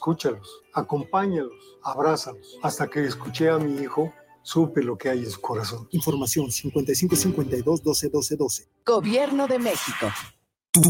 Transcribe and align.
escúchalos, 0.00 0.48
acompáñalos, 0.72 1.52
abrázalos. 1.82 2.56
Hasta 2.62 2.88
que 2.88 3.04
escuché 3.04 3.50
a 3.50 3.58
mi 3.58 3.82
hijo, 3.82 4.10
supe 4.42 4.82
lo 4.82 4.96
que 4.96 5.10
hay 5.10 5.18
en 5.18 5.30
su 5.30 5.42
corazón. 5.42 5.86
Información 5.90 6.50
5552 6.50 7.84
121212. 7.84 8.66
Gobierno 8.86 9.46
de 9.46 9.58
México. 9.58 10.06
Tú, 10.72 10.80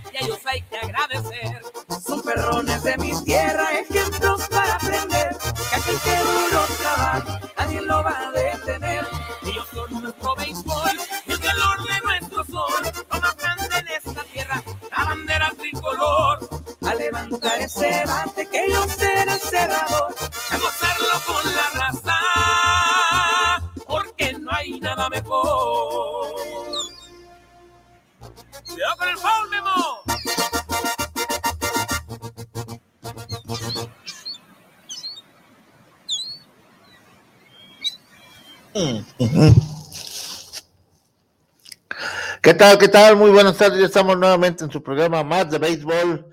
tal? 42.61 42.77
¿Qué 42.77 42.89
tal? 42.89 43.15
Muy 43.15 43.31
buenas 43.31 43.57
tardes. 43.57 43.79
Ya 43.79 43.87
estamos 43.87 44.15
nuevamente 44.19 44.63
en 44.63 44.69
su 44.69 44.83
programa 44.83 45.23
más 45.23 45.49
de 45.49 45.57
béisbol. 45.57 46.27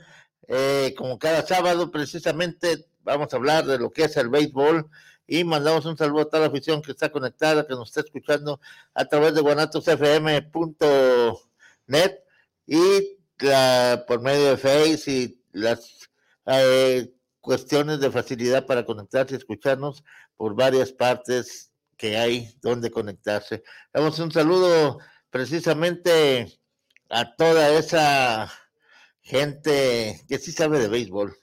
Eh, 0.47 0.95
como 0.95 1.19
cada 1.19 1.41
sábado, 1.41 1.91
precisamente 1.91 2.85
vamos 3.03 3.33
a 3.33 3.37
hablar 3.39 3.65
de 3.65 3.79
lo 3.79 3.91
que 3.91 4.05
es 4.05 4.15
el 4.19 4.29
béisbol 4.29 4.91
y 5.27 5.43
mandamos 5.45 5.87
un 5.87 5.97
saludo 5.97 6.21
a 6.21 6.25
toda 6.27 6.41
la 6.41 6.49
afición 6.49 6.83
que 6.83 6.91
está 6.91 7.11
conectada, 7.11 7.67
que 7.67 7.73
nos 7.73 7.89
está 7.89 8.03
escuchando 8.03 8.61
a 8.93 9.07
través 9.07 9.35
de 9.35 9.41
guanatosfm.net 9.41 12.19
y 12.67 13.17
por 14.07 14.21
medio 14.21 14.51
de 14.51 14.59
Face 14.59 15.11
y 15.11 15.43
las 15.53 16.11
eh, 16.45 17.11
cuestiones 17.41 18.01
de 18.01 18.11
facilidad 18.11 18.67
para 18.67 18.85
conectarse 18.85 19.33
y 19.33 19.39
escucharnos 19.39 20.05
por 20.37 20.55
varias 20.55 20.93
partes 20.93 21.73
que 21.97 22.19
hay 22.19 22.55
donde 22.61 22.91
conectarse. 22.91 23.63
Damos 23.95 24.19
un 24.19 24.31
saludo 24.31 24.99
precisamente 25.31 26.61
a 27.11 27.35
toda 27.37 27.71
esa 27.71 28.53
gente 29.23 30.25
que 30.29 30.39
sí 30.39 30.53
sabe 30.53 30.79
de 30.79 30.89
béisbol. 30.89 31.37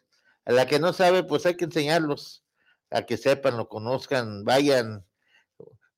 A 0.45 0.51
la 0.51 0.67
que 0.67 0.79
no 0.79 0.93
sabe, 0.93 1.23
pues 1.23 1.45
hay 1.45 1.55
que 1.55 1.65
enseñarlos 1.65 2.43
a 2.91 3.03
que 3.03 3.17
sepan, 3.17 3.57
lo 3.57 3.67
conozcan, 3.67 4.43
vayan, 4.43 5.05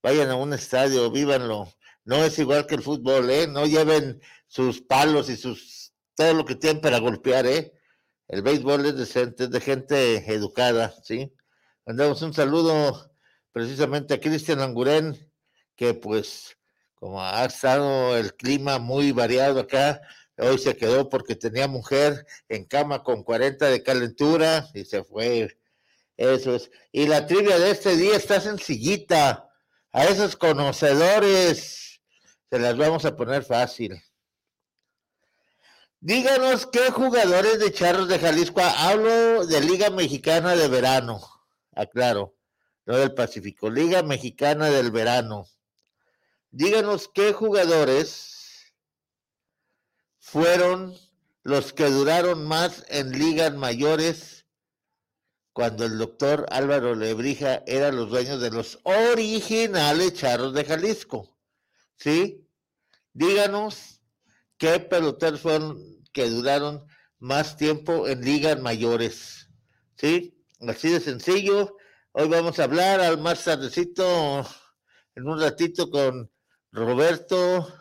vayan 0.02 0.30
a 0.30 0.36
un 0.36 0.54
estadio, 0.54 1.12
vívanlo. 1.12 1.68
No 2.06 2.24
es 2.24 2.40
igual 2.40 2.66
que 2.66 2.76
el 2.76 2.84
fútbol, 2.84 3.30
¿eh? 3.30 3.48
No 3.48 3.66
lleven 3.66 4.22
sus 4.48 4.82
palos 4.82 5.30
y 5.30 5.36
sus 5.36 5.94
todo 6.16 6.34
lo 6.34 6.46
que 6.46 6.56
tienen 6.56 6.82
para 6.82 7.00
golpear, 7.00 7.46
¿eh? 7.46 7.74
El 8.28 8.42
béisbol 8.42 8.86
es 8.88 8.98
decente, 8.98 9.46
es 9.46 9.52
de 9.52 9.62
gente 9.62 10.34
educada, 10.34 10.94
¿sí? 11.04 11.34
Mandamos 11.86 12.22
un 12.22 12.34
saludo 12.34 13.12
precisamente 13.52 14.14
a 14.14 14.20
Cristian 14.20 14.60
Anguren, 14.60 15.32
que 15.76 15.94
pues 15.94 16.57
como 17.00 17.24
ha 17.24 17.46
estado 17.46 18.18
el 18.18 18.34
clima 18.36 18.80
muy 18.80 19.12
variado 19.12 19.60
acá, 19.60 20.02
hoy 20.38 20.58
se 20.58 20.76
quedó 20.76 21.10
porque 21.10 21.36
tenía 21.36 21.68
mujer 21.68 22.26
en 22.50 22.66
cama 22.66 23.04
con 23.04 23.24
40 23.24 23.68
de 23.68 23.84
calentura 23.84 24.68
y 24.74 24.86
se 24.86 25.04
fue 25.04 25.58
Eso 26.18 26.56
es. 26.56 26.72
Y 26.92 27.08
la 27.08 27.28
trivia 27.28 27.60
de 27.60 27.72
este 27.72 27.96
día 27.96 28.16
está 28.16 28.42
sencillita. 28.42 29.50
A 29.92 30.06
esos 30.06 30.36
conocedores 30.36 32.02
se 32.50 32.60
las 32.60 32.76
vamos 32.78 33.06
a 33.06 33.16
poner 33.16 33.44
fácil. 33.44 34.02
Díganos 36.00 36.68
qué 36.68 36.92
jugadores 36.92 37.60
de 37.60 37.72
Charros 37.72 38.08
de 38.08 38.20
Jalisco, 38.20 38.62
hablo 38.62 39.46
de 39.46 39.62
Liga 39.62 39.90
Mexicana 39.90 40.56
de 40.56 40.68
Verano, 40.68 41.20
aclaro, 41.74 42.36
no 42.86 42.98
del 42.98 43.16
Pacífico, 43.16 43.70
Liga 43.70 44.04
Mexicana 44.04 44.70
del 44.70 44.92
Verano. 44.92 45.48
Díganos 46.52 47.10
qué 47.14 47.34
jugadores 47.34 48.74
fueron 50.20 50.96
los 51.44 51.74
que 51.74 51.86
duraron 51.86 52.46
más 52.46 52.86
en 52.90 53.12
ligas 53.12 53.54
mayores 53.54 54.46
cuando 55.54 55.86
el 55.86 55.98
doctor 55.98 56.46
Álvaro 56.52 56.96
Lebrija 56.96 57.64
era 57.66 57.92
los 57.92 58.10
dueños 58.10 58.40
de 58.40 58.52
los 58.52 58.80
originales 58.84 60.14
charros 60.14 60.54
de 60.54 60.66
Jalisco. 60.66 61.38
¿Sí? 61.96 62.48
Díganos 63.14 64.02
qué 64.58 64.80
peloteros 64.80 65.42
fueron 65.42 65.82
que 66.14 66.30
duraron 66.30 66.86
más 67.20 67.58
tiempo 67.58 68.08
en 68.08 68.22
ligas 68.22 68.62
mayores. 68.62 69.50
¿Sí? 69.96 70.46
Así 70.68 70.90
de 70.90 71.00
sencillo. 71.00 71.76
Hoy 72.12 72.28
vamos 72.28 72.60
a 72.60 72.66
hablar 72.66 73.00
al 73.00 73.20
más 73.20 73.44
tardecito, 73.44 74.46
en 75.16 75.28
un 75.28 75.40
ratito, 75.40 75.90
con 75.90 76.32
Roberto 76.78 77.74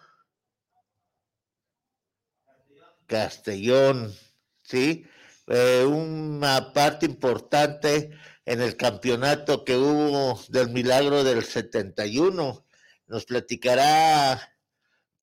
Castellón. 3.07 4.15
¿Sí? 4.63 5.05
Eh, 5.49 5.85
una 5.85 6.73
parte 6.73 7.05
importante 7.05 8.11
en 8.47 8.63
el 8.63 8.77
campeonato 8.77 9.65
que 9.65 9.77
hubo 9.77 10.41
del 10.49 10.71
milagro 10.71 11.25
del 11.25 11.45
71. 11.45 12.65
Nos 13.07 13.27
platicará 13.27 14.41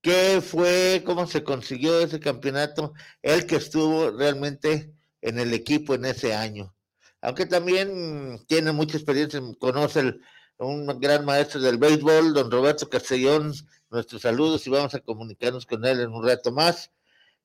qué 0.02 0.40
fue, 0.40 1.02
cómo 1.04 1.26
se 1.26 1.44
consiguió 1.44 2.00
ese 2.00 2.20
campeonato, 2.20 2.94
el 3.24 3.48
que 3.48 3.56
estuvo 3.56 4.12
realmente 4.12 4.94
en 5.20 5.40
el 5.40 5.52
equipo 5.52 5.96
en 5.96 6.06
ese 6.06 6.36
año. 6.36 6.76
Aunque 7.22 7.48
también 7.48 8.46
tiene 8.48 8.72
mucha 8.72 8.98
experiencia, 8.98 9.42
conoce 9.58 10.14
un 10.58 10.86
gran 11.00 11.26
maestro 11.26 11.62
del 11.62 11.78
béisbol, 11.78 12.34
don 12.34 12.50
Roberto 12.50 12.90
Castellón, 12.90 13.54
nuestros 13.90 14.22
saludos 14.22 14.66
y 14.68 14.70
vamos 14.70 14.94
a 14.96 15.00
comunicarnos 15.00 15.66
con 15.66 15.86
él 15.86 16.00
en 16.00 16.12
un 16.12 16.26
rato 16.26 16.52
más. 16.52 16.92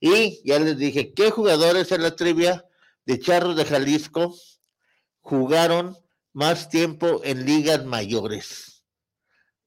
Y 0.01 0.41
ya 0.49 0.59
les 0.59 0.79
dije, 0.79 1.13
¿qué 1.13 1.31
jugadores 1.31 1.91
en 1.93 2.03
la 2.03 2.15
trivia? 2.15 2.65
de 3.09 3.19
Charros 3.19 3.57
de 3.57 3.65
Jalisco 3.65 4.37
jugaron 5.21 5.97
más 6.35 6.69
tiempo 6.69 7.23
en 7.25 7.47
ligas 7.47 7.83
mayores. 7.87 8.85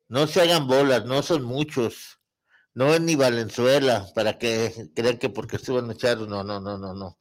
No 0.07 0.27
se 0.27 0.41
hagan 0.41 0.67
bolas, 0.67 1.05
no 1.05 1.23
son 1.23 1.41
muchos. 1.41 2.19
No 2.75 2.93
es 2.93 3.01
ni 3.01 3.15
Valenzuela, 3.15 4.07
para 4.13 4.38
que 4.38 4.91
crean 4.95 5.17
que 5.17 5.29
porque 5.29 5.55
estuvo 5.55 5.79
en 5.79 5.91
Charros, 5.97 6.27
no, 6.27 6.43
no, 6.43 6.59
no, 6.59 6.77
no, 6.77 6.93
no. 6.93 7.17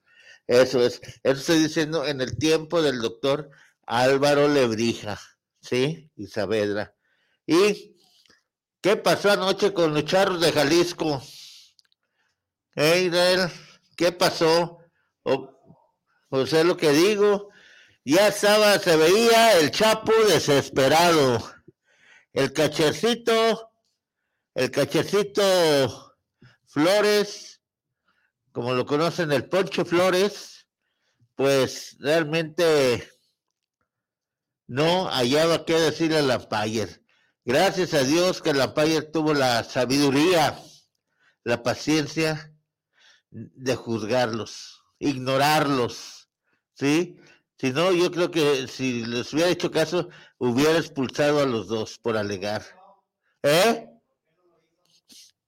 Eso 0.47 0.83
es, 0.85 1.01
eso 1.23 1.41
estoy 1.41 1.61
diciendo 1.61 2.07
en 2.07 2.21
el 2.21 2.37
tiempo 2.37 2.83
del 2.83 3.01
doctor 3.01 3.49
Álvaro 3.87 4.47
Lebrija, 4.47 5.19
¿sí? 5.61 6.11
Y 6.17 6.27
Saavedra. 6.27 6.95
¿Y 7.47 7.97
qué 8.81 8.97
pasó 8.97 9.31
anoche 9.31 9.73
con 9.73 9.95
los 9.95 10.05
charros 10.05 10.41
de 10.41 10.53
Jalisco? 10.53 11.23
¿Eh, 12.77 13.11
¿Qué 13.97 14.13
pasó? 14.13 14.79
O 15.23 16.47
sea, 16.47 16.63
lo 16.63 16.77
que 16.77 16.91
digo, 16.93 17.51
ya 18.05 18.29
estaba, 18.29 18.79
se 18.79 18.97
veía 18.97 19.59
el 19.59 19.71
Chapo 19.71 20.13
desesperado. 20.29 21.43
El 22.33 22.53
cachercito, 22.53 23.73
el 24.55 24.71
cachercito 24.71 26.17
Flores, 26.67 27.61
como 28.53 28.75
lo 28.75 28.87
conocen, 28.87 29.33
el 29.33 29.49
Poncho 29.49 29.85
Flores, 29.85 30.69
pues 31.35 31.97
realmente 31.99 33.11
no 34.71 35.11
hallaba 35.11 35.65
qué 35.65 35.75
decirle 35.75 36.19
a 36.19 36.23
Lampayer. 36.23 37.03
Gracias 37.45 37.93
a 37.93 38.05
Dios 38.05 38.41
que 38.41 38.55
Lampayer 38.55 39.11
tuvo 39.11 39.35
la 39.35 39.65
sabiduría, 39.65 40.57
la 41.43 41.65
paciencia 41.65 42.55
de 43.31 43.75
juzgarlos, 43.75 44.85
ignorarlos 45.01 46.29
¿sí? 46.75 47.17
Si 47.59 47.73
no, 47.73 47.91
yo 47.91 48.13
creo 48.13 48.31
que 48.31 48.69
si 48.69 49.05
les 49.05 49.33
hubiera 49.35 49.51
hecho 49.51 49.73
caso, 49.73 50.09
hubiera 50.39 50.79
expulsado 50.79 51.41
a 51.41 51.47
los 51.47 51.67
dos 51.67 51.99
por 51.99 52.17
alegar. 52.17 52.65
¿Eh? 53.43 53.89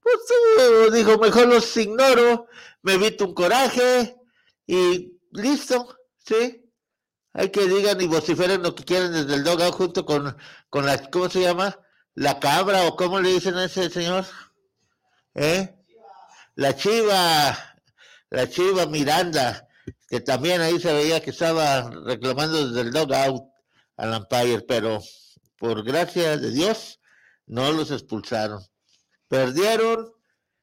Pues 0.02 0.92
dijo, 0.92 1.16
mejor 1.18 1.46
los 1.46 1.76
ignoro, 1.76 2.48
me 2.82 2.94
evito 2.94 3.26
un 3.26 3.34
coraje 3.34 4.16
y 4.66 5.12
listo, 5.30 5.96
¿sí? 6.18 6.61
Hay 7.34 7.50
que 7.50 7.66
digan 7.66 8.00
y 8.00 8.06
vociferen 8.06 8.62
lo 8.62 8.74
que 8.74 8.84
quieren 8.84 9.12
desde 9.12 9.34
el 9.34 9.44
dogout 9.44 9.74
junto 9.74 10.04
con, 10.04 10.36
con 10.68 10.86
la, 10.86 11.10
¿cómo 11.10 11.30
se 11.30 11.40
llama? 11.40 11.78
La 12.14 12.38
cabra 12.40 12.86
o 12.86 12.96
cómo 12.96 13.20
le 13.20 13.30
dicen 13.30 13.54
a 13.56 13.64
ese 13.64 13.88
señor? 13.88 14.26
¿Eh? 15.34 15.74
La 16.56 16.76
chiva, 16.76 17.56
la 18.28 18.50
chiva 18.50 18.86
Miranda 18.86 19.66
que 20.12 20.20
también 20.20 20.60
ahí 20.60 20.78
se 20.78 20.92
veía 20.92 21.22
que 21.22 21.30
estaba 21.30 21.88
reclamando 22.04 22.68
desde 22.68 22.82
el 22.82 22.92
dugout 22.92 23.44
al 23.96 24.12
umpire, 24.14 24.60
pero 24.60 25.00
por 25.56 25.82
gracia 25.82 26.36
de 26.36 26.50
Dios 26.50 27.00
no 27.46 27.72
los 27.72 27.90
expulsaron. 27.90 28.62
Perdieron 29.28 30.12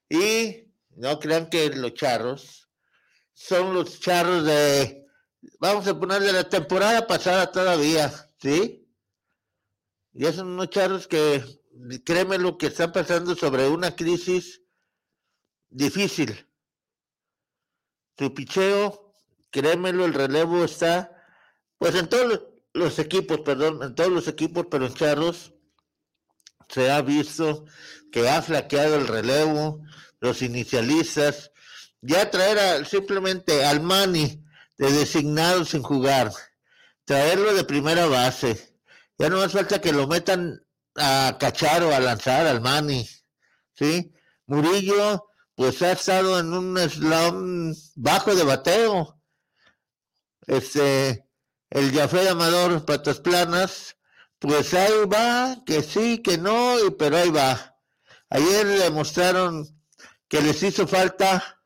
y 0.07 0.67
no 0.91 1.19
crean 1.19 1.49
que 1.49 1.69
los 1.71 1.95
charros 1.95 2.69
son 3.33 3.73
los 3.73 3.99
charros 3.99 4.45
de, 4.45 4.98
vamos 5.59 5.87
a 5.87 5.97
poner 5.97 6.21
de 6.21 6.33
la 6.33 6.47
temporada 6.47 7.07
pasada 7.07 7.51
todavía, 7.51 8.11
¿sí? 8.37 8.87
Y 10.13 10.25
unos 10.25 10.69
charros 10.69 11.07
que, 11.07 11.43
créeme 12.03 12.37
lo 12.37 12.57
que 12.57 12.67
están 12.67 12.91
pasando 12.91 13.35
sobre 13.35 13.67
una 13.67 13.95
crisis 13.95 14.61
difícil. 15.69 16.47
Su 18.17 18.33
picheo 18.33 19.13
créemelo, 19.51 20.05
el 20.05 20.13
relevo 20.13 20.63
está, 20.63 21.11
pues 21.77 21.95
en 21.95 22.07
todos 22.07 22.41
los 22.73 22.99
equipos, 22.99 23.41
perdón, 23.41 23.81
en 23.83 23.95
todos 23.95 24.11
los 24.11 24.27
equipos, 24.27 24.67
pero 24.69 24.85
en 24.85 24.93
Charros 24.93 25.53
se 26.67 26.91
ha 26.91 27.01
visto 27.01 27.65
que 28.11 28.27
ha 28.29 28.41
flaqueado 28.41 28.95
el 28.95 29.07
relevo, 29.07 29.81
los 30.19 30.41
inicialistas, 30.41 31.51
ya 32.01 32.29
traer 32.29 32.85
simplemente 32.85 33.65
al 33.65 33.81
Mani 33.81 34.43
de 34.79 34.91
designado 34.93 35.65
sin 35.65 35.83
jugar, 35.83 36.31
traerlo 37.03 37.53
de 37.53 37.65
primera 37.65 38.05
base, 38.05 38.79
ya 39.17 39.29
no 39.29 39.41
hace 39.41 39.57
falta 39.57 39.81
que 39.81 39.91
lo 39.91 40.07
metan 40.07 40.65
a 40.95 41.35
cachar 41.37 41.83
o 41.83 41.93
a 41.93 41.99
lanzar 41.99 42.47
al 42.47 42.61
Mani, 42.61 43.07
¿sí? 43.75 44.13
Murillo, 44.47 45.27
pues 45.53 45.81
ha 45.81 45.91
estado 45.91 46.39
en 46.39 46.53
un 46.53 46.77
slam 46.89 47.75
bajo 47.95 48.33
de 48.33 48.43
bateo, 48.45 49.21
este, 50.47 51.27
el 51.69 51.93
Jafé 51.93 52.29
Amador 52.29 52.85
Patas 52.85 53.19
Planas, 53.19 53.97
pues 54.39 54.73
ahí 54.73 55.05
va, 55.13 55.57
que 55.65 55.83
sí, 55.83 56.19
que 56.19 56.37
no, 56.37 56.77
pero 56.97 57.17
ahí 57.17 57.29
va. 57.29 57.75
Ayer 58.29 58.65
demostraron 58.65 59.67
que 60.29 60.41
les 60.41 60.63
hizo 60.63 60.87
falta 60.87 61.61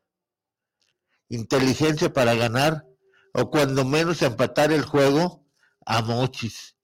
inteligencia 1.28 2.12
para 2.12 2.34
ganar, 2.34 2.84
o 3.34 3.50
cuando 3.50 3.84
menos 3.84 4.22
empatar 4.22 4.72
el 4.72 4.84
juego 4.84 5.44
a 5.84 6.02
Mochis. 6.02 6.76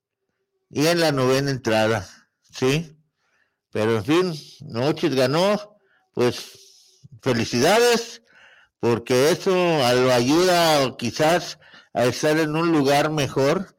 Y 0.69 0.85
en 0.87 0.99
la 0.99 1.11
novena 1.11 1.49
entrada, 1.49 2.07
¿sí? 2.41 2.97
Pero 3.71 3.97
en 3.97 4.05
fin, 4.05 4.33
Mochis 4.69 5.15
ganó, 5.15 5.77
pues 6.13 6.99
felicidades, 7.21 8.21
porque 8.79 9.31
eso 9.31 9.51
lo 9.51 10.11
ayuda 10.11 10.97
quizás 10.97 11.57
a 11.93 12.05
estar 12.05 12.37
en 12.37 12.55
un 12.55 12.71
lugar 12.71 13.11
mejor 13.11 13.77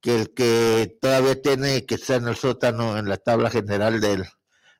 que 0.00 0.20
el 0.20 0.34
que 0.34 0.96
todavía 1.00 1.40
tiene 1.40 1.84
que 1.84 1.96
estar 1.96 2.22
en 2.22 2.28
el 2.28 2.36
sótano 2.36 2.96
en 2.96 3.08
la 3.08 3.18
tabla 3.18 3.50
general 3.50 4.00
del, 4.00 4.24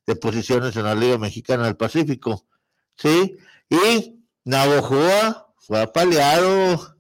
de 0.06 0.16
posiciones 0.16 0.74
en 0.76 0.84
la 0.84 0.94
Liga 0.94 1.18
Mexicana 1.18 1.64
del 1.64 1.76
Pacífico. 1.76 2.46
¿Sí? 2.96 3.36
Y 3.68 4.24
Navojoa 4.44 5.52
fue 5.58 5.82
apaleado. 5.82 6.95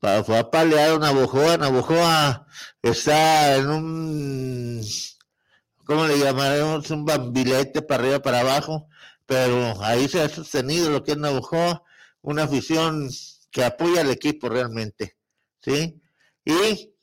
Fue 0.00 0.38
apaleado 0.38 0.98
Navojoa. 0.98 1.56
Navojoa 1.56 2.46
está 2.82 3.56
en 3.56 3.70
un. 3.70 4.82
¿Cómo 5.84 6.06
le 6.06 6.18
llamaremos? 6.18 6.90
Un 6.90 7.04
bambilete 7.04 7.82
para 7.82 8.02
arriba, 8.02 8.20
para 8.20 8.40
abajo. 8.40 8.88
Pero 9.26 9.82
ahí 9.82 10.08
se 10.08 10.22
ha 10.22 10.28
sostenido 10.28 10.90
lo 10.90 11.02
que 11.02 11.12
es 11.12 11.18
Navojoa. 11.18 11.82
Una 12.22 12.44
afición 12.44 13.08
que 13.50 13.64
apoya 13.64 14.02
al 14.02 14.10
equipo 14.10 14.48
realmente, 14.48 15.16
¿sí? 15.60 16.00
Y 16.44 16.94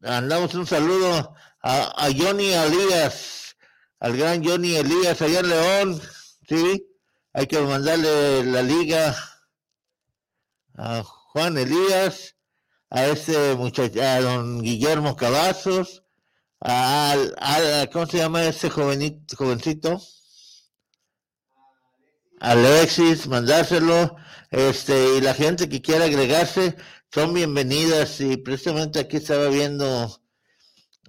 mandamos 0.00 0.54
un 0.54 0.66
saludo 0.66 1.34
a, 1.62 2.04
a 2.04 2.08
Johnny 2.16 2.52
Elías, 2.52 3.56
al 4.00 4.16
gran 4.16 4.44
Johnny 4.44 4.76
Elías 4.76 5.20
allá 5.22 5.40
en 5.40 5.48
León, 5.48 6.02
sí, 6.48 6.86
hay 7.32 7.46
que 7.46 7.60
mandarle 7.60 8.44
la 8.44 8.62
liga 8.62 9.16
a 10.76 11.02
Juan 11.02 11.58
Elías, 11.58 12.36
a 12.90 13.06
ese 13.06 13.54
muchacho, 13.54 14.00
a 14.02 14.20
don 14.20 14.62
Guillermo 14.62 15.16
Cavazos, 15.16 16.02
a, 16.60 17.86
¿cómo 17.92 18.06
se 18.06 18.18
llama 18.18 18.44
ese 18.44 18.70
jovenito, 18.70 19.36
jovencito? 19.36 20.00
Alexis, 22.40 23.26
mandárselo, 23.26 24.16
este, 24.50 25.16
y 25.16 25.20
la 25.20 25.34
gente 25.34 25.68
que 25.68 25.82
quiera 25.82 26.04
agregarse, 26.06 26.76
son 27.12 27.34
bienvenidas, 27.34 28.20
y 28.20 28.36
precisamente 28.36 29.00
aquí 29.00 29.16
estaba 29.16 29.48
viendo 29.48 30.20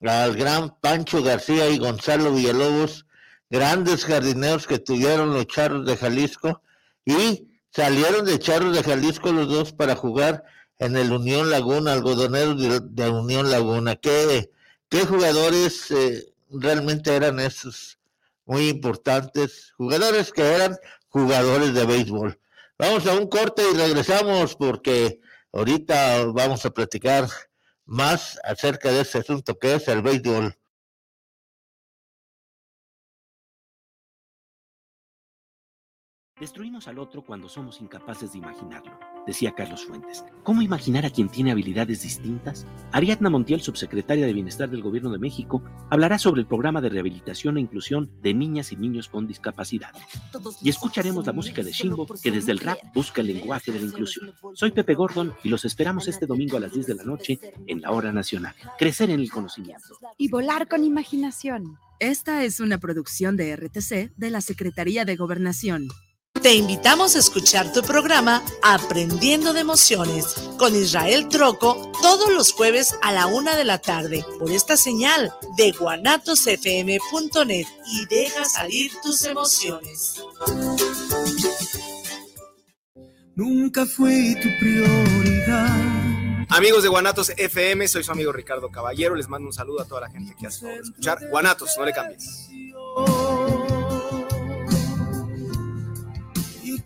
al 0.01 0.35
gran 0.35 0.79
Pancho 0.79 1.21
García 1.21 1.69
y 1.69 1.77
Gonzalo 1.77 2.33
Villalobos, 2.33 3.05
grandes 3.49 4.05
jardineros 4.05 4.67
que 4.67 4.79
tuvieron 4.79 5.33
los 5.33 5.47
charros 5.47 5.85
de 5.85 5.97
Jalisco, 5.97 6.61
y 7.05 7.47
salieron 7.71 8.25
de 8.25 8.39
charros 8.39 8.75
de 8.75 8.83
Jalisco 8.83 9.31
los 9.31 9.47
dos 9.47 9.73
para 9.73 9.95
jugar 9.95 10.43
en 10.79 10.95
el 10.95 11.11
Unión 11.11 11.49
Laguna, 11.49 11.93
algodoneros 11.93 12.57
de, 12.95 13.09
Unión 13.09 13.51
Laguna. 13.51 13.97
¿Qué, 13.97 14.49
qué 14.89 15.05
jugadores 15.05 15.91
eh, 15.91 16.33
realmente 16.49 17.15
eran 17.15 17.39
esos? 17.39 17.99
Muy 18.45 18.69
importantes, 18.69 19.73
jugadores 19.77 20.31
que 20.31 20.41
eran 20.41 20.75
jugadores 21.09 21.73
de 21.73 21.85
béisbol. 21.85 22.39
Vamos 22.79 23.05
a 23.05 23.13
un 23.13 23.27
corte 23.27 23.61
y 23.71 23.75
regresamos 23.75 24.55
porque 24.55 25.19
ahorita 25.51 26.25
vamos 26.27 26.65
a 26.65 26.71
platicar 26.71 27.27
más 27.85 28.39
acerca 28.43 28.91
de 28.91 29.01
ese 29.01 29.19
asunto 29.19 29.59
que 29.59 29.75
es 29.75 29.87
el 29.87 30.01
béisbol. 30.01 30.57
Destruimos 36.39 36.87
al 36.87 36.99
otro 36.99 37.21
cuando 37.21 37.49
somos 37.49 37.81
incapaces 37.81 38.31
de 38.31 38.37
imaginarlo, 38.37 38.97
decía 39.27 39.53
Carlos 39.53 39.83
Fuentes. 39.83 40.23
¿Cómo 40.43 40.61
imaginar 40.61 41.05
a 41.05 41.09
quien 41.09 41.27
tiene 41.27 41.51
habilidades 41.51 42.01
distintas? 42.01 42.65
Ariadna 42.93 43.29
Montiel, 43.29 43.59
subsecretaria 43.59 44.25
de 44.25 44.31
Bienestar 44.31 44.69
del 44.69 44.81
Gobierno 44.81 45.11
de 45.11 45.19
México, 45.19 45.61
hablará 45.89 46.17
sobre 46.17 46.39
el 46.39 46.47
programa 46.47 46.79
de 46.79 46.87
rehabilitación 46.87 47.57
e 47.57 47.61
inclusión 47.61 48.09
de 48.21 48.33
niñas 48.33 48.71
y 48.71 48.77
niños 48.77 49.09
con 49.09 49.27
discapacidad. 49.27 49.91
Y 50.61 50.69
escucharemos 50.69 51.27
la 51.27 51.33
música 51.33 51.61
de 51.61 51.73
Shimbo, 51.73 52.07
que 52.23 52.31
desde 52.31 52.53
el 52.53 52.59
rap 52.59 52.79
busca 52.93 53.19
el 53.19 53.27
lenguaje 53.27 53.73
de 53.73 53.81
la 53.81 53.87
inclusión. 53.87 54.33
Soy 54.53 54.71
Pepe 54.71 54.95
Gordon 54.95 55.33
y 55.43 55.49
los 55.49 55.65
esperamos 55.65 56.07
este 56.07 56.25
domingo 56.25 56.55
a 56.55 56.61
las 56.61 56.71
10 56.71 56.87
de 56.87 56.95
la 56.95 57.03
noche 57.03 57.39
en 57.67 57.81
la 57.81 57.91
Hora 57.91 58.13
Nacional. 58.13 58.55
Crecer 58.77 59.09
en 59.09 59.19
el 59.19 59.29
conocimiento. 59.29 59.99
Y 60.17 60.29
volar 60.29 60.69
con 60.69 60.85
imaginación. 60.85 61.77
Esta 61.99 62.45
es 62.45 62.61
una 62.61 62.77
producción 62.77 63.35
de 63.35 63.53
RTC 63.57 64.15
de 64.15 64.29
la 64.29 64.39
Secretaría 64.39 65.03
de 65.03 65.17
Gobernación. 65.17 65.89
Te 66.33 66.53
invitamos 66.53 67.15
a 67.17 67.19
escuchar 67.19 67.73
tu 67.73 67.81
programa 67.81 68.41
Aprendiendo 68.63 69.51
de 69.51 69.59
Emociones 69.59 70.35
con 70.57 70.73
Israel 70.73 71.27
Troco 71.27 71.91
todos 72.01 72.31
los 72.31 72.53
jueves 72.53 72.95
a 73.01 73.11
la 73.11 73.25
una 73.27 73.57
de 73.57 73.65
la 73.65 73.79
tarde 73.79 74.23
por 74.39 74.49
esta 74.49 74.77
señal 74.77 75.33
de 75.57 75.71
guanatosfm.net 75.73 77.65
y 77.87 78.05
deja 78.05 78.45
salir 78.45 78.89
tus 79.03 79.25
emociones. 79.25 80.23
Nunca 83.35 83.85
fui 83.85 84.35
tu 84.35 84.47
prioridad. 84.61 86.45
Amigos 86.47 86.83
de 86.83 86.89
Guanatos 86.89 87.33
FM, 87.35 87.85
soy 87.89 88.05
su 88.05 88.13
amigo 88.13 88.31
Ricardo 88.31 88.69
Caballero. 88.69 89.13
Les 89.15 89.27
mando 89.27 89.47
un 89.47 89.53
saludo 89.53 89.81
a 89.81 89.85
toda 89.85 90.01
la 90.01 90.09
gente 90.09 90.33
que 90.39 90.47
hace 90.47 90.77
escuchar. 90.77 91.19
Guanatos, 91.29 91.75
no 91.77 91.83
le 91.83 91.91
cambies 91.91 92.49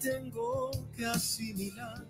tengo 0.04 0.70
que 0.96 1.06
asimilar. 1.06 2.06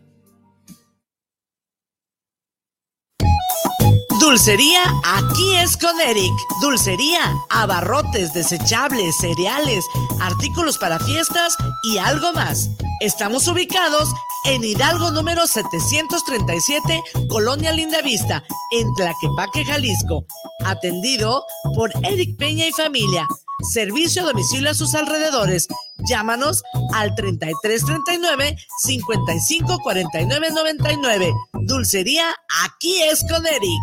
Dulcería 4.19 4.81
aquí 5.03 5.55
es 5.57 5.77
con 5.77 5.99
Eric. 6.01 6.33
Dulcería, 6.61 7.21
abarrotes, 7.49 8.33
desechables, 8.33 9.15
cereales, 9.17 9.85
artículos 10.21 10.77
para 10.77 10.97
fiestas 10.99 11.55
y 11.83 11.97
algo 11.97 12.33
más. 12.33 12.69
Estamos 13.01 13.47
ubicados 13.47 14.09
en 14.45 14.63
Hidalgo 14.63 15.11
número 15.11 15.45
737, 15.45 17.03
Colonia 17.29 17.73
Lindavista, 17.73 18.43
en 18.71 18.93
Tlaquepaque, 18.95 19.65
Jalisco. 19.65 20.25
Atendido 20.65 21.45
por 21.75 21.91
Eric 22.03 22.37
Peña 22.37 22.65
y 22.65 22.71
familia. 22.71 23.27
Servicio 23.71 24.23
a 24.23 24.25
domicilio 24.25 24.71
a 24.71 24.73
sus 24.73 24.95
alrededores. 24.95 25.67
Llámanos 26.07 26.63
al 26.93 27.13
3339 27.15 28.55
554999. 28.83 31.33
Dulcería, 31.65 32.33
aquí 32.65 33.01
es 33.03 33.23
con 33.29 33.45
Eric. 33.45 33.81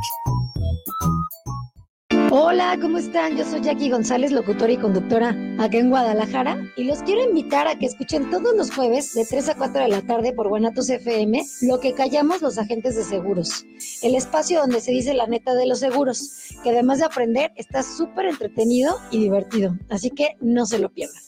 Hola, 2.33 2.79
¿cómo 2.81 2.99
están? 2.99 3.37
Yo 3.37 3.45
soy 3.45 3.61
Jackie 3.61 3.91
González, 3.91 4.31
locutora 4.31 4.71
y 4.71 4.77
conductora 4.77 5.31
acá 5.59 5.79
en 5.79 5.91
Guadalajara 5.91 6.65
y 6.77 6.85
los 6.85 7.03
quiero 7.03 7.25
invitar 7.25 7.67
a 7.67 7.77
que 7.77 7.87
escuchen 7.87 8.31
todos 8.31 8.55
los 8.57 8.73
jueves 8.73 9.15
de 9.15 9.25
3 9.25 9.49
a 9.49 9.57
4 9.57 9.83
de 9.83 9.89
la 9.89 10.03
tarde 10.03 10.33
por 10.33 10.49
Guanatos 10.49 10.91
FM 10.91 11.43
lo 11.63 11.81
que 11.81 11.93
callamos 11.93 12.41
los 12.41 12.57
agentes 12.57 12.95
de 12.95 13.03
seguros, 13.03 13.65
el 14.03 14.15
espacio 14.15 14.61
donde 14.61 14.81
se 14.81 14.93
dice 14.93 15.13
la 15.13 15.27
neta 15.27 15.55
de 15.55 15.67
los 15.67 15.81
seguros, 15.81 16.53
que 16.63 16.71
además 16.71 17.01
de 17.01 17.07
aprender 17.07 17.51
está 17.57 17.83
súper 17.83 18.27
entretenido 18.27 18.97
y 19.11 19.19
divertido, 19.19 19.77
así 19.89 20.11
que 20.11 20.37
no 20.41 20.67
se 20.67 20.79
lo 20.79 20.91
pierdan. 20.91 21.21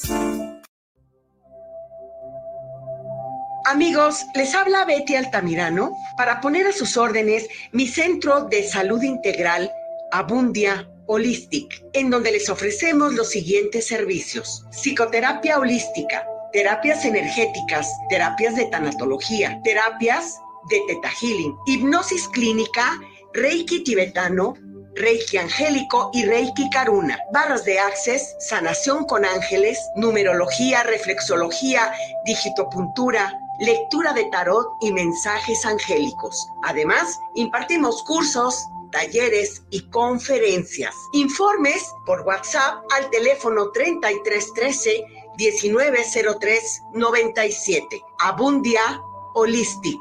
Amigos, 3.64 4.26
les 4.34 4.54
habla 4.54 4.84
Betty 4.84 5.14
Altamirano 5.14 5.96
para 6.16 6.40
poner 6.40 6.66
a 6.66 6.72
sus 6.72 6.96
órdenes 6.96 7.46
mi 7.70 7.86
centro 7.86 8.44
de 8.46 8.66
salud 8.68 9.00
integral 9.02 9.70
Abundia 10.10 10.88
Holistic, 11.06 11.84
en 11.92 12.10
donde 12.10 12.32
les 12.32 12.48
ofrecemos 12.48 13.14
los 13.14 13.30
siguientes 13.30 13.86
servicios. 13.86 14.64
Psicoterapia 14.70 15.58
holística, 15.58 16.26
terapias 16.52 17.04
energéticas, 17.04 17.88
terapias 18.10 18.56
de 18.56 18.66
tanatología, 18.66 19.60
terapias 19.62 20.40
de 20.68 20.80
teta 20.88 21.10
healing, 21.20 21.54
hipnosis 21.66 22.28
clínica, 22.28 22.98
reiki 23.32 23.84
tibetano, 23.84 24.54
Reiki 24.94 25.38
Angélico 25.38 26.10
y 26.12 26.24
Reiki 26.26 26.68
Karuna. 26.70 27.18
Barras 27.32 27.64
de 27.64 27.78
Access, 27.78 28.36
sanación 28.40 29.04
con 29.04 29.24
ángeles, 29.24 29.78
numerología, 29.96 30.82
reflexología, 30.82 31.92
digitopuntura, 32.26 33.32
lectura 33.62 34.12
de 34.12 34.24
tarot 34.26 34.66
y 34.80 34.92
mensajes 34.92 35.64
angélicos. 35.64 36.48
Además, 36.64 37.18
impartimos 37.34 38.02
cursos 38.02 38.66
talleres 38.90 39.62
y 39.70 39.88
conferencias. 39.90 40.94
Informes 41.12 41.90
por 42.04 42.20
WhatsApp 42.22 42.84
al 42.92 43.08
teléfono 43.10 43.70
3313 43.70 45.04
1903 45.38 46.80
97. 46.94 48.02
Abundia 48.18 49.00
Holistic. 49.34 50.00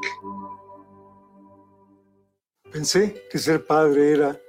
Pensé 2.71 3.27
que 3.29 3.37
ser 3.37 3.65
padre 3.65 4.13
era 4.13 4.41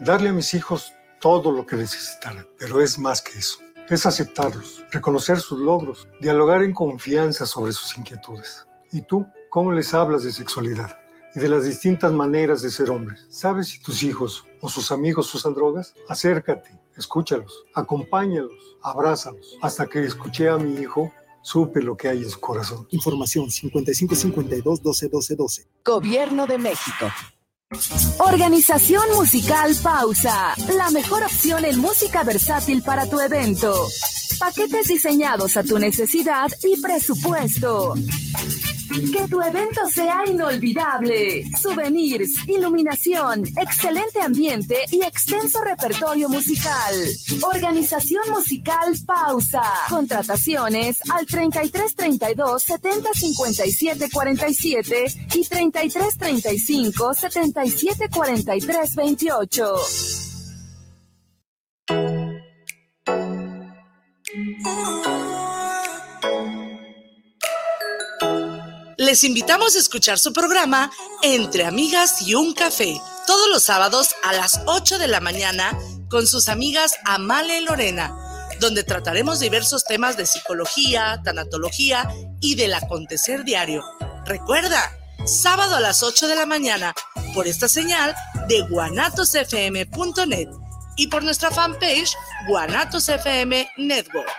darle 0.00 0.30
a 0.30 0.32
mis 0.32 0.54
hijos 0.54 0.92
todo 1.20 1.52
lo 1.52 1.66
que 1.66 1.76
necesitaran, 1.76 2.48
pero 2.58 2.80
es 2.80 2.98
más 2.98 3.20
que 3.20 3.38
eso. 3.38 3.61
Es 3.88 4.06
aceptarlos, 4.06 4.84
reconocer 4.90 5.38
sus 5.40 5.58
logros, 5.58 6.08
dialogar 6.20 6.62
en 6.62 6.72
confianza 6.72 7.46
sobre 7.46 7.72
sus 7.72 7.96
inquietudes. 7.98 8.66
¿Y 8.90 9.02
tú 9.02 9.26
cómo 9.50 9.72
les 9.72 9.92
hablas 9.94 10.22
de 10.24 10.32
sexualidad? 10.32 10.98
y 11.34 11.40
de 11.40 11.48
las 11.48 11.64
distintas 11.64 12.12
maneras 12.12 12.62
de 12.62 12.70
ser 12.70 12.90
hombres. 12.90 13.26
¿Sabes 13.30 13.68
si 13.68 13.80
tus 13.80 14.02
hijos 14.02 14.44
o 14.60 14.68
sus 14.68 14.92
amigos 14.92 15.34
usan 15.34 15.54
drogas? 15.54 15.94
Acércate, 16.08 16.78
escúchalos, 16.96 17.64
acompáñalos, 17.74 18.76
abrázalos. 18.82 19.56
Hasta 19.62 19.86
que 19.86 20.04
escuché 20.04 20.48
a 20.48 20.58
mi 20.58 20.80
hijo, 20.80 21.12
supe 21.42 21.82
lo 21.82 21.96
que 21.96 22.08
hay 22.08 22.22
en 22.22 22.30
su 22.30 22.40
corazón. 22.40 22.86
Información 22.90 23.50
5552 23.50 24.82
12 24.82 25.36
Gobierno 25.84 26.46
de 26.46 26.58
México. 26.58 27.06
Organización 28.18 29.02
Musical 29.14 29.74
Pausa, 29.82 30.54
la 30.76 30.90
mejor 30.90 31.22
opción 31.22 31.64
en 31.64 31.78
música 31.80 32.22
versátil 32.22 32.82
para 32.82 33.06
tu 33.06 33.18
evento. 33.20 33.74
Paquetes 34.38 34.88
diseñados 34.88 35.56
a 35.56 35.62
tu 35.62 35.78
necesidad 35.78 36.50
y 36.62 36.80
presupuesto. 36.80 37.94
Que 38.92 39.26
tu 39.26 39.40
evento 39.40 39.88
sea 39.88 40.22
inolvidable. 40.26 41.44
Souvenirs, 41.58 42.46
iluminación, 42.46 43.42
excelente 43.56 44.20
ambiente 44.20 44.76
y 44.90 45.02
extenso 45.02 45.62
repertorio 45.62 46.28
musical. 46.28 46.94
Organización 47.54 48.22
musical 48.30 48.92
Pausa. 49.06 49.62
Contrataciones 49.88 50.98
al 51.10 51.24
33 51.24 51.96
32 51.96 52.62
70 52.62 53.14
57 53.14 54.10
47 54.12 55.04
y 55.36 55.44
33 55.44 56.18
35 56.18 57.14
77 57.14 58.08
43 58.10 58.94
28. 58.94 59.74
Les 69.12 69.24
invitamos 69.24 69.76
a 69.76 69.78
escuchar 69.78 70.18
su 70.18 70.32
programa 70.32 70.90
Entre 71.20 71.66
Amigas 71.66 72.22
y 72.22 72.34
un 72.34 72.54
Café, 72.54 72.98
todos 73.26 73.46
los 73.50 73.62
sábados 73.62 74.14
a 74.22 74.32
las 74.32 74.62
8 74.64 74.98
de 74.98 75.06
la 75.06 75.20
mañana 75.20 75.78
con 76.08 76.26
sus 76.26 76.48
amigas 76.48 76.94
Amale 77.04 77.58
y 77.58 77.64
Lorena, 77.66 78.16
donde 78.58 78.84
trataremos 78.84 79.38
diversos 79.38 79.84
temas 79.84 80.16
de 80.16 80.24
psicología, 80.24 81.20
tanatología 81.22 82.08
y 82.40 82.54
del 82.54 82.72
acontecer 82.72 83.44
diario. 83.44 83.84
Recuerda, 84.24 84.96
sábado 85.26 85.76
a 85.76 85.80
las 85.80 86.02
8 86.02 86.26
de 86.26 86.34
la 86.34 86.46
mañana 86.46 86.94
por 87.34 87.46
esta 87.46 87.68
señal 87.68 88.14
de 88.48 88.62
guanatosfm.net 88.62 90.48
y 90.96 91.08
por 91.08 91.22
nuestra 91.22 91.50
fanpage 91.50 92.14
Guanatos 92.48 93.10
FM 93.10 93.68
Network. 93.76 94.30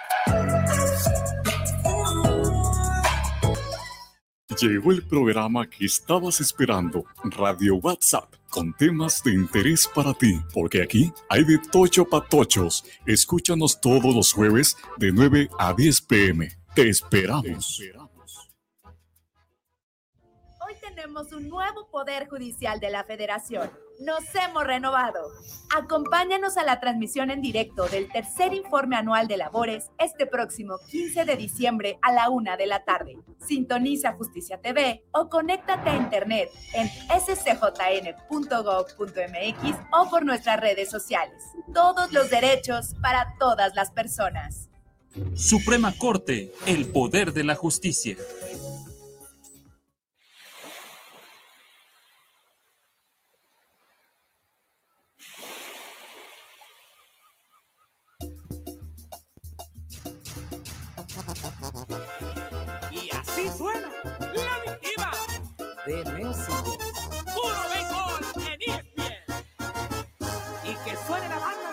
Llegó 4.60 4.92
el 4.92 5.02
programa 5.04 5.68
que 5.68 5.86
estabas 5.86 6.40
esperando, 6.40 7.06
Radio 7.24 7.76
WhatsApp, 7.76 8.34
con 8.50 8.74
temas 8.74 9.24
de 9.24 9.34
interés 9.34 9.88
para 9.88 10.14
ti, 10.14 10.40
porque 10.54 10.84
aquí 10.84 11.12
hay 11.30 11.44
de 11.44 11.58
tocho 11.58 12.06
patochos. 12.06 12.84
Escúchanos 13.06 13.82
todos 13.82 14.14
los 14.14 14.32
jueves 14.32 14.78
de 14.98 15.12
9 15.12 15.50
a 15.58 15.74
10 15.74 16.02
pm. 16.02 16.50
Te 16.76 16.90
esperamos. 16.90 17.82
Hoy 20.60 20.76
tenemos 20.82 21.32
un 21.32 21.50
nuevo 21.50 21.90
Poder 21.90 22.28
Judicial 22.28 22.80
de 22.80 22.92
la 22.92 23.04
Federación 23.04 23.83
nos 24.00 24.24
hemos 24.36 24.64
renovado. 24.64 25.32
Acompáñanos 25.76 26.58
a 26.58 26.64
la 26.64 26.80
transmisión 26.80 27.32
en 27.32 27.42
directo 27.42 27.88
del 27.88 28.12
tercer 28.12 28.54
informe 28.54 28.96
anual 28.96 29.28
de 29.28 29.38
labores 29.38 29.90
este 29.98 30.26
próximo 30.26 30.78
15 30.90 31.26
de 31.26 31.36
diciembre 31.36 31.98
a 32.02 32.12
la 32.12 32.30
una 32.30 32.58
de 32.58 32.68
la 32.68 32.84
tarde. 32.84 33.18
Sintoniza 33.40 34.14
Justicia 34.14 34.60
TV 34.60 35.04
o 35.12 35.30
conéctate 35.30 35.90
a 35.90 35.96
internet 35.96 36.50
en 36.74 36.88
scjn.gov.mx 37.20 38.18
o 39.92 40.10
por 40.10 40.26
nuestras 40.26 40.60
redes 40.60 40.90
sociales. 40.90 41.44
Todos 41.74 42.12
los 42.12 42.30
derechos 42.30 42.96
para 43.02 43.36
todas 43.40 43.74
las 43.76 43.92
personas. 43.92 44.70
Suprema 45.36 45.94
Corte, 45.98 46.52
el 46.66 46.88
poder 46.88 47.34
de 47.34 47.44
la 47.44 47.56
justicia. 47.56 48.16
De 65.86 66.04
Messi. 66.14 66.52
Puro 67.34 67.62
béisbol 67.72 68.22
en 68.38 68.60
ESPN. 68.62 69.24
Y 70.64 70.76
que 70.76 70.98
suene 71.06 71.28
la 71.30 71.40
banda. 71.40 71.70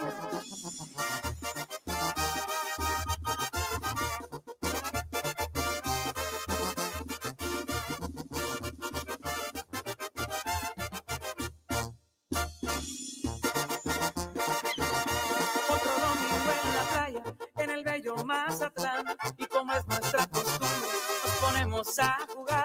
Otro 15.68 15.92
domingo 16.00 16.50
en 16.50 16.74
la 16.74 16.82
playa, 16.92 17.22
en 17.58 17.70
el 17.70 17.84
bello 17.84 18.16
Mazatlán. 18.24 19.16
Y 19.38 19.46
como 19.46 19.72
es 19.72 19.86
nuestra 19.86 20.26
costumbre, 20.26 20.88
nos 21.24 21.34
ponemos 21.36 21.98
a 22.00 22.18
jugar. 22.34 22.59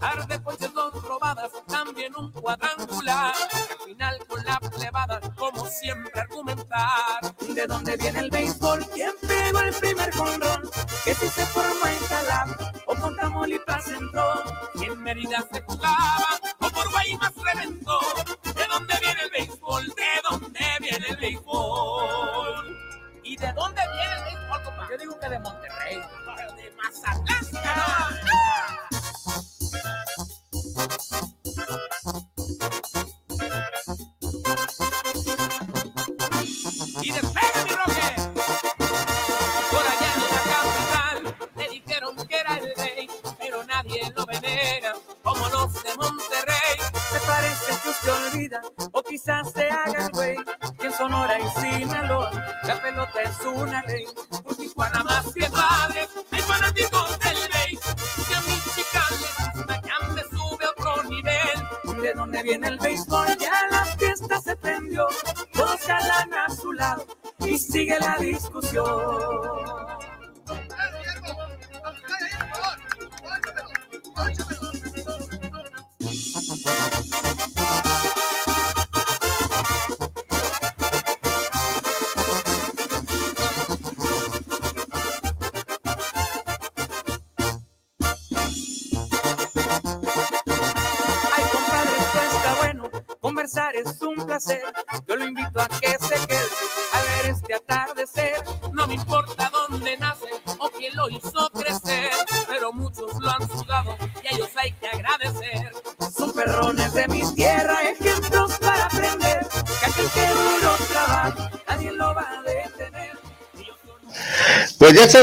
Arde 0.00 0.40
ponches, 0.40 0.72
dos 0.72 1.02
robadas, 1.04 1.50
también 1.66 2.14
un 2.16 2.32
cuadrangular. 2.32 3.34
Al 3.34 3.86
final 3.86 4.18
con 4.26 4.44
la 4.44 4.58
plebada, 4.58 5.20
como 5.36 5.66
siempre 5.66 6.20
argumentar. 6.20 7.20
¿De 7.40 7.66
dónde 7.66 7.96
viene 7.98 8.20
el 8.20 8.30
béisbol? 8.30 8.86
¿Quién 8.94 9.12
pegó 9.20 9.60
el 9.60 9.74
primer 9.74 10.14
jonrón? 10.14 10.70
Que 11.04 11.14
si 11.14 11.28
se 11.28 11.44
formó 11.46 11.86
en 11.86 12.06
Calab 12.08 12.74
o 12.86 12.94
con 12.96 13.14
Tamaulipas 13.16 13.88
entró. 13.88 14.42
Y 14.76 14.84
en 14.84 15.02
Mérida 15.02 15.44
se 15.52 15.60
jugaba, 15.62 16.40
o 16.60 16.70
por 16.70 16.90
Guaymas 16.90 17.32
reventó. 17.36 18.00
¿De 18.42 18.66
dónde 18.66 18.94
viene 19.00 19.20
el 19.22 19.30
béisbol? 19.30 19.86
¿De 19.88 20.04
dónde 20.30 20.60
viene 20.80 21.06
el 21.08 21.16
béisbol? 21.16 22.78
¿Y 23.22 23.36
de 23.36 23.52
dónde 23.52 23.82
viene 23.92 24.14
el 24.16 24.24
béisbol, 24.24 24.62
compa? 24.62 24.88
Yo 24.90 24.96
digo 24.98 25.20
que 25.20 25.28
de 25.28 25.38
Monterrey. 25.40 26.00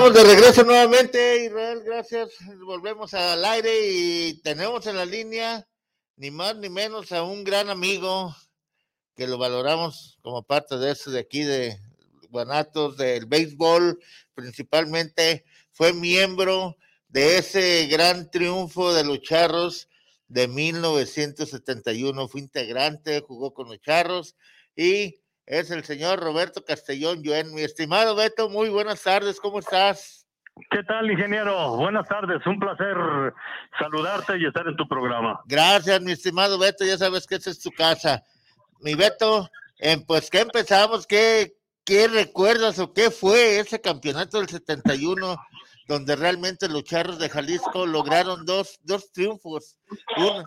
Estamos 0.07 0.29
de 0.29 0.35
regreso 0.35 0.63
nuevamente, 0.63 1.45
Israel, 1.45 1.81
gracias. 1.83 2.29
Volvemos 2.65 3.13
al 3.13 3.43
aire 3.43 3.71
y 3.91 4.41
tenemos 4.41 4.87
en 4.87 4.95
la 4.95 5.05
línea 5.05 5.67
ni 6.15 6.31
más 6.31 6.55
ni 6.55 6.69
menos 6.69 7.11
a 7.11 7.23
un 7.23 7.43
gran 7.43 7.69
amigo 7.69 8.33
que 9.17 9.27
lo 9.27 9.37
valoramos 9.37 10.17
como 10.21 10.43
parte 10.43 10.77
de 10.77 10.91
eso 10.91 11.11
de 11.11 11.19
aquí 11.19 11.43
de 11.43 11.77
Guanatos, 12.29 12.95
del 12.95 13.25
béisbol, 13.25 13.99
principalmente 14.33 15.43
fue 15.73 15.91
miembro 15.91 16.77
de 17.09 17.39
ese 17.39 17.87
gran 17.87 18.31
triunfo 18.31 18.93
de 18.93 19.03
los 19.03 19.21
Charros 19.21 19.89
de 20.29 20.47
1971. 20.47 22.29
Fue 22.29 22.39
integrante, 22.39 23.19
jugó 23.27 23.53
con 23.53 23.67
los 23.67 23.81
Charros 23.81 24.37
y 24.73 25.19
es 25.47 25.71
el 25.71 25.83
señor 25.85 26.19
Roberto 26.19 26.63
Castellón 26.63 27.23
Yuen. 27.23 27.53
Mi 27.55 27.61
estimado 27.61 28.15
Beto, 28.15 28.49
muy 28.49 28.69
buenas 28.69 29.01
tardes, 29.01 29.39
¿cómo 29.39 29.59
estás? 29.59 30.27
¿Qué 30.69 30.83
tal, 30.83 31.09
ingeniero? 31.09 31.77
Buenas 31.77 32.07
tardes, 32.07 32.45
un 32.45 32.59
placer 32.59 32.95
saludarte 33.79 34.37
y 34.37 34.45
estar 34.45 34.67
en 34.67 34.75
tu 34.75 34.87
programa. 34.87 35.39
Gracias, 35.45 36.01
mi 36.01 36.11
estimado 36.11 36.59
Beto, 36.59 36.83
ya 36.83 36.97
sabes 36.97 37.25
que 37.25 37.35
esta 37.35 37.49
es 37.49 37.59
tu 37.59 37.71
casa. 37.71 38.23
Mi 38.81 38.93
Beto, 38.95 39.49
eh, 39.79 39.97
pues 40.05 40.29
¿qué 40.29 40.41
empezamos? 40.41 41.07
¿Qué, 41.07 41.55
¿Qué 41.85 42.09
recuerdas 42.09 42.77
o 42.79 42.93
qué 42.93 43.09
fue 43.09 43.59
ese 43.59 43.79
campeonato 43.79 44.39
del 44.39 44.49
71 44.49 45.37
donde 45.87 46.15
realmente 46.17 46.67
los 46.67 46.83
charros 46.83 47.19
de 47.19 47.29
Jalisco 47.29 47.85
lograron 47.85 48.45
dos, 48.45 48.79
dos 48.83 49.13
triunfos? 49.13 49.77
Uno. 50.17 50.43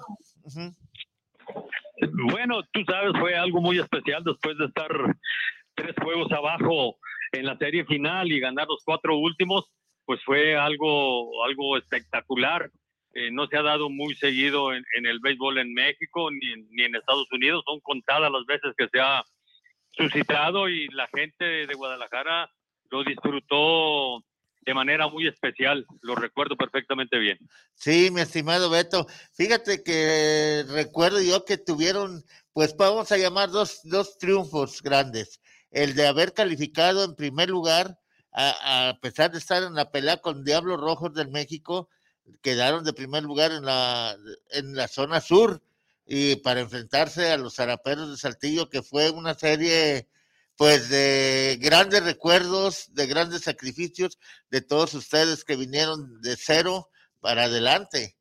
Bueno, 2.30 2.62
tú 2.72 2.82
sabes, 2.84 3.12
fue 3.18 3.36
algo 3.36 3.60
muy 3.60 3.78
especial 3.78 4.22
después 4.24 4.56
de 4.58 4.66
estar 4.66 4.90
tres 5.74 5.94
juegos 6.02 6.30
abajo 6.32 6.96
en 7.32 7.46
la 7.46 7.56
serie 7.56 7.84
final 7.84 8.30
y 8.32 8.40
ganar 8.40 8.66
los 8.68 8.82
cuatro 8.84 9.16
últimos, 9.16 9.70
pues 10.04 10.22
fue 10.24 10.56
algo, 10.56 11.44
algo 11.44 11.76
espectacular. 11.76 12.70
Eh, 13.14 13.30
no 13.32 13.46
se 13.48 13.56
ha 13.56 13.62
dado 13.62 13.90
muy 13.90 14.14
seguido 14.14 14.72
en, 14.72 14.84
el 15.04 15.18
béisbol 15.20 15.58
en 15.58 15.74
México 15.74 16.30
ni 16.30 16.62
ni 16.70 16.84
en 16.84 16.94
Estados 16.94 17.30
Unidos. 17.32 17.64
Son 17.66 17.80
contadas 17.80 18.30
las 18.30 18.44
veces 18.46 18.72
que 18.76 18.88
se 18.88 19.00
ha 19.00 19.24
suscitado 19.92 20.68
y 20.68 20.88
la 20.88 21.08
gente 21.08 21.66
de 21.66 21.74
Guadalajara 21.74 22.50
lo 22.90 23.04
disfrutó 23.04 24.24
de 24.62 24.74
manera 24.74 25.08
muy 25.08 25.26
especial. 25.26 25.86
Lo 26.02 26.14
recuerdo 26.14 26.56
perfectamente 26.56 27.18
bien. 27.18 27.38
Sí, 27.74 28.10
mi 28.10 28.20
estimado 28.20 28.70
Beto. 28.70 29.06
Fíjate 29.32 29.82
que 29.82 30.64
recuerdo 30.68 31.20
yo 31.20 31.44
que 31.44 31.58
tuvieron, 31.58 32.24
pues 32.52 32.76
vamos 32.76 33.10
a 33.12 33.16
llamar 33.16 33.50
dos, 33.50 33.80
dos 33.84 34.18
triunfos 34.18 34.82
grandes. 34.82 35.40
El 35.70 35.94
de 35.94 36.06
haber 36.06 36.32
calificado 36.34 37.04
en 37.04 37.14
primer 37.14 37.48
lugar, 37.48 37.98
a, 38.32 38.90
a 38.90 39.00
pesar 39.00 39.30
de 39.30 39.38
estar 39.38 39.62
en 39.62 39.74
la 39.74 39.90
pelea 39.90 40.18
con 40.18 40.44
Diablos 40.44 40.80
Rojos 40.80 41.14
del 41.14 41.28
México, 41.28 41.88
quedaron 42.42 42.84
de 42.84 42.92
primer 42.92 43.22
lugar 43.22 43.52
en 43.52 43.64
la, 43.64 44.16
en 44.50 44.74
la 44.74 44.88
zona 44.88 45.20
sur 45.20 45.62
y 46.06 46.36
para 46.36 46.60
enfrentarse 46.60 47.30
a 47.30 47.36
los 47.36 47.54
zaraperos 47.54 48.10
de 48.10 48.16
Saltillo, 48.16 48.68
que 48.68 48.82
fue 48.82 49.10
una 49.10 49.34
serie 49.34 50.08
pues 50.60 50.90
de 50.90 51.56
grandes 51.58 52.04
recuerdos, 52.04 52.92
de 52.92 53.06
grandes 53.06 53.44
sacrificios 53.44 54.18
de 54.50 54.60
todos 54.60 54.92
ustedes 54.92 55.42
que 55.42 55.56
vinieron 55.56 56.20
de 56.20 56.36
cero 56.36 56.88
para 57.18 57.44
adelante. 57.44 58.16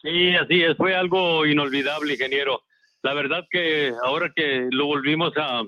Sí, 0.00 0.34
así 0.36 0.62
es, 0.62 0.74
fue 0.78 0.96
algo 0.96 1.44
inolvidable, 1.44 2.14
ingeniero. 2.14 2.62
La 3.02 3.12
verdad 3.12 3.44
que 3.50 3.92
ahora 4.04 4.32
que 4.34 4.68
lo 4.70 4.86
volvimos 4.86 5.34
a, 5.36 5.64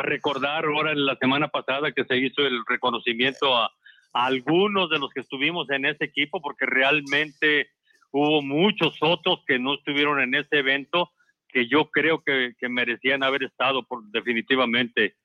recordar, 0.00 0.66
ahora 0.66 0.92
en 0.92 1.04
la 1.04 1.16
semana 1.16 1.48
pasada 1.48 1.90
que 1.90 2.04
se 2.04 2.16
hizo 2.16 2.42
el 2.42 2.62
reconocimiento 2.68 3.56
a 3.56 3.68
algunos 4.12 4.90
de 4.90 5.00
los 5.00 5.10
que 5.10 5.22
estuvimos 5.22 5.68
en 5.70 5.86
ese 5.86 6.04
equipo, 6.04 6.40
porque 6.40 6.66
realmente 6.66 7.68
hubo 8.12 8.42
muchos 8.42 8.94
otros 9.00 9.40
que 9.44 9.58
no 9.58 9.74
estuvieron 9.74 10.20
en 10.20 10.36
ese 10.36 10.60
evento 10.60 11.10
que 11.52 11.68
yo 11.68 11.90
creo 11.90 12.22
que, 12.22 12.54
que 12.58 12.68
merecían 12.68 13.22
haber 13.22 13.44
estado 13.44 13.84
por, 13.84 14.02
definitivamente. 14.10 15.16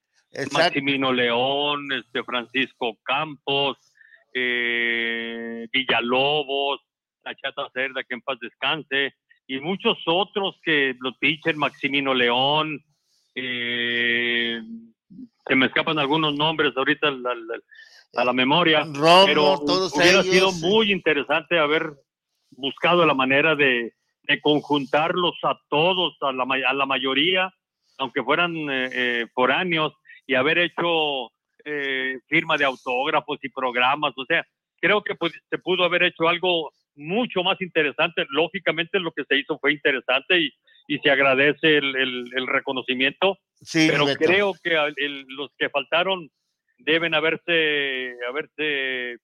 Maximino 0.52 1.14
León, 1.14 1.88
este 1.94 2.24
Francisco 2.24 2.98
Campos, 3.04 3.78
eh, 4.34 5.68
Villalobos, 5.72 6.82
la 7.24 7.36
Chata 7.36 7.70
Cerda, 7.74 8.04
que 8.04 8.16
en 8.16 8.22
paz 8.22 8.38
descanse, 8.42 9.16
y 9.48 9.60
muchos 9.60 9.98
otros 10.06 10.60
que 10.64 10.96
los 11.00 11.18
pitchers, 11.18 11.58
Maximino 11.58 12.14
León, 12.14 12.84
eh, 13.36 14.62
se 15.48 15.56
me 15.56 15.68
escapan 15.68 16.00
algunos 16.00 16.36
nombres 16.36 16.74
ahorita 16.76 17.08
a 17.08 17.12
la, 17.12 17.36
a 18.16 18.26
la 18.26 18.34
memoria, 18.34 18.84
Romo, 18.84 19.26
pero 19.26 19.60
todos 19.66 19.96
hubiera 19.96 20.22
ellos, 20.22 20.26
sido 20.26 20.52
muy 20.54 20.92
interesante 20.92 21.60
haber 21.60 21.94
buscado 22.52 23.06
la 23.06 23.14
manera 23.14 23.56
de, 23.56 23.94
de 24.28 24.40
conjuntarlos 24.42 25.36
a 25.44 25.60
todos, 25.70 26.16
a 26.22 26.32
la, 26.32 26.44
a 26.68 26.74
la 26.74 26.86
mayoría, 26.86 27.54
aunque 27.98 28.24
fueran 28.24 28.56
eh, 28.70 28.90
eh, 28.94 29.28
foráneos, 29.34 29.94
y 30.28 30.36
haber 30.36 30.58
hecho 30.58 31.32
eh, 31.64 32.20
firma 32.28 32.58
de 32.58 32.66
autógrafos 32.66 33.38
y 33.44 33.50
programas. 33.50 34.14
O 34.18 34.26
sea, 34.26 34.44
creo 34.82 35.04
que 35.04 35.16
pues, 35.16 35.34
se 35.50 35.58
pudo 35.60 35.84
haber 35.84 36.04
hecho 36.04 36.28
algo 36.28 36.72
mucho 36.96 37.44
más 37.44 37.60
interesante. 37.62 38.26
Lógicamente 38.30 39.00
lo 39.00 39.12
que 39.12 39.24
se 39.28 39.38
hizo 39.38 39.58
fue 39.60 39.74
interesante 39.74 40.40
y, 40.40 40.52
y 40.88 40.98
se 41.00 41.10
agradece 41.12 41.78
el, 41.78 41.96
el- 41.96 42.30
el 42.36 42.48
reconocimiento, 42.48 43.38
Sí, 43.62 43.88
pero 43.90 44.06
Beto. 44.06 44.20
creo 44.26 44.54
que 44.64 44.76
el- 44.98 45.26
los 45.30 45.50
que 45.58 45.70
faltaron 45.70 46.30
deben 46.78 47.14
haberse, 47.14 48.14
haberse 48.28 49.18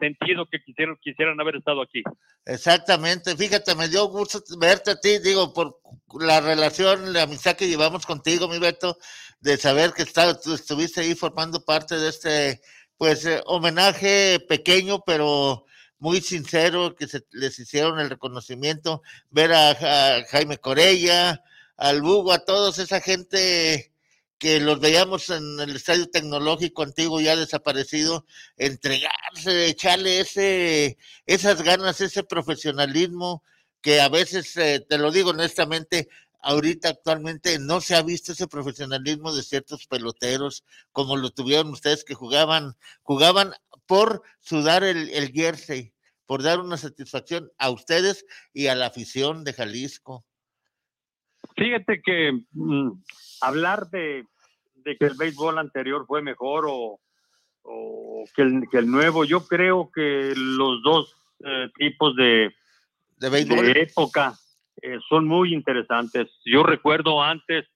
sentido 0.00 0.46
que 0.50 0.58
quisieron, 0.64 0.98
quisieran 1.00 1.40
haber 1.40 1.54
estado 1.56 1.82
aquí. 1.82 2.02
Exactamente, 2.44 3.36
fíjate, 3.36 3.76
me 3.76 3.86
dio 3.88 4.06
gusto 4.08 4.42
verte 4.58 4.90
a 4.90 5.00
ti, 5.00 5.18
digo, 5.18 5.52
por 5.52 5.78
la 6.20 6.40
relación, 6.40 7.12
la 7.12 7.22
amistad 7.22 7.54
que 7.54 7.68
llevamos 7.68 8.04
contigo, 8.06 8.48
mi 8.48 8.58
Beto, 8.58 8.98
de 9.38 9.56
saber 9.56 9.92
que 9.92 10.02
está- 10.02 10.40
tú 10.40 10.54
estuviste 10.54 11.02
ahí 11.02 11.14
formando 11.14 11.64
parte 11.64 11.96
de 11.96 12.08
este, 12.08 12.60
pues, 12.96 13.24
eh, 13.26 13.40
homenaje 13.46 14.40
pequeño, 14.48 15.04
pero 15.06 15.64
muy 15.98 16.20
sincero, 16.22 16.96
que 16.96 17.06
se 17.06 17.24
les 17.30 17.58
hicieron 17.58 18.00
el 18.00 18.10
reconocimiento, 18.10 19.02
ver 19.28 19.52
a, 19.52 19.74
Ja- 19.76 20.24
Jaime 20.30 20.58
Corella, 20.58 21.44
al 21.76 22.02
Bugo, 22.02 22.32
a 22.32 22.44
todos, 22.44 22.78
esa 22.78 23.00
gente 23.00 23.89
que 24.40 24.58
los 24.58 24.80
veíamos 24.80 25.28
en 25.28 25.60
el 25.60 25.76
estadio 25.76 26.08
tecnológico 26.08 26.82
antiguo 26.82 27.20
ya 27.20 27.36
desaparecido, 27.36 28.24
entregarse, 28.56 29.66
echarle 29.66 30.20
ese, 30.20 30.96
esas 31.26 31.62
ganas, 31.62 32.00
ese 32.00 32.24
profesionalismo 32.24 33.44
que 33.82 34.00
a 34.00 34.08
veces, 34.08 34.56
eh, 34.56 34.84
te 34.88 34.96
lo 34.96 35.12
digo 35.12 35.30
honestamente, 35.30 36.08
ahorita 36.40 36.88
actualmente 36.88 37.58
no 37.58 37.82
se 37.82 37.94
ha 37.94 38.02
visto 38.02 38.32
ese 38.32 38.48
profesionalismo 38.48 39.34
de 39.34 39.42
ciertos 39.42 39.86
peloteros 39.86 40.64
como 40.90 41.18
lo 41.18 41.30
tuvieron 41.30 41.68
ustedes 41.68 42.02
que 42.02 42.14
jugaban, 42.14 42.76
jugaban 43.02 43.52
por 43.84 44.22
sudar 44.40 44.84
el, 44.84 45.10
el 45.10 45.32
jersey, 45.32 45.92
por 46.24 46.42
dar 46.42 46.60
una 46.60 46.78
satisfacción 46.78 47.52
a 47.58 47.68
ustedes 47.68 48.24
y 48.54 48.68
a 48.68 48.74
la 48.74 48.86
afición 48.86 49.44
de 49.44 49.52
Jalisco. 49.52 50.24
Fíjate 51.60 52.00
que 52.00 52.32
mm, 52.52 52.90
hablar 53.42 53.90
de, 53.90 54.24
de 54.76 54.96
que 54.96 55.04
el 55.04 55.14
béisbol 55.14 55.58
anterior 55.58 56.06
fue 56.06 56.22
mejor 56.22 56.64
o, 56.66 56.98
o 57.64 58.24
que, 58.34 58.40
el, 58.40 58.66
que 58.70 58.78
el 58.78 58.90
nuevo, 58.90 59.26
yo 59.26 59.46
creo 59.46 59.90
que 59.94 60.32
los 60.34 60.82
dos 60.82 61.14
eh, 61.44 61.68
tipos 61.76 62.16
de, 62.16 62.54
de, 63.18 63.28
béisbol. 63.28 63.76
época 63.76 64.32
eh, 64.80 64.96
son 65.06 65.26
muy 65.26 65.52
interesantes. 65.52 66.28
Yo 66.46 66.62
recuerdo 66.62 67.22
antes 67.22 67.66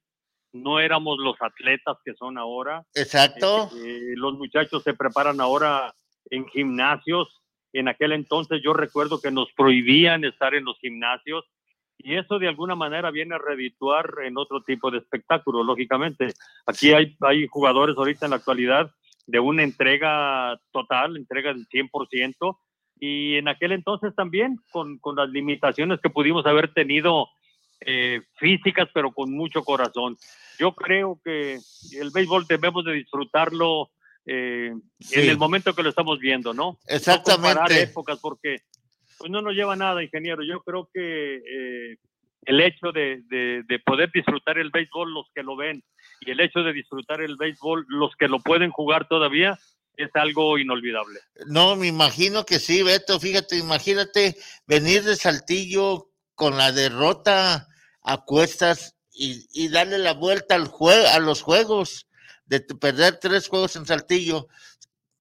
no 0.55 0.81
éramos 0.81 1.19
los 1.19 1.37
atletas 1.43 1.99
que 2.07 2.15
son 2.15 2.39
ahora. 2.39 2.87
Exacto. 2.95 3.71
Eh, 3.85 4.15
los 4.17 4.33
muchachos 4.39 4.83
se 4.83 4.95
preparan 4.95 5.43
ahora 5.43 5.93
en 6.31 6.47
gimnasios. 6.49 7.29
En 7.75 7.89
aquel 7.89 8.13
entonces 8.13 8.63
yo 8.65 8.73
recuerdo 8.73 9.21
que 9.21 9.31
nos 9.31 9.53
prohibían 9.53 10.25
estar 10.25 10.55
en 10.55 10.65
los 10.65 10.79
gimnasios 10.79 11.45
y 11.99 12.17
eso 12.17 12.39
de 12.39 12.49
alguna 12.49 12.75
manera 12.75 13.11
viene 13.11 13.35
a 13.35 13.39
redituar 13.39 14.11
en 14.25 14.37
otro 14.37 14.63
tipo 14.63 14.91
de 14.91 14.99
espectáculo, 14.99 15.63
lógicamente. 15.63 16.29
Aquí 16.67 16.93
hay, 16.93 17.17
hay 17.21 17.47
jugadores 17.47 17.97
ahorita 17.97 18.27
en 18.27 18.31
la 18.31 18.37
actualidad 18.37 18.91
de 19.27 19.41
una 19.41 19.63
entrega 19.63 20.61
total, 20.73 21.17
entrega 21.17 21.53
del 21.55 21.67
100%, 21.69 22.59
y 23.01 23.37
en 23.37 23.49
aquel 23.49 23.73
entonces 23.73 24.15
también 24.15 24.59
con, 24.71 24.99
con 24.99 25.17
las 25.17 25.29
limitaciones 25.31 26.01
que 26.01 26.11
pudimos 26.11 26.47
haber 26.47 26.73
tenido 26.73 27.29
eh, 27.81 28.23
físicas, 28.37 28.89
pero 28.95 29.13
con 29.13 29.33
mucho 29.33 29.63
corazón. 29.63 30.17
Yo 30.59 30.75
creo 30.75 31.21
que 31.25 31.59
el 32.01 32.11
béisbol 32.13 32.47
debemos 32.47 32.85
de 32.85 32.93
disfrutarlo 32.93 33.91
eh, 34.27 34.73
Sí. 35.01 35.21
en 35.21 35.29
el 35.29 35.37
momento 35.37 35.75
que 35.75 35.83
lo 35.83 35.91
estamos 35.91 36.19
viendo, 36.19 36.55
¿no? 36.55 36.79
Exactamente. 36.87 37.49
No 37.49 37.61
comparar 37.61 37.73
épocas 37.73 38.19
porque 38.21 38.59
pues 39.19 39.31
no 39.31 39.43
nos 39.43 39.55
lleva 39.55 39.77
nada, 39.77 40.03
ingeniero. 40.03 40.43
Yo 40.43 40.61
creo 40.63 40.89
que 40.93 41.37
eh, 41.37 41.97
el 42.47 42.61
hecho 42.61 42.93
de, 42.93 43.23
de- 43.29 43.63
de 43.67 43.79
poder 43.81 44.11
disfrutar 44.13 44.59
el 44.59 44.71
béisbol, 44.71 45.13
los 45.13 45.27
que 45.35 45.43
lo 45.43 45.57
ven, 45.57 45.83
y 46.21 46.31
el 46.31 46.41
hecho 46.41 46.61
de 46.61 46.73
disfrutar 46.73 47.21
el 47.21 47.37
béisbol, 47.37 47.87
los 47.89 48.15
que 48.17 48.29
lo 48.29 48.39
pueden 48.41 48.71
jugar 48.71 49.09
todavía, 49.09 49.59
es 49.97 50.11
algo 50.15 50.59
inolvidable. 50.59 51.21
No, 51.47 51.77
me 51.77 51.87
imagino 51.87 52.45
que 52.45 52.59
sí, 52.59 52.83
Beto. 52.83 53.21
Fíjate, 53.21 53.57
imagínate 53.57 54.37
venir 54.67 55.05
de 55.05 55.15
Saltillo 55.17 56.11
con 56.35 56.57
la 56.59 56.73
derrota 56.73 57.69
a 58.03 58.25
cuestas 58.25 58.97
y, 59.13 59.47
y 59.53 59.69
darle 59.69 59.99
la 59.99 60.15
vuelta 60.15 60.57
al 60.57 60.67
jue- 60.67 61.07
a 61.07 61.21
los 61.21 61.43
juegos, 61.43 62.09
de 62.47 62.61
perder 62.61 63.19
tres 63.21 63.47
juegos 63.49 63.77
en 63.77 63.87
Saltillo, 63.87 64.49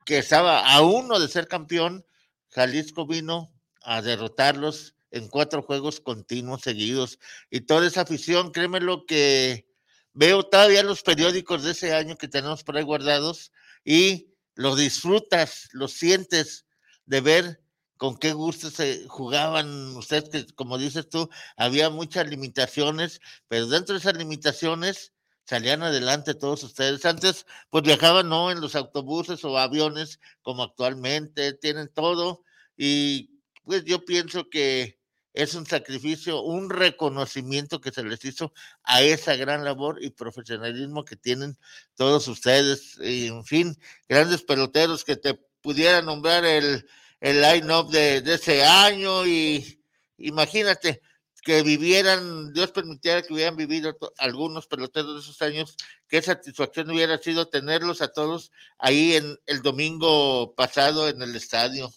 que 0.06 0.18
estaba 0.18 0.74
a 0.74 0.82
uno 0.82 1.20
de 1.20 1.28
ser 1.28 1.48
campeón. 1.48 2.04
Jalisco 2.50 3.06
vino 3.08 3.53
a 3.84 4.02
derrotarlos 4.02 4.96
en 5.12 5.28
cuatro 5.28 5.62
juegos 5.62 6.00
continuos 6.00 6.62
seguidos. 6.62 7.20
Y 7.50 7.62
toda 7.62 7.88
esa 7.88 8.02
afición, 8.02 8.52
créeme 8.52 8.80
lo 8.80 9.06
que 9.06 9.68
veo 10.14 10.44
todavía 10.44 10.84
los 10.84 11.04
periódicos 11.04 11.64
de 11.64 11.72
ese 11.72 11.94
año 11.94 12.18
que 12.18 12.28
tenemos 12.28 12.64
por 12.64 12.78
ahí 12.78 12.84
guardados 12.84 13.52
y 13.84 14.34
lo 14.56 14.76
disfrutas, 14.76 15.70
lo 15.72 15.88
sientes 15.88 16.66
de 17.06 17.22
ver 17.22 17.64
con 17.98 18.18
qué 18.18 18.34
gusto 18.34 18.70
se 18.70 19.08
jugaban 19.08 19.96
ustedes, 19.96 20.30
que 20.30 20.46
como 20.56 20.78
dices 20.78 21.08
tú, 21.10 21.30
había 21.56 21.90
muchas 21.90 22.28
limitaciones, 22.28 23.22
pero 23.48 23.68
dentro 23.68 23.94
de 23.94 24.00
esas 24.00 24.18
limitaciones 24.18 25.14
salían 25.46 25.84
adelante 25.84 26.34
todos 26.34 26.64
ustedes. 26.64 27.06
Antes, 27.06 27.46
pues 27.70 27.84
viajaban 27.84 28.30
no 28.30 28.52
en 28.52 28.62
los 28.62 28.76
autobuses 28.76 29.44
o 29.46 29.58
aviones 29.58 30.20
como 30.42 30.64
actualmente, 30.64 31.54
tienen 31.54 31.88
todo 31.90 32.44
y 32.76 33.33
pues 33.64 33.84
yo 33.86 34.06
pienso 34.06 34.50
que 34.50 35.00
es 35.34 35.56
un 35.56 35.66
sacrificio, 35.66 36.42
un 36.42 36.70
reconocimiento 36.70 37.82
que 37.82 37.92
se 37.92 38.04
les 38.04 38.24
hizo 38.24 38.54
a 38.84 39.02
esa 39.02 39.36
gran 39.36 39.64
labor 39.64 39.98
y 40.02 40.12
profesionalismo 40.12 41.06
que 41.06 41.16
tienen 41.16 41.58
todos 41.96 42.28
ustedes. 42.28 42.98
Y, 43.02 43.28
en 43.28 43.44
fin, 43.44 43.78
grandes 44.08 44.44
peloteros 44.44 45.04
que 45.04 45.16
te 45.16 45.34
pudiera 45.62 46.02
nombrar 46.02 46.46
el, 46.46 46.88
el 47.20 47.42
line-up 47.42 47.90
de, 47.90 48.22
de 48.22 48.36
ese 48.36 48.64
año 48.64 49.26
y 49.26 49.82
imagínate 50.18 51.02
que 51.44 51.62
vivieran, 51.62 52.54
Dios 52.54 52.72
permitiera 52.72 53.22
que 53.22 53.34
hubieran 53.34 53.58
vivido 53.58 53.98
algunos 54.18 54.66
peloteros 54.68 55.16
de 55.16 55.20
esos 55.20 55.42
años, 55.42 55.76
qué 56.08 56.22
satisfacción 56.22 56.90
hubiera 56.90 57.18
sido 57.18 57.50
tenerlos 57.50 58.02
a 58.02 58.08
todos 58.08 58.52
ahí 58.78 59.16
en 59.16 59.38
el 59.46 59.62
domingo 59.62 60.56
pasado 60.56 61.10
en 61.10 61.22
el 61.22 61.36
estadio. 61.36 61.92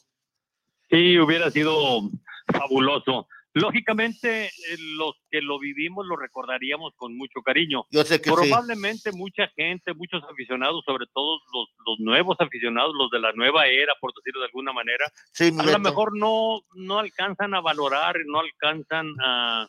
Sí, 0.91 1.19
hubiera 1.19 1.51
sido 1.51 2.11
fabuloso. 2.47 3.27
Lógicamente, 3.57 4.45
eh, 4.45 4.51
los 4.99 5.15
que 5.31 5.41
lo 5.41 5.59
vivimos 5.59 6.07
lo 6.07 6.17
recordaríamos 6.17 6.93
con 6.95 7.17
mucho 7.17 7.41
cariño. 7.41 7.87
Yo 7.91 8.05
sé 8.05 8.21
que 8.21 8.31
Probablemente 8.31 9.13
mucha 9.13 9.49
gente, 9.57 9.95
muchos 9.95 10.23
aficionados, 10.25 10.85
sobre 10.85 11.07
todo 11.15 11.39
los, 11.55 11.69
los, 11.87 11.99
nuevos 12.01 12.37
aficionados, 12.39 12.95
los 12.95 13.11
de 13.11 13.19
la 13.19 13.33
nueva 13.33 13.67
era, 13.67 13.95
por 13.99 14.13
decirlo 14.13 14.41
de 14.41 14.47
alguna 14.49 14.75
manera, 14.75 15.07
a 15.41 15.71
lo 15.73 15.79
mejor 15.79 16.15
no, 16.19 16.61
no 16.75 16.99
alcanzan 16.99 17.55
a 17.55 17.63
valorar, 17.63 18.17
no 18.27 18.41
alcanzan 18.41 19.15
a, 19.25 19.67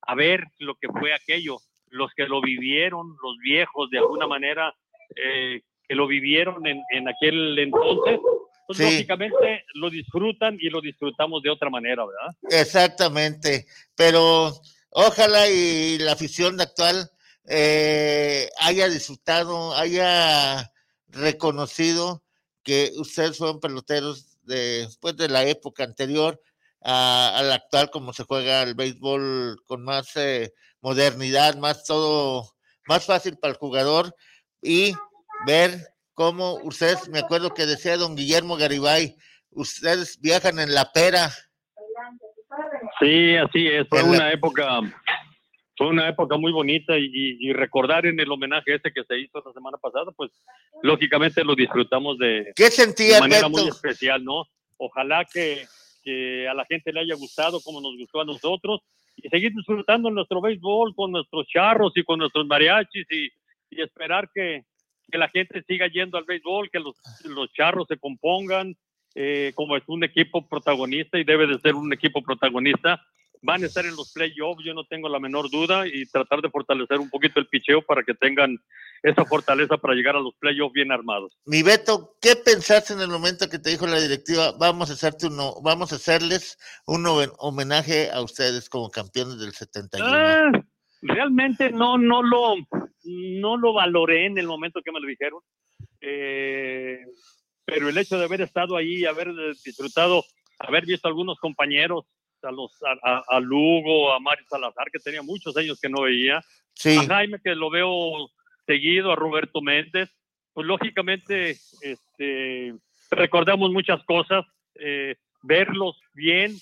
a 0.00 0.14
ver 0.14 0.44
lo 0.58 0.76
que 0.76 0.88
fue 0.88 1.12
aquello. 1.12 1.58
Los 1.90 2.10
que 2.14 2.26
lo 2.26 2.40
vivieron, 2.40 3.08
los 3.22 3.36
viejos, 3.42 3.90
de 3.90 3.98
alguna 3.98 4.26
manera, 4.26 4.74
eh, 5.16 5.60
que 5.86 5.94
lo 5.94 6.06
vivieron 6.06 6.66
en, 6.66 6.80
en 6.92 7.08
aquel 7.08 7.58
entonces, 7.58 8.20
pues, 8.68 8.80
lógicamente 8.80 9.64
lo 9.72 9.88
disfrutan 9.88 10.58
y 10.60 10.68
lo 10.68 10.82
disfrutamos 10.82 11.42
de 11.42 11.48
otra 11.48 11.70
manera, 11.70 12.04
¿verdad? 12.04 12.36
Exactamente, 12.50 13.66
pero 13.94 14.60
ojalá 14.90 15.48
y 15.48 15.96
la 15.96 16.12
afición 16.12 16.60
actual 16.60 17.10
eh, 17.48 18.46
haya 18.60 18.90
disfrutado, 18.90 19.74
haya 19.74 20.70
reconocido 21.06 22.22
que 22.62 22.92
ustedes 22.98 23.38
fueron 23.38 23.58
peloteros 23.58 24.38
de, 24.42 24.86
pues, 25.00 25.16
de 25.16 25.30
la 25.30 25.44
época 25.44 25.84
anterior 25.84 26.38
a, 26.82 27.40
la 27.42 27.54
actual, 27.54 27.88
como 27.90 28.12
se 28.12 28.24
juega 28.24 28.62
el 28.64 28.74
béisbol 28.74 29.62
con 29.64 29.82
más 29.82 30.14
eh, 30.16 30.52
modernidad, 30.82 31.56
más 31.56 31.84
todo, 31.84 32.54
más 32.86 33.06
fácil 33.06 33.38
para 33.38 33.52
el 33.52 33.58
jugador 33.58 34.14
y 34.60 34.92
ver 35.46 35.88
como 36.18 36.54
ustedes, 36.64 37.08
me 37.10 37.20
acuerdo 37.20 37.54
que 37.54 37.64
decía 37.64 37.96
don 37.96 38.16
Guillermo 38.16 38.56
Garibay, 38.56 39.14
ustedes 39.52 40.18
viajan 40.20 40.58
en 40.58 40.74
la 40.74 40.90
pera. 40.92 41.30
Sí, 42.98 43.36
así 43.36 43.68
es, 43.68 43.86
fue 43.88 44.02
una 44.02 44.32
época, 44.32 44.80
fue 45.76 45.86
una 45.86 46.08
época 46.08 46.36
muy 46.36 46.50
bonita 46.50 46.94
y, 46.98 47.52
recordar 47.52 48.04
en 48.04 48.18
el 48.18 48.32
homenaje 48.32 48.74
ese 48.74 48.92
que 48.92 49.04
se 49.04 49.16
hizo 49.16 49.40
la 49.46 49.52
semana 49.52 49.78
pasada, 49.78 50.10
pues 50.16 50.32
lógicamente 50.82 51.44
lo 51.44 51.54
disfrutamos 51.54 52.18
de, 52.18 52.52
¿Qué 52.56 52.68
sentía, 52.72 53.14
de 53.14 53.20
manera 53.20 53.48
muy 53.48 53.68
especial, 53.68 54.24
¿no? 54.24 54.42
Ojalá 54.76 55.24
que, 55.24 55.66
que 56.02 56.48
a 56.48 56.54
la 56.54 56.64
gente 56.64 56.92
le 56.92 56.98
haya 56.98 57.14
gustado 57.14 57.60
como 57.60 57.80
nos 57.80 57.96
gustó 57.96 58.22
a 58.22 58.24
nosotros 58.24 58.80
y 59.14 59.28
seguir 59.28 59.52
disfrutando 59.54 60.10
nuestro 60.10 60.40
béisbol 60.40 60.96
con 60.96 61.12
nuestros 61.12 61.46
charros 61.46 61.92
y 61.94 62.02
con 62.02 62.18
nuestros 62.18 62.44
mariachis 62.44 63.06
y, 63.08 63.28
y 63.70 63.82
esperar 63.82 64.28
que, 64.34 64.64
que 65.10 65.18
la 65.18 65.28
gente 65.28 65.62
siga 65.66 65.86
yendo 65.88 66.18
al 66.18 66.24
béisbol, 66.24 66.70
que 66.70 66.80
los, 66.80 66.96
los 67.24 67.52
charros 67.52 67.86
se 67.88 67.98
compongan, 67.98 68.76
eh, 69.14 69.52
como 69.54 69.76
es 69.76 69.82
un 69.86 70.04
equipo 70.04 70.46
protagonista 70.46 71.18
y 71.18 71.24
debe 71.24 71.46
de 71.46 71.58
ser 71.60 71.74
un 71.74 71.92
equipo 71.92 72.22
protagonista. 72.22 73.00
Van 73.40 73.62
a 73.62 73.66
estar 73.66 73.84
en 73.84 73.94
los 73.94 74.12
playoffs, 74.12 74.64
yo 74.64 74.74
no 74.74 74.84
tengo 74.84 75.08
la 75.08 75.20
menor 75.20 75.48
duda, 75.48 75.86
y 75.86 76.06
tratar 76.06 76.40
de 76.40 76.50
fortalecer 76.50 76.98
un 76.98 77.08
poquito 77.08 77.38
el 77.38 77.46
picheo 77.46 77.82
para 77.82 78.02
que 78.02 78.14
tengan 78.14 78.58
esa 79.02 79.24
fortaleza 79.24 79.76
para 79.76 79.94
llegar 79.94 80.16
a 80.16 80.20
los 80.20 80.34
playoffs 80.34 80.72
bien 80.72 80.90
armados. 80.90 81.38
Mi 81.46 81.62
Beto, 81.62 82.16
¿qué 82.20 82.34
pensaste 82.34 82.94
en 82.94 83.00
el 83.00 83.08
momento 83.08 83.48
que 83.48 83.60
te 83.60 83.70
dijo 83.70 83.86
la 83.86 84.00
directiva? 84.00 84.52
Vamos 84.58 84.90
a 84.90 84.94
hacerte 84.94 85.28
uno, 85.28 85.54
vamos 85.62 85.92
a 85.92 85.96
hacerles 85.96 86.58
un 86.86 87.06
homenaje 87.38 88.10
a 88.10 88.22
ustedes 88.22 88.68
como 88.68 88.90
campeones 88.90 89.38
del 89.38 89.52
71. 89.52 90.04
Ah, 90.08 90.50
realmente 91.02 91.70
no, 91.70 91.96
no 91.96 92.22
lo, 92.24 92.56
no 93.08 93.56
lo 93.56 93.72
valoré 93.72 94.26
en 94.26 94.38
el 94.38 94.46
momento 94.46 94.82
que 94.82 94.92
me 94.92 95.00
lo 95.00 95.06
dijeron, 95.06 95.40
eh, 96.00 97.04
pero 97.64 97.88
el 97.88 97.98
hecho 97.98 98.18
de 98.18 98.24
haber 98.24 98.42
estado 98.42 98.76
ahí, 98.76 99.04
haber 99.04 99.32
disfrutado, 99.64 100.24
haber 100.58 100.84
visto 100.84 101.08
a 101.08 101.10
algunos 101.10 101.38
compañeros, 101.38 102.04
a, 102.42 102.52
los, 102.52 102.72
a, 102.82 103.40
Lugo, 103.40 104.12
a 104.12 104.20
Mario 104.20 104.44
Salazar, 104.48 104.90
que 104.92 104.98
tenía 104.98 105.22
muchos 105.22 105.56
años 105.56 105.80
que 105.80 105.88
no 105.88 106.02
veía, 106.02 106.38
a 106.38 107.06
Jaime, 107.06 107.40
que 107.42 107.54
lo 107.54 107.70
veo 107.70 108.30
seguido, 108.66 109.10
a 109.10 109.16
Roberto 109.16 109.60
Méndez, 109.60 110.10
pues 110.52 110.66
lógicamente 110.66 111.56
este, 111.80 112.74
recordamos 113.10 113.72
muchas 113.72 114.04
cosas, 114.04 114.44
eh, 114.74 115.16
verlos 115.42 115.98
bien 116.14 116.54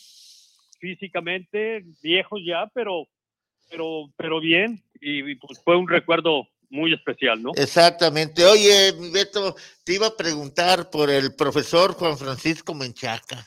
físicamente, 0.81 1.85
viejos 2.03 2.41
ya, 2.45 2.71
pero 2.73 3.07
pero, 3.71 4.11
pero 4.17 4.41
bien, 4.41 4.83
y, 5.01 5.35
pues 5.37 5.61
fue 5.65 5.77
un 5.77 5.89
recuerdo 5.89 6.47
muy 6.69 6.93
especial, 6.93 7.43
¿no? 7.43 7.53
Exactamente. 7.55 8.45
Oye, 8.45 8.93
Beto, 9.13 9.55
te 9.85 9.95
iba 9.95 10.09
a 10.09 10.17
preguntar 10.17 10.91
por 10.91 11.11
el 11.11 11.35
profesor 11.35 11.95
Juan 11.95 12.19
Francisco 12.19 12.75
Menchaca. 12.75 13.47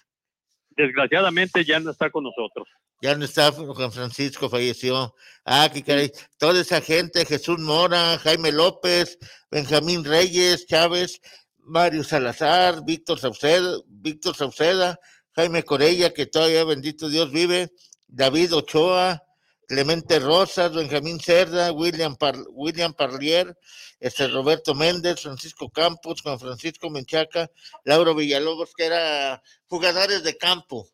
Desgraciadamente 0.70 1.66
ya 1.66 1.80
no 1.80 1.92
está 1.92 2.10
con 2.10 2.24
nosotros. 2.24 2.68
Ya 3.02 3.16
no 3.16 3.26
está, 3.26 3.52
Juan 3.52 3.92
Francisco 3.92 4.50
falleció. 4.50 5.16
Ah, 5.46 5.70
qué 5.74 5.84
caray. 5.84 6.12
Toda 6.38 6.60
esa 6.62 6.82
gente, 6.82 7.26
Jesús 7.26 7.60
Mora, 7.60 8.18
Jaime 8.20 8.52
López, 8.52 9.18
Benjamín 9.50 10.04
Reyes, 10.04 10.66
Chávez, 10.68 11.22
Mario 11.58 12.04
Salazar, 12.04 12.84
Víctor 12.84 13.20
Sauceda, 13.20 13.78
Víctor 13.88 14.36
Sauceda, 14.36 15.00
Jaime 15.34 15.64
Corella, 15.64 16.14
que 16.14 16.26
todavía 16.26 16.66
bendito 16.66 17.08
Dios 17.08 17.32
vive, 17.32 17.72
David 18.08 18.54
Ochoa, 18.54 19.24
Clemente 19.70 20.18
Rosas, 20.18 20.76
Benjamín 20.76 21.20
Cerda, 21.20 21.72
William, 21.72 22.16
William 22.54 22.92
Parlier, 22.92 23.56
este 24.00 24.28
Roberto 24.28 24.74
Méndez, 24.74 25.22
Francisco 25.22 25.70
Campos, 25.70 26.24
Juan 26.24 26.40
Francisco 26.40 26.90
Menchaca, 26.90 27.52
Lauro 27.86 28.16
Villalobos, 28.16 28.74
que 28.74 28.86
eran 28.86 29.40
jugadores 29.68 30.24
de 30.24 30.36
campo. 30.40 30.88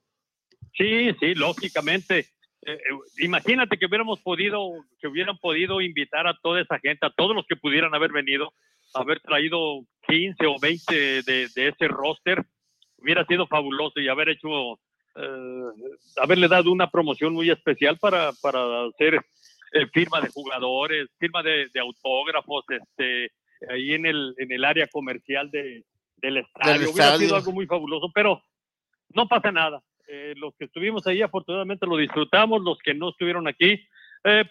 Sí, 0.73 1.09
sí, 1.21 1.35
lógicamente. 1.35 2.19
Eh, 2.65 2.73
eh, 2.73 2.79
imagínate 3.19 3.77
que 3.77 3.85
hubiéramos 3.85 4.19
podido, 4.19 4.69
que 4.99 5.07
hubieran 5.07 5.37
podido 5.37 5.79
invitar 5.79 6.27
a 6.27 6.37
toda 6.43 6.59
esa 6.59 6.77
gente, 6.79 7.05
a 7.05 7.13
todos 7.15 7.33
los 7.33 7.45
que 7.47 7.55
pudieran 7.55 7.95
haber 7.95 8.11
venido, 8.11 8.51
haber 8.93 9.21
traído 9.21 9.85
15 10.05 10.47
o 10.47 10.59
20 10.59 11.23
de, 11.23 11.47
de 11.47 11.67
ese 11.69 11.87
roster, 11.87 12.43
hubiera 12.97 13.25
sido 13.25 13.47
fabuloso 13.47 14.01
y 14.01 14.09
haber 14.09 14.27
hecho 14.27 14.81
haberle 16.17 16.47
dado 16.47 16.71
una 16.71 16.89
promoción 16.89 17.33
muy 17.33 17.49
especial 17.49 17.97
para, 17.97 18.31
para 18.41 18.85
hacer 18.85 19.19
eh, 19.71 19.87
firma 19.93 20.21
de 20.21 20.29
jugadores, 20.29 21.09
firma 21.19 21.43
de, 21.43 21.69
autógrafos, 21.81 22.63
este, 22.69 23.31
ahí 23.69 23.93
en 23.93 24.05
el, 24.05 24.33
en 24.37 24.51
el 24.51 24.63
área 24.63 24.87
comercial 24.87 25.51
de, 25.51 25.83
del 26.17 26.37
estadio. 26.37 26.91
Hubiera 26.91 27.17
sido 27.17 27.35
algo 27.35 27.51
muy 27.51 27.65
fabuloso, 27.65 28.11
pero 28.13 28.41
no 29.09 29.27
pasa 29.27 29.51
nada. 29.51 29.81
Eh, 30.07 30.33
los 30.37 30.55
que 30.55 30.65
estuvimos 30.65 31.05
ahí 31.07 31.21
afortunadamente 31.21 31.87
lo 31.87 31.97
disfrutamos, 31.97 32.61
los 32.61 32.77
que 32.79 32.93
no 32.93 33.09
estuvieron 33.09 33.47
aquí, 33.47 33.85
eh, 34.23 34.45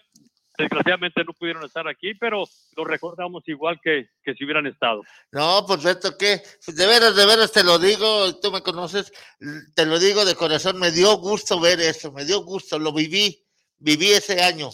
desgraciadamente 0.57 1.23
no 1.23 1.33
pudieron 1.33 1.63
estar 1.63 1.87
aquí, 1.87 2.13
pero 2.15 2.45
lo 2.75 2.85
recordamos 2.85 3.47
igual 3.47 3.79
que, 3.83 4.09
que 4.23 4.33
si 4.33 4.45
hubieran 4.45 4.67
estado. 4.67 5.01
No, 5.31 5.63
pues 5.67 5.85
esto 5.85 6.17
que, 6.17 6.41
de 6.67 6.87
veras, 6.87 7.15
de 7.15 7.25
veras 7.25 7.51
te 7.51 7.63
lo 7.63 7.79
digo, 7.79 8.35
tú 8.39 8.51
me 8.51 8.61
conoces, 8.61 9.11
te 9.75 9.85
lo 9.85 9.99
digo 9.99 10.25
de 10.25 10.35
corazón, 10.35 10.79
me 10.79 10.91
dio 10.91 11.17
gusto 11.17 11.59
ver 11.59 11.79
eso, 11.79 12.11
me 12.11 12.25
dio 12.25 12.43
gusto, 12.43 12.79
lo 12.79 12.93
viví, 12.93 13.43
viví 13.77 14.11
ese 14.11 14.41
año. 14.41 14.69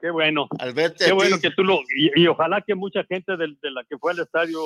Qué 0.00 0.10
bueno. 0.10 0.48
Al 0.58 0.72
verte 0.72 1.04
Qué 1.04 1.12
bueno 1.12 1.38
que 1.38 1.50
tú 1.50 1.62
lo, 1.62 1.80
y, 1.94 2.26
ojalá 2.26 2.62
que 2.62 2.74
mucha 2.74 3.04
gente 3.04 3.36
de, 3.36 3.54
de, 3.60 3.70
la 3.70 3.84
que 3.84 3.98
fue 3.98 4.12
al 4.12 4.20
estadio 4.20 4.62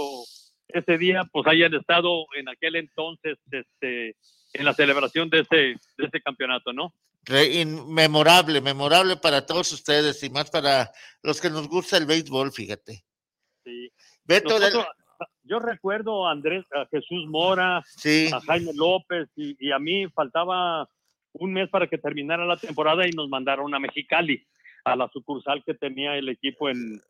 ese 0.69 0.97
día, 0.97 1.23
pues 1.33 1.47
hayan 1.47 1.75
estado 1.75 2.27
en 2.37 2.49
aquel 2.49 2.77
entonces, 2.77 3.37
este, 3.51 4.17
en 4.55 4.65
la 4.65 4.73
celebración 4.73 5.29
de 5.29 5.41
ese, 5.41 5.57
de 5.57 6.07
ese 6.07 6.21
campeonato, 6.21 6.73
¿no? 6.73 6.93
memorable, 7.87 8.61
memorable 8.61 9.17
para 9.17 9.47
todos 9.47 9.73
ustedes 9.73 10.23
y 10.23 10.29
más 10.29 10.51
para 10.51 10.91
los 11.23 11.41
que 11.41 11.49
nos 11.49 11.69
gusta 11.69 11.97
el 11.97 12.05
béisbol, 12.05 12.53
fíjate. 12.53 13.03
Sí. 13.65 13.91
Beto, 14.25 14.59
yo 15.43 15.59
recuerdo 15.59 16.27
a 16.27 16.33
Andrés, 16.33 16.65
a 16.75 16.87
Jesús 16.91 17.27
Mora, 17.29 17.83
Sí. 17.97 18.29
a 18.33 18.41
Jaime 18.41 18.73
López 18.75 19.29
y, 19.37 19.57
y 19.59 19.73
a 19.73 19.79
mí 19.79 20.07
faltaba 20.09 20.89
un 21.33 21.53
mes 21.53 21.69
para 21.71 21.87
que 21.87 21.99
terminara 21.99 22.45
la 22.45 22.57
temporada 22.57 23.07
y 23.07 23.11
nos 23.13 23.29
mandaron 23.29 23.75
a 23.75 23.79
Mexicali, 23.79 24.47
a 24.85 24.97
la 24.97 25.09
sucursal 25.09 25.63
que 25.65 25.75
tenía 25.75 26.17
el 26.17 26.29
equipo 26.29 26.69
en, 26.69 27.01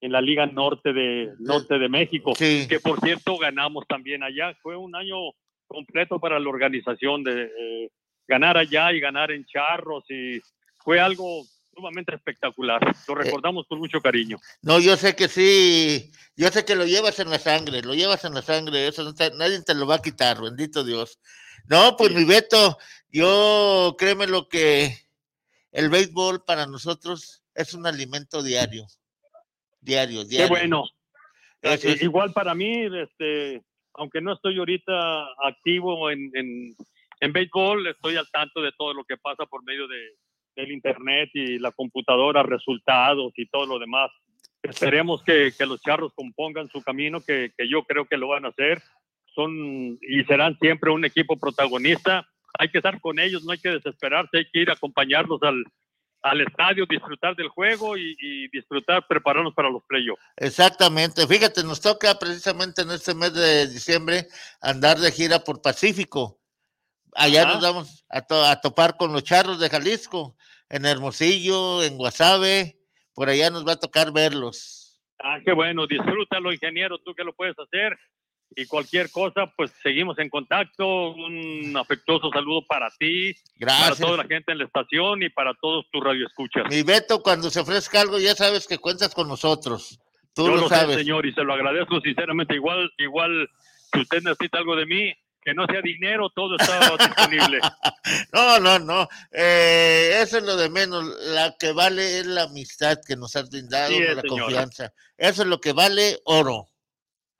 en 0.00 0.12
la 0.12 0.20
Liga 0.20 0.46
Norte 0.46 0.92
de, 0.92 1.32
Norte 1.38 1.78
de 1.78 1.88
México, 1.88 2.34
que 2.36 2.80
por 2.82 3.00
cierto 3.00 3.38
ganamos 3.38 3.86
también 3.86 4.22
allá. 4.22 4.54
Fue 4.62 4.76
un 4.76 4.94
año 4.94 5.16
completo 5.66 6.18
para 6.20 6.38
la 6.38 6.48
organización 6.48 7.22
de 7.24 7.44
eh, 7.58 7.90
ganar 8.28 8.56
allá 8.56 8.92
y 8.92 9.00
ganar 9.00 9.30
en 9.30 9.44
Charros 9.44 10.04
y 10.10 10.40
fue 10.78 11.00
algo 11.00 11.44
sumamente 11.74 12.14
espectacular. 12.14 12.80
Lo 13.08 13.14
recordamos 13.14 13.66
con 13.66 13.78
mucho 13.78 14.00
cariño. 14.00 14.38
No, 14.62 14.78
yo 14.78 14.96
sé 14.96 15.16
que 15.16 15.28
sí, 15.28 16.10
yo 16.36 16.48
sé 16.50 16.64
que 16.64 16.76
lo 16.76 16.86
llevas 16.86 17.18
en 17.18 17.30
la 17.30 17.38
sangre, 17.38 17.82
lo 17.82 17.94
llevas 17.94 18.24
en 18.24 18.34
la 18.34 18.42
sangre, 18.42 18.86
eso 18.86 19.02
no 19.02 19.14
te- 19.14 19.32
nadie 19.34 19.60
te 19.62 19.74
lo 19.74 19.86
va 19.86 19.96
a 19.96 20.02
quitar, 20.02 20.40
bendito 20.40 20.84
Dios. 20.84 21.18
No, 21.66 21.96
pues 21.96 22.12
mi 22.12 22.24
Beto, 22.24 22.78
yo 23.10 23.96
créeme 23.98 24.26
lo 24.26 24.48
que 24.48 24.96
el 25.72 25.88
béisbol 25.88 26.44
para 26.44 26.66
nosotros 26.66 27.42
es 27.54 27.74
un 27.74 27.86
alimento 27.86 28.42
diario, 28.42 28.86
diario, 29.80 30.22
Qué 30.22 30.28
diario. 30.28 30.48
bueno. 30.48 30.84
Eso 31.62 31.88
Eh, 31.88 31.92
es- 31.92 32.02
Igual 32.02 32.32
para 32.32 32.54
mí, 32.54 32.86
este, 33.02 33.62
aunque 33.94 34.20
no 34.20 34.32
estoy 34.32 34.58
ahorita 34.58 35.26
activo 35.44 36.10
en, 36.10 36.30
en, 36.34 36.74
en 37.20 37.32
béisbol, 37.32 37.86
estoy 37.86 38.16
al 38.16 38.30
tanto 38.30 38.60
de 38.60 38.72
todo 38.72 38.94
lo 38.94 39.04
que 39.04 39.16
pasa 39.16 39.46
por 39.46 39.64
medio 39.64 39.86
de, 39.88 40.12
del 40.56 40.72
internet 40.72 41.30
y 41.34 41.58
la 41.58 41.72
computadora, 41.72 42.42
resultados 42.42 43.32
y 43.36 43.46
todo 43.46 43.66
lo 43.66 43.78
demás. 43.78 44.10
Esperemos 44.62 45.22
que, 45.22 45.52
que 45.56 45.66
los 45.66 45.80
charros 45.82 46.12
compongan 46.14 46.68
su 46.68 46.82
camino, 46.82 47.20
que, 47.20 47.52
que 47.56 47.68
yo 47.68 47.84
creo 47.84 48.06
que 48.06 48.16
lo 48.16 48.28
van 48.28 48.46
a 48.46 48.48
hacer. 48.48 48.82
Son 49.34 49.98
y 50.00 50.24
serán 50.26 50.56
siempre 50.58 50.90
un 50.90 51.04
equipo 51.04 51.36
protagonista. 51.36 52.26
Hay 52.58 52.68
que 52.68 52.78
estar 52.78 53.00
con 53.00 53.18
ellos, 53.18 53.44
no 53.44 53.52
hay 53.52 53.58
que 53.58 53.70
desesperarse, 53.70 54.38
hay 54.38 54.46
que 54.50 54.60
ir 54.60 54.70
a 54.70 54.74
acompañarlos 54.74 55.42
al, 55.42 55.64
al 56.24 56.40
estadio, 56.40 56.86
disfrutar 56.88 57.36
del 57.36 57.48
juego 57.48 57.96
y, 57.98 58.16
y 58.18 58.48
disfrutar, 58.48 59.06
prepararnos 59.06 59.52
para 59.54 59.68
los 59.68 59.84
playoffs. 59.84 60.22
Exactamente, 60.36 61.26
fíjate, 61.26 61.62
nos 61.62 61.80
toca 61.82 62.18
precisamente 62.18 62.80
en 62.82 62.90
este 62.92 63.14
mes 63.14 63.34
de 63.34 63.66
diciembre 63.68 64.26
andar 64.62 64.98
de 64.98 65.12
gira 65.12 65.40
por 65.40 65.60
Pacífico. 65.60 66.40
Allá 67.14 67.42
Ajá. 67.42 67.52
nos 67.52 67.62
vamos 67.62 68.04
a, 68.08 68.22
to- 68.22 68.44
a 68.44 68.58
topar 68.60 68.96
con 68.96 69.12
los 69.12 69.22
charros 69.22 69.60
de 69.60 69.68
Jalisco, 69.68 70.34
en 70.70 70.86
Hermosillo, 70.86 71.82
en 71.82 71.98
Guasave, 71.98 72.78
por 73.14 73.28
allá 73.28 73.50
nos 73.50 73.66
va 73.66 73.72
a 73.72 73.80
tocar 73.80 74.10
verlos. 74.10 74.98
Ah, 75.22 75.38
qué 75.44 75.52
bueno, 75.52 75.86
disfrútalo, 75.86 76.52
ingeniero, 76.52 76.98
tú 76.98 77.14
que 77.14 77.22
lo 77.22 77.34
puedes 77.34 77.56
hacer. 77.58 77.96
Y 78.56 78.66
cualquier 78.66 79.10
cosa, 79.10 79.52
pues 79.56 79.72
seguimos 79.82 80.18
en 80.18 80.28
contacto. 80.28 81.10
Un 81.12 81.76
afectuoso 81.76 82.30
saludo 82.32 82.62
para 82.66 82.88
ti, 82.98 83.34
Gracias. 83.56 83.82
para 83.88 83.96
toda 83.96 84.16
la 84.18 84.24
gente 84.24 84.52
en 84.52 84.58
la 84.58 84.64
estación 84.64 85.22
y 85.22 85.28
para 85.30 85.54
todos 85.60 85.86
tus 85.90 86.02
radioescuchas. 86.04 86.64
Mi 86.70 86.82
Beto, 86.82 87.22
cuando 87.22 87.50
se 87.50 87.60
ofrezca 87.60 88.00
algo, 88.00 88.18
ya 88.18 88.34
sabes 88.34 88.66
que 88.66 88.78
cuentas 88.78 89.14
con 89.14 89.28
nosotros. 89.28 89.98
Tú 90.34 90.46
Yo 90.46 90.54
lo, 90.54 90.62
lo 90.62 90.68
sabes. 90.68 90.96
sé, 90.96 91.02
señor, 91.02 91.26
y 91.26 91.32
se 91.32 91.42
lo 91.44 91.52
agradezco 91.54 92.00
sinceramente. 92.00 92.54
Igual, 92.54 92.90
igual, 92.98 93.48
si 93.92 94.00
usted 94.00 94.22
necesita 94.22 94.58
algo 94.58 94.74
de 94.76 94.86
mí, 94.86 95.12
que 95.44 95.52
no 95.54 95.66
sea 95.66 95.80
dinero, 95.82 96.30
todo 96.34 96.56
está 96.56 96.96
disponible. 96.98 97.60
No, 98.32 98.58
no, 98.58 98.78
no. 98.78 99.08
eh, 99.30 100.20
eso 100.22 100.38
es 100.38 100.44
lo 100.44 100.56
de 100.56 100.70
menos. 100.70 101.04
La 101.26 101.54
que 101.58 101.72
vale 101.72 102.18
es 102.20 102.26
la 102.26 102.44
amistad 102.44 102.98
que 103.06 103.14
nos 103.16 103.36
has 103.36 103.50
brindado, 103.50 103.92
la 104.14 104.22
confianza. 104.22 104.92
Eso 105.18 105.42
es 105.42 105.48
lo 105.48 105.60
que 105.60 105.72
vale 105.72 106.18
oro. 106.24 106.68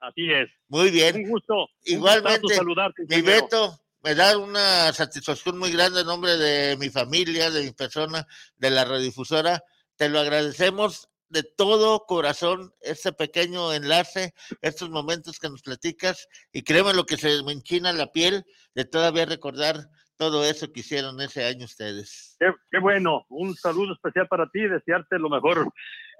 Así 0.05 0.31
es. 0.31 0.49
Muy 0.67 0.91
bien. 0.91 1.15
Un 1.15 1.29
gusto. 1.29 1.53
un 1.55 1.67
Igualmente, 1.83 2.41
gustazo 2.41 2.61
saludarte, 2.61 3.03
mi. 3.09 3.21
Beto, 3.21 3.79
me 4.03 4.13
da 4.13 4.37
una 4.37 4.93
satisfacción 4.93 5.57
muy 5.57 5.71
grande 5.71 6.01
en 6.01 6.07
nombre 6.07 6.37
de 6.37 6.77
mi 6.77 6.89
familia, 6.89 7.49
de 7.49 7.63
mi 7.63 7.71
persona, 7.71 8.27
de 8.57 8.69
la 8.69 8.85
radiodifusora. 8.85 9.63
Te 9.95 10.09
lo 10.09 10.19
agradecemos 10.19 11.09
de 11.29 11.41
todo 11.41 12.05
corazón, 12.05 12.73
este 12.81 13.11
pequeño 13.11 13.73
enlace, 13.73 14.35
estos 14.61 14.91
momentos 14.91 15.39
que 15.39 15.49
nos 15.49 15.63
platicas, 15.63 16.27
y 16.51 16.61
créeme 16.61 16.93
lo 16.93 17.07
que 17.07 17.17
se 17.17 17.41
me 17.43 17.51
enchina 17.51 17.91
la 17.93 18.11
piel 18.11 18.45
de 18.75 18.85
todavía 18.85 19.25
recordar 19.25 19.89
todo 20.17 20.45
eso 20.45 20.71
que 20.71 20.79
hicieron 20.79 21.19
ese 21.21 21.43
año 21.43 21.65
ustedes. 21.65 22.35
Qué, 22.39 22.47
qué 22.71 22.79
bueno, 22.79 23.25
un 23.29 23.55
saludo 23.55 23.93
especial 23.93 24.27
para 24.27 24.47
ti, 24.49 24.61
desearte 24.67 25.19
lo 25.19 25.29
mejor 25.29 25.67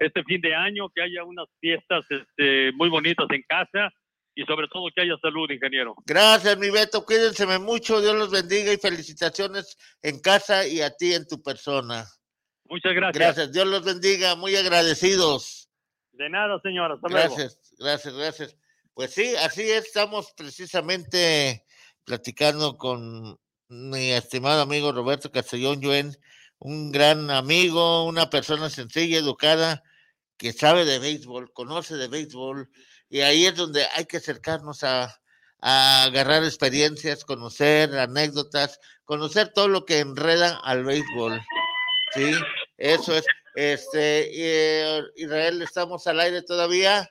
este 0.00 0.22
fin 0.24 0.40
de 0.40 0.54
año, 0.54 0.88
que 0.94 1.02
haya 1.02 1.24
unas 1.24 1.46
fiestas 1.60 2.04
este, 2.10 2.72
muy 2.72 2.88
bonitas 2.88 3.26
en 3.30 3.42
casa 3.48 3.90
y 4.34 4.44
sobre 4.44 4.68
todo 4.68 4.90
que 4.94 5.00
haya 5.00 5.16
salud, 5.22 5.50
ingeniero. 5.50 5.94
Gracias, 6.04 6.58
mi 6.58 6.70
Beto, 6.70 7.04
cuídense 7.04 7.46
mucho, 7.58 8.02
Dios 8.02 8.14
los 8.14 8.30
bendiga 8.30 8.72
y 8.72 8.76
felicitaciones 8.76 9.76
en 10.02 10.20
casa 10.20 10.66
y 10.66 10.82
a 10.82 10.90
ti 10.90 11.14
en 11.14 11.26
tu 11.26 11.42
persona. 11.42 12.04
Muchas 12.68 12.94
gracias. 12.94 13.16
Gracias, 13.16 13.52
Dios 13.52 13.66
los 13.66 13.84
bendiga, 13.84 14.36
muy 14.36 14.54
agradecidos. 14.54 15.70
De 16.12 16.28
nada, 16.28 16.60
señora, 16.62 16.94
hasta 16.94 17.08
luego. 17.08 17.34
Gracias, 17.34 17.74
gracias, 17.78 18.14
gracias. 18.14 18.56
Pues 18.92 19.12
sí, 19.12 19.34
así 19.36 19.62
es, 19.62 19.86
estamos 19.86 20.32
precisamente 20.36 21.64
platicando 22.04 22.76
con 22.76 23.38
mi 23.68 24.12
estimado 24.12 24.62
amigo 24.62 24.92
Roberto 24.92 25.30
Castellón 25.30 25.80
Yuen, 25.80 26.16
un 26.58 26.92
gran 26.92 27.30
amigo, 27.30 28.04
una 28.04 28.30
persona 28.30 28.70
sencilla, 28.70 29.18
educada, 29.18 29.82
que 30.36 30.52
sabe 30.52 30.84
de 30.84 30.98
béisbol, 30.98 31.52
conoce 31.52 31.96
de 31.96 32.08
béisbol, 32.08 32.70
y 33.08 33.20
ahí 33.20 33.46
es 33.46 33.54
donde 33.54 33.86
hay 33.94 34.04
que 34.06 34.18
acercarnos 34.18 34.84
a, 34.84 35.20
a 35.60 36.04
agarrar 36.04 36.44
experiencias, 36.44 37.24
conocer 37.24 37.96
anécdotas, 37.98 38.78
conocer 39.04 39.52
todo 39.54 39.68
lo 39.68 39.84
que 39.84 40.00
enreda 40.00 40.60
al 40.62 40.84
béisbol. 40.84 41.40
Sí, 42.14 42.32
eso 42.76 43.16
es. 43.16 43.24
Este, 43.54 44.28
eh, 44.34 45.02
Israel, 45.16 45.62
estamos 45.62 46.06
al 46.06 46.20
aire 46.20 46.42
todavía. 46.42 47.10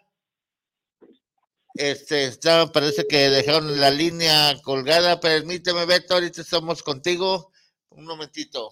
Este, 1.75 2.25
está, 2.25 2.71
parece 2.71 3.05
que 3.05 3.29
dejaron 3.29 3.79
la 3.79 3.89
línea 3.91 4.55
colgada. 4.63 5.19
Permíteme, 5.19 5.85
Beto, 5.85 6.13
ahorita 6.13 6.41
estamos 6.41 6.81
contigo. 6.81 7.51
Un 7.89 8.05
momentito. 8.05 8.71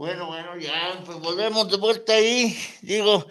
Bueno, 0.00 0.28
bueno, 0.28 0.56
ya, 0.56 1.02
pues 1.04 1.18
volvemos 1.18 1.70
de 1.70 1.76
vuelta 1.76 2.14
ahí. 2.14 2.56
Digo, 2.80 3.26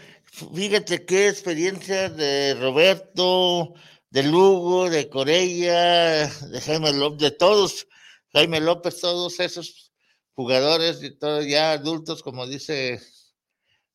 fíjate 0.54 1.04
qué 1.04 1.28
experiencia 1.28 2.10
de 2.10 2.54
Roberto, 2.54 3.74
de 4.12 4.22
Lugo, 4.22 4.88
de 4.88 5.10
Corella, 5.10 6.28
de 6.28 6.62
Jaime 6.62 6.94
López, 6.94 7.22
de 7.22 7.32
todos, 7.32 7.88
Jaime 8.34 8.60
López, 8.60 9.00
todos 9.00 9.40
esos 9.40 9.92
jugadores 10.36 11.02
y 11.02 11.10
todos 11.10 11.48
ya 11.48 11.72
adultos, 11.72 12.22
como 12.22 12.46
dice 12.46 13.02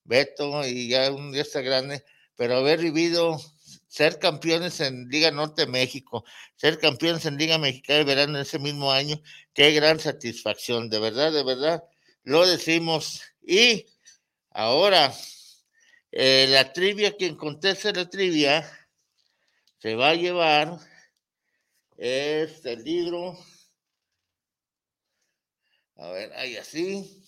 Beto, 0.03 0.67
y 0.67 0.89
ya 0.89 1.13
un 1.13 1.31
día 1.31 1.43
está 1.43 1.61
grande, 1.61 2.05
pero 2.35 2.57
haber 2.57 2.81
vivido 2.81 3.39
ser 3.87 4.19
campeones 4.19 4.81
en 4.81 5.09
Liga 5.11 5.31
Norte 5.31 5.69
México, 5.69 6.25
ser 6.57 6.81
campeones 6.81 7.25
en 7.25 7.37
Liga 7.37 7.57
Mexicana 7.57 8.01
de 8.01 8.05
Verano 8.05 8.41
ese 8.41 8.59
mismo 8.59 8.91
año, 8.91 9.23
qué 9.53 9.71
gran 9.71 10.01
satisfacción, 10.01 10.91
de 10.91 10.99
verdad, 10.99 11.33
de 11.33 11.45
verdad, 11.45 11.85
lo 12.25 12.47
decimos. 12.47 13.23
Y 13.43 13.87
ahora, 14.51 15.15
eh, 16.11 16.47
la 16.51 16.73
trivia, 16.73 17.17
quien 17.17 17.37
conteste 17.37 17.93
la 17.93 18.09
trivia, 18.09 18.69
se 19.79 19.95
va 19.95 20.11
a 20.11 20.15
llevar 20.15 20.79
este 21.97 22.77
libro. 22.77 23.39
A 25.97 26.09
ver, 26.11 26.33
ahí 26.33 26.57
así. 26.57 27.23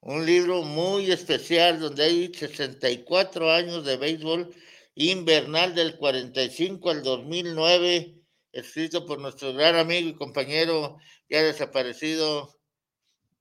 Un 0.00 0.26
libro 0.26 0.62
muy 0.62 1.12
especial 1.12 1.78
donde 1.78 2.04
hay 2.04 2.34
64 2.34 3.52
años 3.52 3.84
de 3.84 3.96
béisbol 3.96 4.52
invernal 4.94 5.74
del 5.74 5.96
45 5.96 6.90
al 6.90 7.02
2009, 7.02 8.14
escrito 8.52 9.06
por 9.06 9.20
nuestro 9.20 9.54
gran 9.54 9.76
amigo 9.76 10.08
y 10.08 10.14
compañero 10.14 10.98
ya 11.28 11.42
desaparecido, 11.42 12.61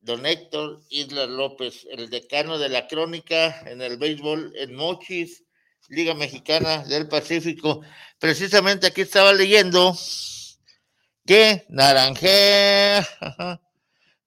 don 0.01 0.25
Héctor 0.25 0.81
Isla 0.89 1.27
López, 1.27 1.87
el 1.91 2.09
decano 2.09 2.57
de 2.57 2.69
la 2.69 2.87
crónica 2.87 3.61
en 3.69 3.81
el 3.81 3.97
béisbol 3.97 4.53
en 4.55 4.75
Mochis, 4.75 5.43
Liga 5.87 6.13
Mexicana 6.13 6.83
del 6.85 7.07
Pacífico. 7.07 7.81
Precisamente 8.19 8.87
aquí 8.87 9.01
estaba 9.01 9.33
leyendo 9.33 9.95
que 11.25 11.65
Naranje, 11.69 13.01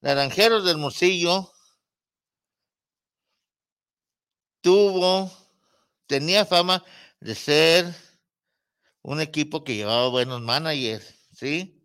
Naranjeros 0.01 0.65
del 0.65 0.77
Morcillo 0.77 1.51
tuvo, 4.61 5.31
tenía 6.07 6.45
fama 6.45 6.83
de 7.19 7.35
ser 7.35 7.93
un 9.01 9.21
equipo 9.21 9.63
que 9.63 9.75
llevaba 9.75 10.07
buenos 10.09 10.41
managers, 10.41 11.15
¿sí? 11.31 11.84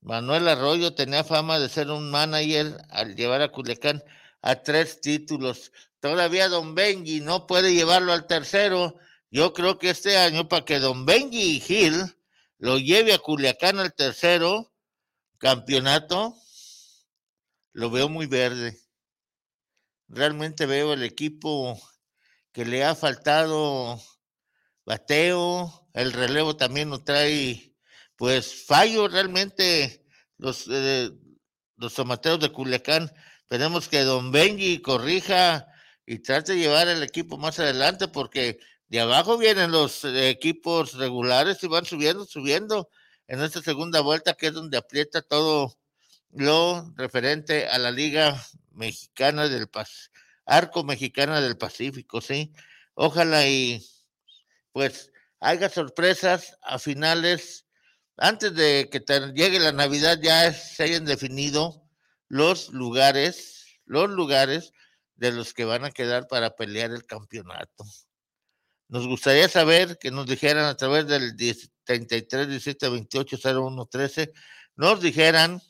Manuel 0.00 0.48
Arroyo 0.48 0.94
tenía 0.94 1.24
fama 1.24 1.58
de 1.58 1.68
ser 1.68 1.90
un 1.90 2.10
manager 2.10 2.76
al 2.90 3.16
llevar 3.16 3.42
a 3.42 3.50
Culiacán 3.50 4.02
a 4.42 4.62
tres 4.62 5.00
títulos. 5.00 5.72
Todavía 6.00 6.48
Don 6.48 6.74
Benji 6.74 7.20
no 7.20 7.46
puede 7.46 7.74
llevarlo 7.74 8.12
al 8.12 8.26
tercero. 8.26 8.96
Yo 9.30 9.52
creo 9.52 9.78
que 9.78 9.90
este 9.90 10.16
año, 10.16 10.48
para 10.48 10.64
que 10.64 10.78
Don 10.78 11.04
Benji 11.04 11.60
Gil 11.60 12.16
lo 12.58 12.78
lleve 12.78 13.12
a 13.12 13.18
Culiacán 13.18 13.78
al 13.78 13.94
tercero 13.94 14.72
campeonato, 15.38 16.34
lo 17.72 17.90
veo 17.90 18.08
muy 18.08 18.26
verde 18.26 18.80
realmente 20.08 20.66
veo 20.66 20.92
el 20.94 21.02
equipo 21.02 21.78
que 22.52 22.64
le 22.64 22.84
ha 22.84 22.94
faltado 22.94 24.00
bateo, 24.84 25.88
el 25.92 26.12
relevo 26.12 26.56
también 26.56 26.88
no 26.88 27.04
trae 27.04 27.67
pues 28.18 28.66
fallo 28.66 29.06
realmente 29.06 30.04
los, 30.38 30.66
eh, 30.68 31.10
los 31.76 31.94
tomateros 31.94 32.40
de 32.40 32.50
Culiacán. 32.50 33.10
Esperemos 33.42 33.88
que 33.88 34.00
Don 34.02 34.32
Benji 34.32 34.82
corrija 34.82 35.68
y 36.04 36.18
trate 36.18 36.52
de 36.52 36.58
llevar 36.58 36.88
el 36.88 37.02
equipo 37.02 37.38
más 37.38 37.60
adelante 37.60 38.08
porque 38.08 38.58
de 38.88 39.00
abajo 39.00 39.38
vienen 39.38 39.70
los 39.70 40.04
eh, 40.04 40.30
equipos 40.30 40.94
regulares 40.94 41.62
y 41.62 41.68
van 41.68 41.84
subiendo, 41.84 42.26
subiendo 42.26 42.90
en 43.28 43.40
esta 43.40 43.62
segunda 43.62 44.00
vuelta 44.00 44.34
que 44.34 44.48
es 44.48 44.52
donde 44.52 44.78
aprieta 44.78 45.22
todo 45.22 45.78
lo 46.32 46.92
referente 46.96 47.68
a 47.68 47.78
la 47.78 47.92
Liga 47.92 48.44
Mexicana 48.72 49.48
del 49.48 49.68
Pacífico, 49.68 50.18
Arco 50.44 50.82
Mexicana 50.82 51.40
del 51.40 51.56
Pacífico, 51.56 52.20
¿sí? 52.20 52.52
Ojalá 52.94 53.46
y 53.46 53.86
pues 54.72 55.12
haya 55.38 55.68
sorpresas 55.68 56.58
a 56.62 56.80
finales, 56.80 57.67
antes 58.18 58.54
de 58.54 58.88
que 58.90 59.00
llegue 59.34 59.60
la 59.60 59.72
Navidad 59.72 60.18
ya 60.20 60.52
se 60.52 60.82
hayan 60.82 61.04
definido 61.04 61.88
los 62.28 62.70
lugares, 62.70 63.80
los 63.86 64.10
lugares 64.10 64.72
de 65.14 65.32
los 65.32 65.54
que 65.54 65.64
van 65.64 65.84
a 65.84 65.90
quedar 65.90 66.26
para 66.28 66.56
pelear 66.56 66.90
el 66.90 67.06
campeonato. 67.06 67.84
Nos 68.88 69.06
gustaría 69.06 69.48
saber 69.48 69.98
que 69.98 70.10
nos 70.10 70.26
dijeran 70.26 70.64
a 70.64 70.76
través 70.76 71.06
del 71.06 71.36
33 71.84 72.48
17 72.48 72.88
28 72.88 73.38
01 73.60 73.86
13, 73.86 74.32
nos 74.76 75.00
dijeran 75.00 75.60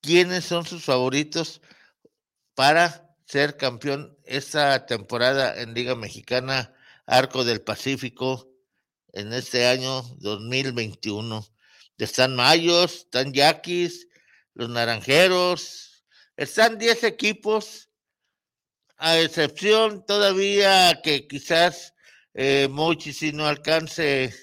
quiénes 0.00 0.44
son 0.44 0.64
sus 0.64 0.84
favoritos 0.84 1.60
para 2.54 3.14
ser 3.26 3.56
campeón 3.56 4.16
esta 4.24 4.86
temporada 4.86 5.60
en 5.60 5.74
Liga 5.74 5.94
Mexicana 5.94 6.74
Arco 7.06 7.44
del 7.44 7.60
Pacífico 7.60 8.55
en 9.12 9.32
este 9.32 9.66
año 9.66 10.02
2021. 10.18 11.46
Están 11.98 12.36
Mayos, 12.36 12.94
están 12.94 13.32
Yaquis, 13.32 14.08
los 14.54 14.68
Naranjeros, 14.68 16.04
están 16.36 16.78
10 16.78 17.04
equipos, 17.04 17.90
a 18.98 19.18
excepción 19.18 20.04
todavía 20.06 21.00
que 21.02 21.26
quizás 21.26 21.94
eh, 22.34 22.68
Mochi 22.70 23.12
si 23.12 23.32
no 23.32 23.46
alcance 23.46 24.34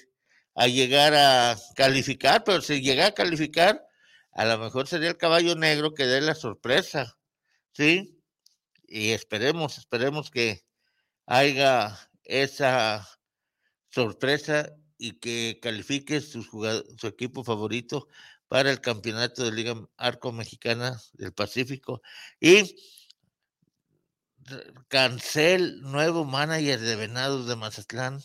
a 0.54 0.66
llegar 0.68 1.14
a 1.14 1.56
calificar, 1.74 2.44
pero 2.44 2.60
si 2.60 2.80
llega 2.80 3.06
a 3.06 3.14
calificar, 3.14 3.84
a 4.32 4.44
lo 4.44 4.58
mejor 4.58 4.88
sería 4.88 5.10
el 5.10 5.16
caballo 5.16 5.54
negro 5.56 5.94
que 5.94 6.06
dé 6.06 6.20
la 6.20 6.34
sorpresa, 6.34 7.16
¿sí? 7.72 8.20
Y 8.86 9.10
esperemos, 9.12 9.78
esperemos 9.78 10.30
que 10.30 10.64
haya 11.26 11.98
esa 12.24 13.08
sorpresa 13.94 14.74
y 14.98 15.12
que 15.20 15.60
califique 15.62 16.20
su, 16.20 16.42
equipo 17.02 17.44
favorito 17.44 18.08
para 18.48 18.70
el 18.70 18.80
campeonato 18.80 19.44
de 19.44 19.52
Liga 19.52 19.74
Arco 19.96 20.32
Mexicana 20.32 21.00
del 21.12 21.32
Pacífico. 21.32 22.02
Y 22.40 22.76
Cancel, 24.88 25.80
nuevo 25.80 26.24
manager 26.24 26.80
de 26.80 26.96
Venados 26.96 27.46
de 27.46 27.56
Mazatlán. 27.56 28.20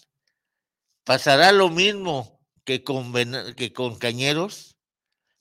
Pasará 1.03 1.51
lo 1.51 1.69
mismo 1.69 2.41
que 2.65 2.83
con, 2.83 3.13
que 3.55 3.71
con 3.73 3.97
Cañeros 3.97 4.75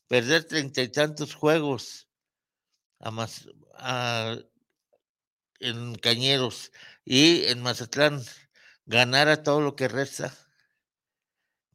perder 0.06 0.44
treinta 0.44 0.82
y 0.82 0.88
tantos 0.88 1.34
juegos 1.34 2.08
en 5.60 5.94
Cañeros 5.96 6.70
y 7.04 7.44
en 7.46 7.62
Mazatlán 7.62 8.22
ganar 8.88 9.28
a 9.28 9.42
todo 9.42 9.60
lo 9.60 9.76
que 9.76 9.86
resta. 9.86 10.34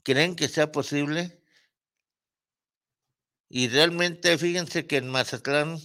¿Creen 0.03 0.35
que 0.35 0.49
sea 0.49 0.71
posible? 0.71 1.39
Y 3.47 3.69
realmente 3.69 4.37
fíjense 4.37 4.87
que 4.87 4.97
en 4.97 5.09
Mazatlán 5.09 5.77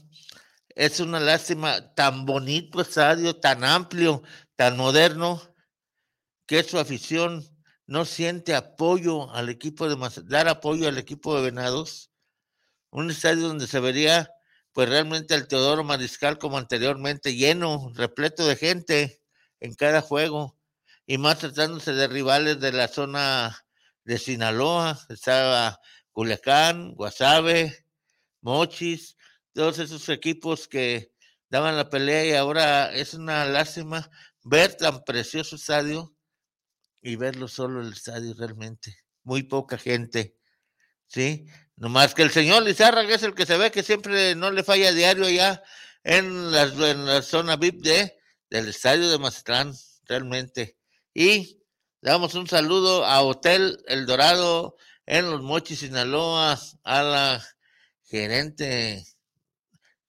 es 0.70 1.00
una 1.00 1.20
lástima 1.20 1.94
tan 1.94 2.24
bonito 2.24 2.80
estadio, 2.80 3.36
tan 3.36 3.62
amplio, 3.62 4.22
tan 4.56 4.76
moderno, 4.78 5.54
que 6.46 6.62
su 6.62 6.78
afición 6.78 7.44
no 7.86 8.06
siente 8.06 8.54
apoyo 8.54 9.30
al 9.32 9.50
equipo 9.50 9.88
de 9.88 9.96
Mazatlán, 9.96 10.30
dar 10.30 10.48
apoyo 10.48 10.88
al 10.88 10.96
equipo 10.96 11.36
de 11.36 11.42
Venados 11.42 12.10
un 12.90 13.10
estadio 13.10 13.48
donde 13.48 13.66
se 13.66 13.80
vería 13.80 14.30
pues 14.72 14.88
realmente 14.88 15.34
el 15.34 15.46
Teodoro 15.46 15.84
Mariscal 15.84 16.38
como 16.38 16.56
anteriormente, 16.56 17.34
lleno, 17.34 17.92
repleto 17.94 18.46
de 18.46 18.56
gente 18.56 19.20
en 19.60 19.74
cada 19.74 20.00
juego, 20.00 20.57
y 21.10 21.16
más 21.16 21.38
tratándose 21.38 21.94
de 21.94 22.06
rivales 22.06 22.60
de 22.60 22.70
la 22.70 22.86
zona 22.86 23.64
de 24.04 24.18
Sinaloa, 24.18 25.00
estaba 25.08 25.80
Culiacán, 26.12 26.92
Guasave, 26.96 27.86
Mochis, 28.42 29.16
todos 29.54 29.78
esos 29.78 30.06
equipos 30.10 30.68
que 30.68 31.10
daban 31.48 31.78
la 31.78 31.88
pelea 31.88 32.26
y 32.26 32.32
ahora 32.34 32.92
es 32.92 33.14
una 33.14 33.46
lástima 33.46 34.10
ver 34.44 34.74
tan 34.74 35.02
precioso 35.02 35.56
estadio 35.56 36.14
y 37.00 37.16
verlo 37.16 37.48
solo 37.48 37.80
el 37.80 37.94
estadio 37.94 38.34
realmente, 38.34 38.98
muy 39.22 39.44
poca 39.44 39.78
gente, 39.78 40.36
¿sí? 41.06 41.46
No 41.76 41.88
más 41.88 42.14
que 42.14 42.20
el 42.20 42.30
señor 42.30 42.64
Lizárraga 42.64 43.14
es 43.14 43.22
el 43.22 43.34
que 43.34 43.46
se 43.46 43.56
ve 43.56 43.70
que 43.70 43.82
siempre 43.82 44.34
no 44.34 44.50
le 44.50 44.62
falla 44.62 44.92
diario 44.92 45.24
allá 45.24 45.62
en 46.04 46.52
la, 46.52 46.64
en 46.64 47.06
la 47.06 47.22
zona 47.22 47.56
VIP 47.56 47.80
de, 47.80 48.18
del 48.50 48.68
estadio 48.68 49.08
de 49.08 49.18
Mazatlán, 49.18 49.72
realmente. 50.04 50.77
Y 51.14 51.62
damos 52.00 52.34
un 52.34 52.46
saludo 52.46 53.04
a 53.04 53.22
Hotel 53.22 53.82
El 53.86 54.06
Dorado 54.06 54.76
en 55.06 55.30
Los 55.30 55.42
Mochis, 55.42 55.80
Sinaloa, 55.80 56.58
a 56.84 57.02
la 57.02 57.44
gerente, 58.04 59.04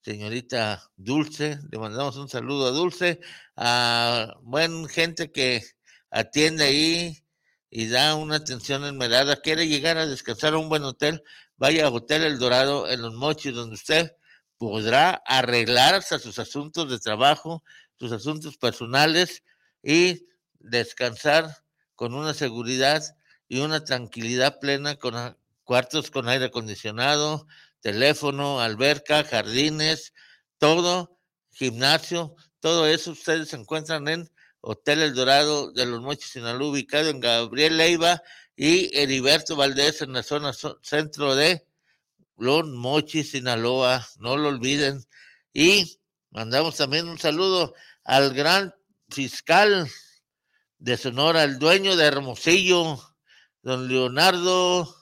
señorita 0.02 0.92
Dulce, 0.98 1.60
le 1.72 1.80
mandamos 1.80 2.18
un 2.18 2.30
saludo 2.30 2.68
a 2.68 2.72
Dulce, 2.72 3.20
a 3.56 4.36
buen 4.42 4.88
gente 4.88 5.32
que 5.32 5.64
atiende 6.10 6.66
ahí 6.66 7.24
y 7.70 7.88
da 7.88 8.16
una 8.16 8.36
atención 8.38 8.84
enmerada, 8.86 9.42
quiere 9.42 9.68
llegar 9.68 9.98
a 9.98 10.06
descansar 10.08 10.54
a 10.54 10.58
un 10.58 10.70
buen 10.70 10.84
hotel, 10.84 11.24
vaya 11.58 11.86
a 11.86 11.92
Hotel 11.92 12.24
El 12.24 12.40
Dorado 12.40 12.90
en 12.90 13.02
Los 13.02 13.14
Mochis, 13.14 13.54
donde 13.54 13.76
usted 13.76 14.12
podrá 14.58 15.22
arreglar 15.26 15.96
hasta 15.96 16.20
sus 16.20 16.40
asuntos 16.40 16.90
de 16.90 17.00
trabajo, 17.00 17.64
sus 17.98 18.12
asuntos 18.12 18.58
personales, 18.58 19.44
y 19.82 20.26
descansar 20.60 21.64
con 21.96 22.14
una 22.14 22.34
seguridad 22.34 23.04
y 23.48 23.60
una 23.60 23.84
tranquilidad 23.84 24.60
plena 24.60 24.96
con 24.96 25.38
cuartos 25.64 26.12
con 26.12 26.30
aire 26.30 26.46
acondicionado, 26.46 27.48
teléfono, 27.82 28.60
alberca, 28.60 29.24
jardines, 29.24 30.14
todo, 30.58 31.18
gimnasio, 31.52 32.36
todo 32.60 32.88
eso 32.88 33.12
ustedes 33.12 33.50
se 33.50 33.56
encuentran 33.56 34.08
en 34.08 34.30
Hotel 34.62 35.02
El 35.02 35.14
Dorado 35.14 35.72
de 35.72 35.86
los 35.86 36.02
Mochis 36.02 36.32
Sinaloa, 36.32 36.70
ubicado 36.70 37.10
en 37.10 37.20
Gabriel 37.20 37.78
Leiva 37.78 38.22
y 38.56 38.96
Heriberto 38.98 39.56
Valdés 39.56 40.02
en 40.02 40.14
la 40.14 40.24
zona 40.24 40.52
centro 40.82 41.36
de 41.36 41.66
Los 42.38 42.68
Mochis, 42.68 43.32
Sinaloa, 43.32 44.06
no 44.18 44.36
lo 44.36 44.50
olviden. 44.50 45.06
Y 45.54 46.00
mandamos 46.32 46.76
también 46.76 47.08
un 47.08 47.18
saludo 47.18 47.74
al 48.04 48.34
gran 48.34 48.76
fiscal 49.10 49.90
de 50.80 50.96
Sonora, 50.96 51.44
el 51.44 51.60
dueño 51.60 51.96
de 51.98 52.06
Hermosillo, 52.06 52.98
don 53.62 53.90
Leonardo 53.90 54.96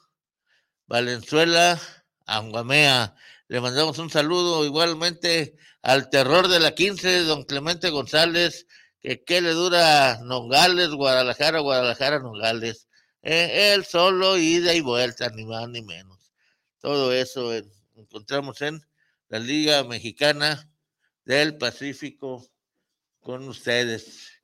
Valenzuela 0.88 1.80
Anguamea. 2.26 3.16
Le 3.48 3.62
mandamos 3.62 4.00
un 4.00 4.10
saludo 4.10 4.66
igualmente 4.66 5.56
al 5.84 6.10
terror 6.10 6.48
de 6.48 6.60
la 6.60 6.74
15, 6.74 7.24
don 7.24 7.44
Clemente 7.44 7.92
González, 7.92 8.66
que 9.00 9.24
qué 9.24 9.40
le 9.40 9.52
dura 9.52 10.20
Nogales, 10.24 10.90
Guadalajara, 10.90 11.60
Guadalajara, 11.60 12.20
Nogales. 12.20 12.88
Eh, 13.22 13.74
él 13.74 13.86
solo, 13.86 14.38
ida 14.38 14.74
y 14.74 14.82
vuelta, 14.82 15.30
ni 15.30 15.46
más 15.46 15.70
ni 15.70 15.84
menos. 15.84 16.34
Todo 16.80 17.14
eso 17.14 17.54
encontramos 17.96 18.62
en 18.62 18.82
la 19.30 19.38
Liga 19.40 19.84
Mexicana 19.84 20.70
del 21.24 21.58
Pacífico 21.58 22.48
con 23.20 23.48
ustedes. 23.48 24.37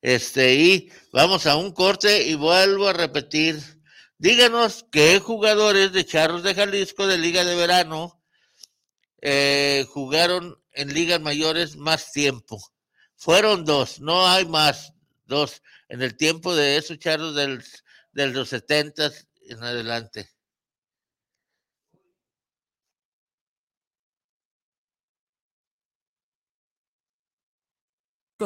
Este, 0.00 0.54
y 0.54 0.92
vamos 1.12 1.46
a 1.46 1.56
un 1.56 1.72
corte 1.72 2.26
y 2.26 2.34
vuelvo 2.34 2.88
a 2.88 2.92
repetir. 2.92 3.60
Díganos 4.18 4.86
qué 4.92 5.18
jugadores 5.18 5.92
de 5.92 6.04
Charros 6.04 6.42
de 6.42 6.54
Jalisco 6.54 7.06
de 7.06 7.18
Liga 7.18 7.44
de 7.44 7.56
Verano 7.56 8.22
eh, 9.20 9.86
jugaron 9.88 10.62
en 10.72 10.92
ligas 10.92 11.20
mayores 11.20 11.76
más 11.76 12.12
tiempo. 12.12 12.60
Fueron 13.16 13.64
dos, 13.64 14.00
no 14.00 14.26
hay 14.26 14.44
más, 14.46 14.92
dos 15.24 15.62
en 15.88 16.02
el 16.02 16.16
tiempo 16.16 16.54
de 16.54 16.76
esos 16.76 16.98
charros 16.98 17.34
del, 17.34 17.64
de 18.12 18.28
los 18.28 18.50
setentas 18.50 19.26
en 19.48 19.62
adelante. 19.62 20.33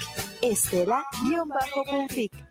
Estela-Boutique. 0.42 2.46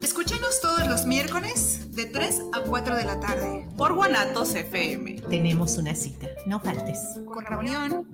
Escúchenos 0.00 0.60
todos 0.60 0.86
los 0.86 1.06
miércoles 1.06 1.96
de 1.96 2.04
3 2.04 2.42
a 2.52 2.60
4 2.60 2.94
de 2.94 3.04
la 3.04 3.18
tarde 3.20 3.66
por 3.78 3.94
Guanatos 3.94 4.54
FM. 4.54 5.22
Tenemos 5.30 5.78
una 5.78 5.94
cita, 5.94 6.26
no 6.44 6.60
faltes. 6.60 7.18
Con 7.24 7.46
reunión. 7.46 8.06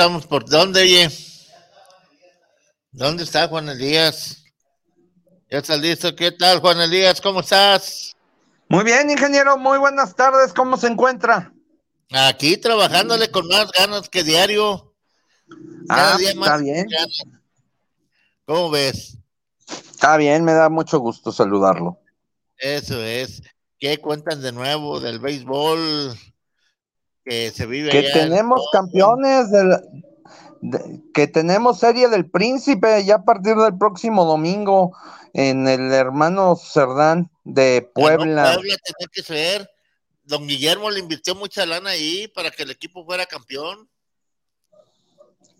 Estamos 0.00 0.26
por 0.26 0.48
dónde, 0.48 0.80
oye. 0.80 1.10
¿Dónde 2.90 3.22
está 3.22 3.48
Juan 3.48 3.68
Elías? 3.68 4.42
Ya 5.50 5.58
está 5.58 5.76
listo. 5.76 6.16
¿Qué 6.16 6.32
tal, 6.32 6.60
Juan 6.60 6.80
Elías? 6.80 7.20
¿Cómo 7.20 7.40
estás? 7.40 8.16
Muy 8.70 8.82
bien, 8.82 9.10
ingeniero. 9.10 9.58
Muy 9.58 9.78
buenas 9.78 10.16
tardes. 10.16 10.54
¿Cómo 10.54 10.78
se 10.78 10.86
encuentra? 10.86 11.52
Aquí 12.12 12.56
trabajándole 12.56 13.30
con 13.30 13.46
más 13.46 13.70
ganas 13.72 14.08
que 14.08 14.24
diario. 14.24 14.94
ah, 15.90 16.16
está 16.18 16.56
bien. 16.56 16.86
¿Cómo 18.46 18.70
ves? 18.70 19.18
Está 19.68 20.16
bien, 20.16 20.44
me 20.44 20.54
da 20.54 20.70
mucho 20.70 20.98
gusto 20.98 21.30
saludarlo. 21.30 21.98
Eso 22.56 23.02
es. 23.02 23.42
¿Qué 23.78 23.98
cuentan 23.98 24.40
de 24.40 24.52
nuevo 24.52 24.98
del 24.98 25.18
béisbol 25.18 26.16
que 27.30 27.50
se 27.52 27.66
vive? 27.66 27.90
Que 27.90 28.10
tenemos 28.12 28.60
campeones 28.72 29.50
del, 29.50 29.78
que 31.14 31.26
tenemos 31.28 31.78
serie 31.78 32.08
del 32.08 32.28
príncipe 32.28 33.04
ya 33.04 33.16
a 33.16 33.24
partir 33.24 33.54
del 33.56 33.78
próximo 33.78 34.24
domingo 34.24 34.96
en 35.32 35.68
el 35.68 35.92
hermano 35.92 36.56
Cerdán 36.56 37.30
de 37.44 37.88
Puebla. 37.94 38.54
Puebla 38.54 38.76
tenía 38.84 39.08
que 39.12 39.22
ser. 39.22 39.70
Don 40.24 40.46
Guillermo 40.46 40.90
le 40.90 41.00
invirtió 41.00 41.34
mucha 41.34 41.64
lana 41.66 41.90
ahí 41.90 42.28
para 42.28 42.50
que 42.50 42.64
el 42.64 42.70
equipo 42.72 43.04
fuera 43.04 43.26
campeón. 43.26 43.88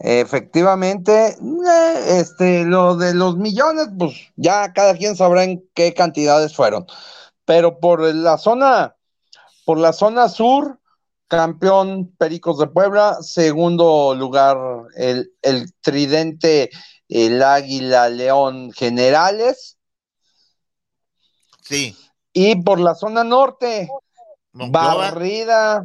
Efectivamente, 0.00 1.36
eh, 1.36 2.20
este, 2.20 2.64
lo 2.64 2.96
de 2.96 3.14
los 3.14 3.36
millones, 3.36 3.88
pues 3.98 4.14
ya 4.36 4.72
cada 4.72 4.96
quien 4.96 5.14
sabrá 5.14 5.44
en 5.44 5.64
qué 5.74 5.94
cantidades 5.94 6.54
fueron. 6.54 6.86
Pero 7.44 7.80
por 7.80 8.00
la 8.14 8.38
zona, 8.38 8.96
por 9.64 9.78
la 9.78 9.92
zona 9.92 10.28
sur, 10.28 10.79
campeón 11.30 12.12
Pericos 12.18 12.58
de 12.58 12.66
Puebla, 12.66 13.18
segundo 13.22 14.16
lugar 14.16 14.58
el, 14.96 15.32
el 15.42 15.72
Tridente, 15.80 16.70
el 17.08 17.40
Águila 17.40 18.08
León 18.08 18.72
Generales. 18.72 19.78
Sí. 21.62 21.96
Y 22.32 22.56
por 22.62 22.80
la 22.80 22.96
zona 22.96 23.22
norte, 23.22 23.88
barrida, 24.52 25.84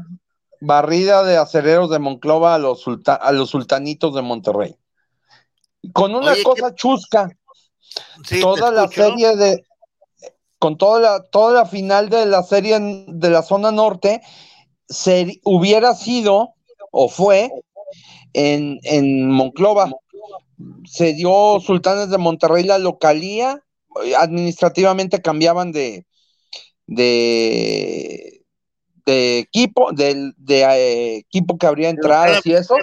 barrida 0.62 1.24
de 1.24 1.38
acereros 1.38 1.92
de 1.92 2.00
Monclova 2.00 2.56
a 2.56 2.58
los, 2.58 2.84
a 3.06 3.32
los 3.32 3.52
sultanitos 3.52 4.16
de 4.16 4.24
Monterrey. 4.24 4.76
Con 5.94 6.16
una 6.16 6.34
cosa 6.44 6.74
chusca, 6.74 7.30
toda 8.42 8.72
la 8.72 8.88
serie 8.88 9.36
de, 9.36 9.64
con 10.58 10.76
toda 10.76 11.00
la, 11.00 11.24
toda 11.24 11.54
la 11.54 11.66
final 11.68 12.10
de 12.10 12.26
la 12.26 12.42
serie 12.42 12.80
de 12.80 13.30
la 13.30 13.44
zona 13.44 13.72
norte, 13.72 14.24
se, 14.88 15.40
hubiera 15.44 15.96
sido 15.96 16.54
o 16.92 17.10
fue 17.10 17.52
en, 18.34 18.80
en 18.84 19.30
Monclova. 19.30 19.92
Se 20.86 21.14
dio 21.14 21.60
Sultanes 21.60 22.10
de 22.10 22.18
Monterrey 22.18 22.64
la 22.64 22.78
localía, 22.78 23.62
administrativamente 24.18 25.22
cambiaban 25.22 25.72
de, 25.72 26.06
de, 26.88 28.44
de 29.06 29.40
equipo, 29.40 29.92
de, 29.92 30.32
de 30.38 30.62
eh, 30.62 31.18
equipo 31.18 31.58
que 31.58 31.68
habría 31.68 31.90
entradas 31.90 32.46
y 32.46 32.54
eso. 32.54 32.76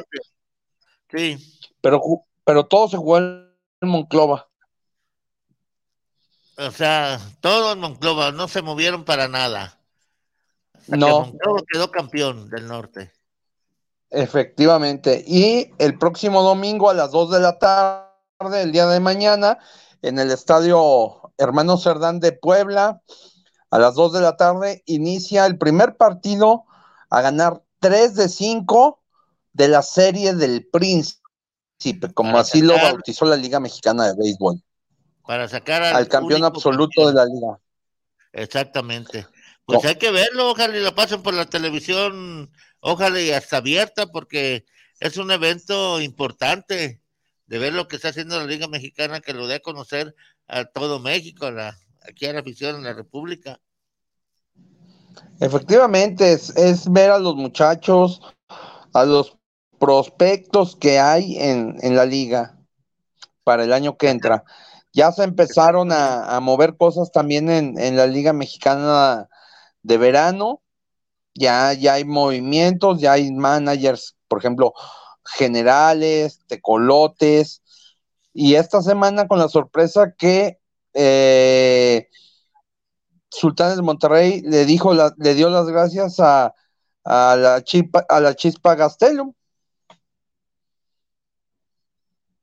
Sí. 1.10 1.38
Pero, 1.80 2.02
pero 2.44 2.66
todo 2.66 2.88
se 2.88 2.96
jugó 2.96 3.18
en 3.18 3.48
Monclova. 3.80 4.48
O 6.56 6.70
sea, 6.70 7.18
todo 7.40 7.72
en 7.72 7.80
Monclova, 7.80 8.30
no 8.30 8.46
se 8.46 8.62
movieron 8.62 9.04
para 9.04 9.26
nada. 9.28 9.78
No. 10.88 11.32
Quedó 11.72 11.90
campeón 11.90 12.48
del 12.50 12.66
norte. 12.66 13.12
Efectivamente. 14.10 15.24
Y 15.26 15.70
el 15.78 15.98
próximo 15.98 16.42
domingo 16.42 16.90
a 16.90 16.94
las 16.94 17.10
2 17.10 17.30
de 17.30 17.40
la 17.40 17.58
tarde, 17.58 18.62
el 18.62 18.72
día 18.72 18.86
de 18.86 19.00
mañana, 19.00 19.58
en 20.02 20.18
el 20.18 20.30
estadio 20.30 21.32
Hermano 21.38 21.78
Cerdán 21.78 22.20
de 22.20 22.32
Puebla, 22.32 23.00
a 23.70 23.78
las 23.78 23.94
2 23.94 24.12
de 24.12 24.20
la 24.20 24.36
tarde, 24.36 24.82
inicia 24.84 25.46
el 25.46 25.56
primer 25.56 25.96
partido 25.96 26.64
a 27.08 27.22
ganar 27.22 27.62
3 27.80 28.14
de 28.14 28.28
5 28.28 29.00
de 29.54 29.68
la 29.68 29.82
serie 29.82 30.34
del 30.34 30.66
Príncipe, 30.66 32.12
como 32.14 32.38
así 32.38 32.60
lo 32.60 32.74
bautizó 32.74 33.24
la 33.24 33.36
Liga 33.36 33.60
Mexicana 33.60 34.08
de 34.08 34.14
Béisbol. 34.16 34.62
Para 35.26 35.48
sacar 35.48 35.82
al, 35.82 36.08
campeón 36.08 36.44
absoluto 36.44 37.06
de 37.06 37.14
la 37.14 37.24
liga. 37.24 37.58
Exactamente. 38.32 39.26
Pues 39.64 39.84
hay 39.84 39.94
que 39.94 40.10
verlo, 40.10 40.50
ojalá 40.50 40.76
y 40.76 40.82
lo 40.82 40.94
pasen 40.94 41.22
por 41.22 41.34
la 41.34 41.46
televisión, 41.46 42.50
ojalá 42.80 43.20
y 43.20 43.30
hasta 43.30 43.58
abierta, 43.58 44.06
porque 44.06 44.64
es 45.00 45.16
un 45.16 45.30
evento 45.30 46.00
importante 46.00 47.00
de 47.46 47.58
ver 47.58 47.72
lo 47.72 47.86
que 47.86 47.96
está 47.96 48.08
haciendo 48.08 48.38
la 48.38 48.46
Liga 48.46 48.66
Mexicana, 48.68 49.20
que 49.20 49.34
lo 49.34 49.46
dé 49.46 49.56
a 49.56 49.60
conocer 49.60 50.14
a 50.48 50.64
todo 50.64 51.00
México, 51.00 51.46
a 51.46 51.50
la, 51.50 51.78
aquí 52.02 52.26
a 52.26 52.32
la 52.32 52.40
afición 52.40 52.76
en 52.76 52.84
la 52.84 52.94
República. 52.94 53.60
Efectivamente, 55.40 56.32
es, 56.32 56.50
es 56.56 56.90
ver 56.90 57.10
a 57.10 57.18
los 57.18 57.36
muchachos, 57.36 58.20
a 58.92 59.04
los 59.04 59.36
prospectos 59.78 60.76
que 60.76 60.98
hay 60.98 61.36
en, 61.38 61.76
en 61.82 61.96
la 61.96 62.06
liga 62.06 62.58
para 63.44 63.64
el 63.64 63.72
año 63.72 63.96
que 63.96 64.10
entra. 64.10 64.44
Ya 64.92 65.10
se 65.10 65.24
empezaron 65.24 65.90
a, 65.90 66.36
a 66.36 66.40
mover 66.40 66.76
cosas 66.76 67.10
también 67.10 67.50
en, 67.50 67.78
en, 67.78 67.96
la 67.96 68.06
Liga 68.06 68.32
Mexicana 68.32 69.28
de 69.82 69.98
verano. 69.98 70.62
Ya, 71.34 71.72
ya 71.72 71.94
hay 71.94 72.04
movimientos, 72.04 73.00
ya 73.00 73.12
hay 73.12 73.32
managers, 73.32 74.16
por 74.28 74.38
ejemplo, 74.38 74.74
generales, 75.24 76.40
tecolotes. 76.46 77.62
Y 78.34 78.54
esta 78.54 78.82
semana 78.82 79.28
con 79.28 79.38
la 79.38 79.48
sorpresa 79.48 80.14
que 80.16 80.58
eh, 80.94 82.08
Sultanes 83.30 83.76
de 83.76 83.82
Monterrey 83.82 84.42
le 84.42 84.66
dijo, 84.66 84.92
le 84.94 85.34
dio 85.34 85.48
las 85.48 85.66
gracias 85.66 86.20
a, 86.20 86.54
a 87.04 87.36
la 87.36 87.64
chispa, 87.64 88.04
a 88.08 88.20
la 88.20 88.34
chispa 88.34 88.74
Gastelum. 88.74 89.32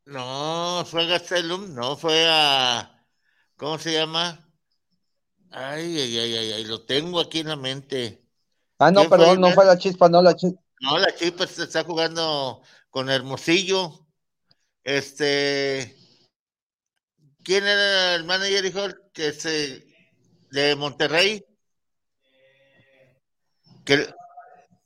No, 0.05 0.83
fue 0.85 1.03
a 1.03 1.05
Gastelum, 1.05 1.75
no 1.75 1.95
fue 1.95 2.25
a, 2.27 3.05
¿cómo 3.55 3.77
se 3.77 3.93
llama? 3.93 4.48
Ay, 5.51 5.99
ay, 5.99 6.19
ay, 6.19 6.35
ay, 6.35 6.51
ay, 6.53 6.63
lo 6.65 6.85
tengo 6.85 7.19
aquí 7.19 7.39
en 7.39 7.47
la 7.47 7.55
mente. 7.55 8.23
Ah, 8.77 8.91
no, 8.91 9.09
perdón, 9.09 9.41
no 9.41 9.51
fue 9.51 9.65
la 9.65 9.77
chispa, 9.77 10.07
no 10.07 10.21
la 10.21 10.35
chispa. 10.35 10.61
No, 10.81 10.97
la 10.97 11.13
chispa 11.13 11.47
se 11.47 11.63
está 11.63 11.83
jugando 11.83 12.61
con 12.89 13.09
Hermosillo. 13.09 14.07
Este, 14.83 15.95
¿quién 17.43 17.65
era 17.65 18.15
el 18.15 18.23
manager, 18.23 18.65
hijo? 18.65 18.81
Que 19.11 19.33
se, 19.33 19.85
de 20.51 20.75
Monterrey. 20.75 21.43
Que, 23.83 24.07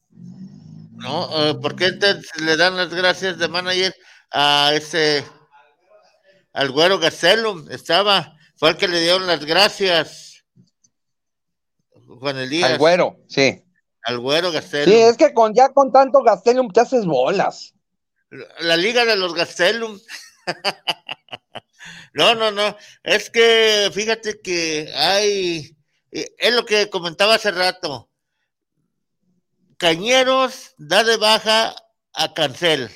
no, 0.09 1.51
uh, 1.51 1.59
¿por 1.59 1.75
qué 1.75 1.91
le 2.37 2.55
dan 2.55 2.77
las 2.77 2.93
gracias 2.93 3.37
de 3.37 3.49
manager 3.49 3.93
a 4.31 4.71
ese, 4.73 5.25
al 6.53 6.71
güero 6.71 6.97
Gastelum? 6.97 7.69
Estaba, 7.69 8.35
fue 8.55 8.69
el 8.69 8.77
que 8.77 8.87
le 8.87 9.01
dieron 9.01 9.27
las 9.27 9.43
gracias. 9.43 10.32
Juan 12.19 12.37
Elías. 12.37 12.71
Al 12.71 12.77
güero, 12.77 13.19
sí. 13.27 13.63
Al 14.03 14.19
güero 14.19 14.51
Gastelum. 14.51 14.93
Sí, 14.93 15.01
es 15.01 15.17
que 15.17 15.33
con 15.33 15.53
ya 15.53 15.69
con 15.69 15.91
tanto 15.91 16.23
Gastelum 16.23 16.71
te 16.71 16.81
haces 16.81 17.05
bolas. 17.05 17.73
La 18.59 18.77
liga 18.77 19.05
de 19.05 19.15
los 19.15 19.33
Gastelum. 19.33 19.99
no, 22.13 22.35
no, 22.35 22.51
no. 22.51 22.75
Es 23.03 23.29
que 23.29 23.89
fíjate 23.93 24.41
que 24.41 24.91
hay. 24.95 25.77
Es 26.11 26.53
lo 26.53 26.65
que 26.65 26.89
comentaba 26.89 27.35
hace 27.35 27.51
rato. 27.51 28.09
Cañeros 29.77 30.73
da 30.77 31.03
de 31.03 31.17
baja 31.17 31.75
a 32.13 32.33
Cancel. 32.33 32.89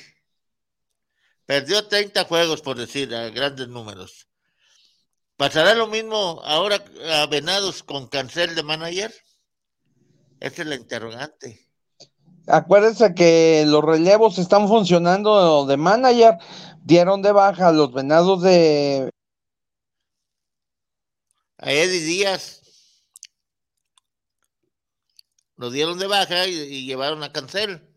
Perdió 1.46 1.86
30 1.86 2.24
juegos, 2.24 2.60
por 2.60 2.76
decir, 2.76 3.14
a 3.14 3.30
grandes 3.30 3.68
números. 3.68 4.27
¿Pasará 5.38 5.72
lo 5.76 5.86
mismo 5.86 6.42
ahora 6.44 6.84
a 7.12 7.26
Venados 7.26 7.84
con 7.84 8.08
Cancel 8.08 8.56
de 8.56 8.64
manager? 8.64 9.14
Esa 10.40 10.62
es 10.62 10.68
la 10.68 10.74
interrogante. 10.74 11.64
Acuérdense 12.48 13.14
que 13.14 13.62
los 13.64 13.84
relevos 13.84 14.36
están 14.38 14.66
funcionando 14.66 15.64
de 15.64 15.76
manager. 15.76 16.38
Dieron 16.82 17.22
de 17.22 17.30
baja 17.30 17.68
a 17.68 17.72
los 17.72 17.92
venados 17.92 18.42
de. 18.42 19.10
A 21.58 21.70
Eddie 21.70 22.00
Díaz. 22.00 22.60
Lo 25.54 25.70
dieron 25.70 26.00
de 26.00 26.08
baja 26.08 26.48
y, 26.48 26.52
y 26.52 26.84
llevaron 26.84 27.22
a 27.22 27.30
Cancel. 27.30 27.87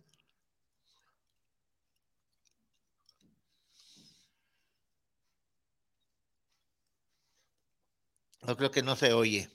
No 8.42 8.58
creo 8.58 8.72
que 8.72 8.84
no 8.84 8.96
se 8.96 9.14
oye. 9.14 9.50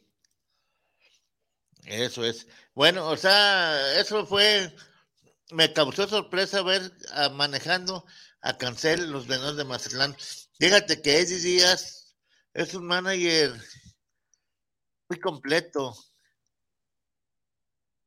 Eso 1.84 2.24
es. 2.24 2.46
Bueno, 2.74 3.08
o 3.08 3.16
sea, 3.16 4.00
eso 4.00 4.26
fue, 4.26 4.74
me 5.50 5.72
causó 5.72 6.08
sorpresa 6.08 6.62
ver 6.62 6.92
a, 7.12 7.28
manejando 7.30 8.04
a 8.40 8.56
Cancel 8.58 9.10
los 9.10 9.26
venados 9.26 9.56
de 9.56 9.64
Mazatlán. 9.64 10.16
Fíjate 10.58 11.00
que 11.02 11.20
Eddie 11.20 11.38
Díaz 11.38 12.16
es 12.54 12.74
un 12.74 12.86
manager 12.86 13.52
muy 15.08 15.20
completo. 15.20 15.94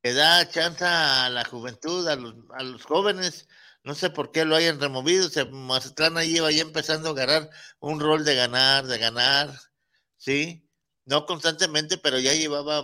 Que 0.02 0.14
da 0.14 0.48
chance 0.48 0.84
a 0.84 1.28
la 1.28 1.44
juventud, 1.44 2.06
a 2.08 2.16
los, 2.16 2.34
a 2.54 2.62
los 2.62 2.84
jóvenes. 2.84 3.48
No 3.84 3.94
sé 3.94 4.10
por 4.10 4.30
qué 4.32 4.44
lo 4.44 4.56
hayan 4.56 4.80
removido. 4.80 5.26
O 5.26 5.30
sea, 5.30 5.44
Mazatlán 5.46 6.16
ahí 6.16 6.36
iba 6.36 6.50
ya 6.50 6.62
empezando 6.62 7.08
a 7.10 7.12
agarrar 7.12 7.50
un 7.80 8.00
rol 8.00 8.24
de 8.24 8.34
ganar, 8.34 8.86
de 8.86 8.98
ganar 8.98 9.50
¿sí? 10.20 10.69
No 11.06 11.26
constantemente, 11.26 11.98
pero 11.98 12.18
ya 12.18 12.34
llevaba 12.34 12.80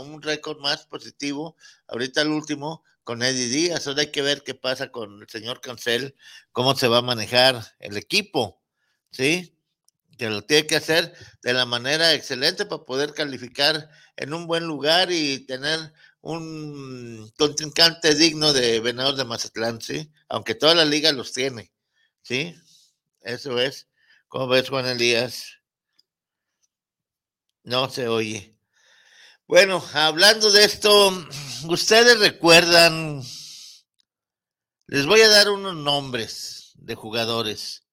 un 0.00 0.22
récord 0.22 0.58
más 0.58 0.86
positivo. 0.86 1.56
Ahorita 1.86 2.22
el 2.22 2.28
último 2.28 2.84
con 3.04 3.22
Eddie 3.22 3.48
Díaz. 3.48 3.86
Ahora 3.86 4.02
hay 4.02 4.10
que 4.10 4.22
ver 4.22 4.42
qué 4.42 4.54
pasa 4.54 4.90
con 4.90 5.22
el 5.22 5.28
señor 5.28 5.60
Cancel, 5.60 6.16
cómo 6.52 6.74
se 6.76 6.88
va 6.88 6.98
a 6.98 7.02
manejar 7.02 7.64
el 7.78 7.96
equipo, 7.96 8.60
¿sí? 9.10 9.56
Que 10.18 10.28
lo 10.30 10.42
tiene 10.42 10.66
que 10.66 10.76
hacer 10.76 11.14
de 11.42 11.54
la 11.54 11.64
manera 11.64 12.12
excelente 12.12 12.66
para 12.66 12.84
poder 12.84 13.14
calificar 13.14 13.88
en 14.16 14.34
un 14.34 14.46
buen 14.46 14.64
lugar 14.64 15.10
y 15.10 15.46
tener 15.46 15.92
un 16.20 17.32
contrincante 17.38 18.14
digno 18.14 18.52
de 18.52 18.80
Venados 18.80 19.16
de 19.16 19.24
Mazatlán, 19.24 19.80
¿sí? 19.80 20.12
Aunque 20.28 20.54
toda 20.54 20.74
la 20.74 20.84
liga 20.84 21.12
los 21.12 21.32
tiene, 21.32 21.72
¿sí? 22.22 22.54
Eso 23.22 23.58
es. 23.58 23.88
¿Cómo 24.28 24.48
ves, 24.48 24.68
Juan 24.68 24.86
Elías? 24.86 25.59
No 27.62 27.90
se 27.90 28.08
oye. 28.08 28.56
Bueno, 29.46 29.84
hablando 29.92 30.50
de 30.50 30.64
esto, 30.64 31.26
ustedes 31.68 32.18
recuerdan, 32.20 33.22
les 34.86 35.06
voy 35.06 35.20
a 35.20 35.28
dar 35.28 35.50
unos 35.50 35.74
nombres 35.74 36.72
de 36.76 36.94
jugadores. 36.94 37.84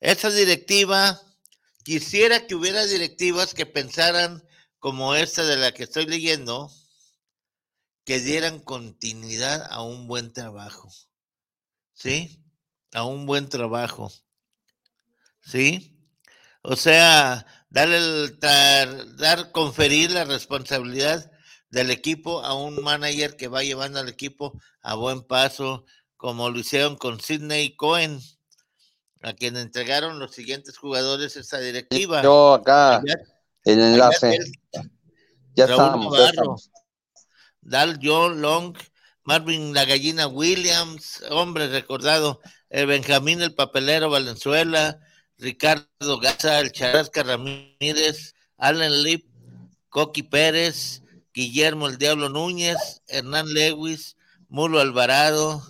Esa 0.00 0.30
directiva, 0.30 1.20
quisiera 1.82 2.46
que 2.46 2.54
hubiera 2.54 2.84
directivas 2.84 3.54
que 3.54 3.66
pensaran 3.66 4.46
como 4.78 5.14
esta 5.14 5.44
de 5.44 5.56
la 5.56 5.72
que 5.72 5.84
estoy 5.84 6.06
leyendo, 6.06 6.70
que 8.04 8.20
dieran 8.20 8.60
continuidad 8.60 9.66
a 9.70 9.82
un 9.82 10.06
buen 10.06 10.32
trabajo. 10.32 10.90
¿Sí? 11.94 12.44
A 12.92 13.04
un 13.04 13.24
buen 13.24 13.48
trabajo. 13.48 14.12
¿Sí? 15.40 15.96
O 16.62 16.76
sea, 16.76 17.46
dar, 17.74 17.90
el, 17.90 18.38
dar, 18.38 19.16
dar, 19.16 19.50
conferir 19.50 20.12
la 20.12 20.24
responsabilidad 20.24 21.28
del 21.70 21.90
equipo 21.90 22.40
a 22.44 22.54
un 22.54 22.80
manager 22.80 23.36
que 23.36 23.48
va 23.48 23.64
llevando 23.64 23.98
al 23.98 24.08
equipo 24.08 24.52
a 24.80 24.94
buen 24.94 25.22
paso, 25.22 25.84
como 26.16 26.50
lo 26.50 26.60
hicieron 26.60 26.94
con 26.96 27.20
Sidney 27.20 27.74
Cohen, 27.74 28.20
a 29.22 29.32
quien 29.32 29.56
entregaron 29.56 30.20
los 30.20 30.30
siguientes 30.36 30.78
jugadores 30.78 31.34
esta 31.34 31.58
directiva. 31.58 32.22
Yo 32.22 32.54
acá, 32.54 32.98
Allá- 32.98 33.18
el 33.64 33.80
enlace. 33.80 34.38
Ya 35.56 35.66
Raúl 35.66 35.82
estamos, 35.84 36.04
ya 36.04 36.18
Navarro, 36.18 36.30
estamos. 36.30 36.70
Dal 37.60 37.98
John 38.00 38.40
Long, 38.40 38.78
Marvin 39.24 39.74
La 39.74 39.84
Gallina 39.84 40.28
Williams, 40.28 41.24
hombre 41.30 41.66
recordado, 41.66 42.40
el 42.70 42.86
Benjamín 42.86 43.42
el 43.42 43.52
Papelero 43.52 44.10
Valenzuela, 44.10 45.00
Ricardo 45.38 46.18
Gaza, 46.20 46.60
el 46.60 46.72
Charasca 46.72 47.22
Ramírez, 47.22 48.34
Allen 48.56 49.02
Lip, 49.02 49.26
Coqui 49.88 50.22
Pérez, 50.22 51.02
Guillermo 51.32 51.88
el 51.88 51.98
Diablo 51.98 52.28
Núñez, 52.28 53.02
Hernán 53.08 53.52
Lewis, 53.52 54.16
Mulo 54.48 54.80
Alvarado, 54.80 55.62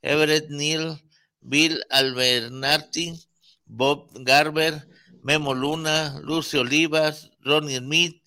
Everett 0.00 0.48
Neal, 0.48 1.02
Bill 1.40 1.82
Albernarti, 1.90 3.20
Bob 3.66 4.08
Garber, 4.14 4.88
Memo 5.22 5.54
Luna, 5.54 6.18
Lucio 6.22 6.62
Olivas, 6.62 7.30
Ronnie 7.40 7.78
Smith 7.78 8.22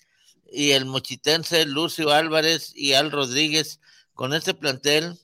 y 0.52 0.72
el 0.72 0.86
mochitense 0.86 1.66
Lucio 1.66 2.12
Álvarez 2.12 2.72
y 2.76 2.94
Al 2.94 3.12
Rodríguez. 3.12 3.80
Con 4.14 4.34
este 4.34 4.54
plantel, 4.54 5.20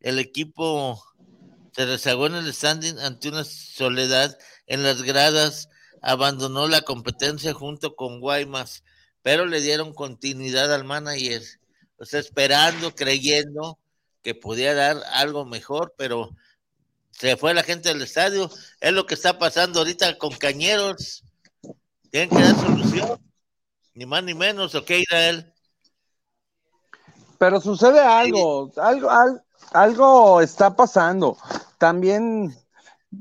el 0.00 0.18
equipo 0.18 1.02
se 1.74 1.86
rezagó 1.86 2.26
en 2.26 2.34
el 2.34 2.52
standing 2.52 2.98
ante 2.98 3.28
una 3.28 3.44
soledad 3.44 4.36
en 4.66 4.82
las 4.82 5.02
gradas, 5.02 5.68
abandonó 6.02 6.68
la 6.68 6.82
competencia 6.82 7.52
junto 7.52 7.96
con 7.96 8.20
Guaymas, 8.20 8.82
pero 9.22 9.46
le 9.46 9.60
dieron 9.60 9.92
continuidad 9.92 10.72
al 10.72 10.84
manager, 10.84 11.42
o 11.98 12.04
sea, 12.04 12.20
esperando, 12.20 12.94
creyendo 12.94 13.78
que 14.22 14.34
podía 14.34 14.74
dar 14.74 14.98
algo 15.12 15.44
mejor, 15.44 15.94
pero 15.96 16.30
se 17.10 17.36
fue 17.36 17.54
la 17.54 17.62
gente 17.62 17.88
del 17.88 18.02
estadio. 18.02 18.50
Es 18.80 18.92
lo 18.92 19.06
que 19.06 19.14
está 19.14 19.38
pasando 19.38 19.78
ahorita 19.78 20.18
con 20.18 20.32
Cañeros. 20.32 21.24
Tienen 22.10 22.30
que 22.30 22.42
dar 22.42 22.54
solución, 22.56 23.20
ni 23.94 24.04
más 24.04 24.22
ni 24.22 24.34
menos, 24.34 24.74
¿ok, 24.74 24.90
Israel? 24.90 25.52
Pero 27.38 27.60
sucede 27.60 28.00
algo, 28.00 28.70
algo, 28.76 29.10
al- 29.10 29.42
algo 29.72 30.40
está 30.40 30.74
pasando. 30.74 31.36
También 31.78 32.56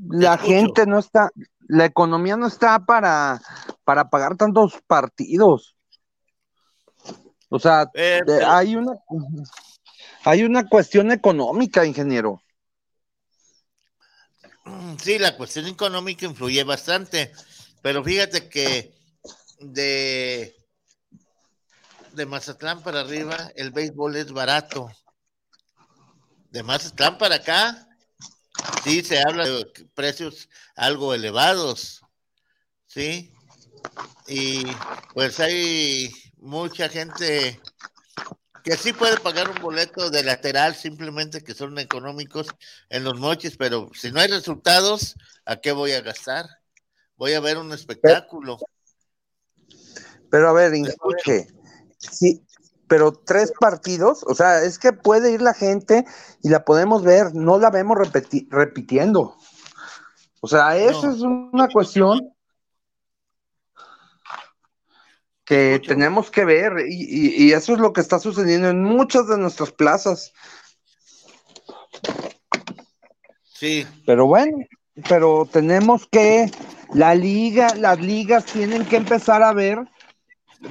la 0.10 0.38
gente 0.38 0.86
no 0.86 1.00
está, 1.00 1.30
la 1.68 1.86
economía 1.86 2.38
no 2.38 2.48
está 2.48 2.80
para, 2.86 3.42
para 3.84 4.10
pagar 4.10 4.36
tantos 4.38 4.74
partidos. 4.88 5.76
O 7.50 7.60
sea, 7.60 7.90
Eh, 7.94 8.22
pero- 8.26 8.48
hay 8.50 8.76
una, 8.76 8.94
hay 10.24 10.44
una 10.44 10.68
cuestión 10.68 11.12
económica, 11.12 11.86
ingeniero. 11.86 12.42
Mm, 14.66 14.96
Sí, 14.98 15.20
la 15.20 15.38
cuestión 15.38 15.68
económica 15.68 16.26
influye 16.26 16.64
bastante, 16.64 17.32
pero 17.82 18.04
fíjate 18.04 18.50
que 18.50 18.94
de, 19.60 20.56
de 22.14 22.26
Mazatlán 22.26 22.82
para 22.82 23.02
arriba 23.02 23.52
el 23.56 23.72
béisbol 23.72 24.16
es 24.16 24.32
barato. 24.32 24.90
De 26.50 26.64
Mazatlán 26.64 27.18
para 27.18 27.36
acá, 27.36 27.88
sí 28.84 29.04
se 29.04 29.20
habla 29.20 29.46
de 29.46 29.66
precios 29.94 30.50
algo 30.76 31.14
elevados, 31.14 32.02
¿sí? 32.86 33.34
Y 34.28 34.64
pues 35.14 35.40
hay 35.40 36.12
mucha 36.38 36.90
gente 36.90 37.60
que 38.64 38.78
sí 38.78 38.94
puede 38.94 39.18
pagar 39.18 39.50
un 39.50 39.62
boleto 39.62 40.10
de 40.10 40.24
lateral, 40.24 40.76
simplemente 40.76 41.44
que 41.44 41.54
son 41.54 41.78
económicos 41.78 42.48
en 42.90 43.04
los 43.04 43.20
moches, 43.20 43.58
pero 43.58 43.92
si 43.94 44.12
no 44.12 44.20
hay 44.20 44.28
resultados, 44.28 45.16
¿a 45.46 45.58
qué 45.58 45.72
voy 45.72 45.92
a 45.92 46.02
gastar? 46.02 46.48
Voy 47.16 47.34
a 47.34 47.40
ver 47.40 47.58
un 47.58 47.72
espectáculo. 47.74 48.58
Pero 50.32 50.50
a 50.50 50.54
ver, 50.54 50.74
Inge, 50.74 50.96
sí, 52.00 52.44
pero 52.88 53.12
tres 53.14 53.52
partidos, 53.60 54.24
o 54.28 54.36
sea, 54.36 54.64
es 54.64 54.78
que 54.80 54.94
puede 54.94 55.32
ir 55.32 55.42
la 55.42 55.54
gente 55.54 56.06
y 56.44 56.50
la 56.50 56.64
podemos 56.66 57.04
ver, 57.04 57.34
no 57.34 57.58
la 57.58 57.70
vemos 57.70 57.98
repeti- 57.98 58.48
repitiendo. 58.50 59.36
O 60.42 60.48
sea, 60.48 60.78
eso 60.78 61.10
es 61.10 61.22
una 61.22 61.68
cuestión 61.70 62.32
que 65.44 65.82
tenemos 65.86 66.32
que 66.32 66.46
ver 66.46 66.86
y, 66.88 67.04
y- 67.04 67.44
y 67.46 67.52
eso 67.54 67.74
es 67.74 67.80
lo 67.80 67.94
que 67.94 68.02
está 68.02 68.20
sucediendo 68.20 68.70
en 68.70 68.84
muchas 68.84 69.28
de 69.28 69.38
nuestras 69.38 69.72
plazas. 69.72 70.34
Sí. 73.54 73.88
Pero 74.06 74.26
bueno, 74.26 74.58
pero 75.08 75.48
tenemos 75.52 76.08
que, 76.08 76.52
la 76.94 77.16
liga, 77.16 77.74
las 77.76 78.00
ligas 78.00 78.46
tienen 78.46 78.86
que 78.86 78.98
empezar 78.98 79.44
a 79.44 79.54
ver 79.54 79.80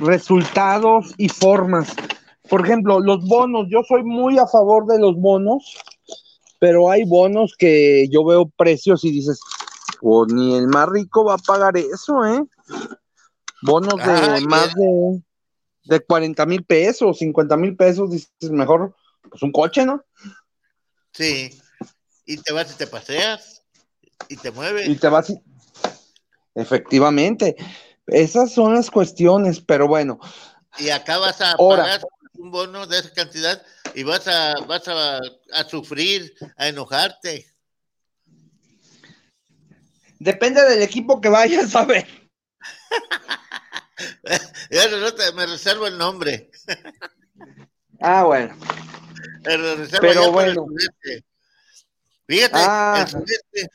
resultados 0.01 1.15
y 1.17 1.29
formas. 1.29 1.95
Por 2.49 2.65
ejemplo, 2.65 3.01
los 3.01 3.27
bonos, 3.27 3.67
yo 3.71 3.83
soy 3.89 4.03
muy 4.03 4.39
a 4.39 4.47
favor 4.47 4.87
de 4.87 4.99
los 4.99 5.17
bonos, 5.17 5.77
pero 6.59 6.91
hay 6.91 7.05
bonos 7.05 7.55
que 7.59 8.07
yo 8.11 8.25
veo 8.25 8.47
precios 8.57 9.05
y 9.05 9.11
dices, 9.11 9.41
pues 10.01 10.33
ni 10.33 10.55
el 10.57 10.67
más 10.69 10.89
rico 10.89 11.25
va 11.25 11.35
a 11.35 11.39
pagar 11.39 11.77
eso, 11.77 12.25
¿eh? 12.27 12.45
Bonos 13.63 13.97
de 13.97 14.41
más 14.47 14.75
de, 14.75 15.23
de 15.85 16.01
40 16.01 16.45
mil 16.47 16.65
pesos, 16.65 17.19
50 17.19 17.57
mil 17.57 17.77
pesos, 17.77 18.11
dices, 18.11 18.31
mejor, 18.51 18.95
pues 19.31 19.43
un 19.43 19.53
coche, 19.53 19.87
¿no? 19.87 20.05
Sí. 21.13 21.59
Y 22.27 22.37
te 22.39 22.53
vas 22.53 22.73
y 22.73 22.77
te 22.77 22.87
paseas 22.87 23.63
y 24.29 24.37
te 24.37 24.51
mueves. 24.51 24.89
Y 24.89 24.97
te 24.97 25.09
vas. 25.09 25.31
y- 25.31 25.41
Efectivamente. 26.55 27.57
Esas 28.07 28.53
son 28.53 28.75
las 28.75 28.91
cuestiones, 28.91 29.61
pero 29.61 29.89
bueno. 29.89 30.19
Y 30.79 30.91
acá 30.91 31.19
vas 31.19 31.41
a 31.41 31.53
Ahora. 31.53 31.83
pagar 31.85 32.01
un 32.35 32.51
bono 32.51 32.87
de 32.87 32.99
esa 32.99 33.13
cantidad 33.13 33.63
y 33.95 34.03
vas 34.03 34.27
a, 34.29 34.55
vas 34.67 34.87
a, 34.89 35.19
a 35.53 35.65
sufrir, 35.69 36.35
a 36.57 36.69
enojarte. 36.69 37.47
Depende 40.19 40.63
del 40.63 40.83
equipo 40.83 41.21
que 41.21 41.29
vayas 41.29 41.75
a 41.75 41.85
ver. 41.85 42.07
Me 45.35 45.47
reservo 45.47 45.87
el 45.87 45.99
nombre. 45.99 46.51
Ah, 48.01 48.25
bueno. 48.25 48.57
Me 49.45 49.59
lo 49.59 49.77
reservo 49.77 50.01
Pero 50.07 50.33
bueno. 50.33 50.67
Fíjate, 52.27 52.55
Ah. 52.57 53.01
el 53.05 53.09
sureste, 53.09 53.69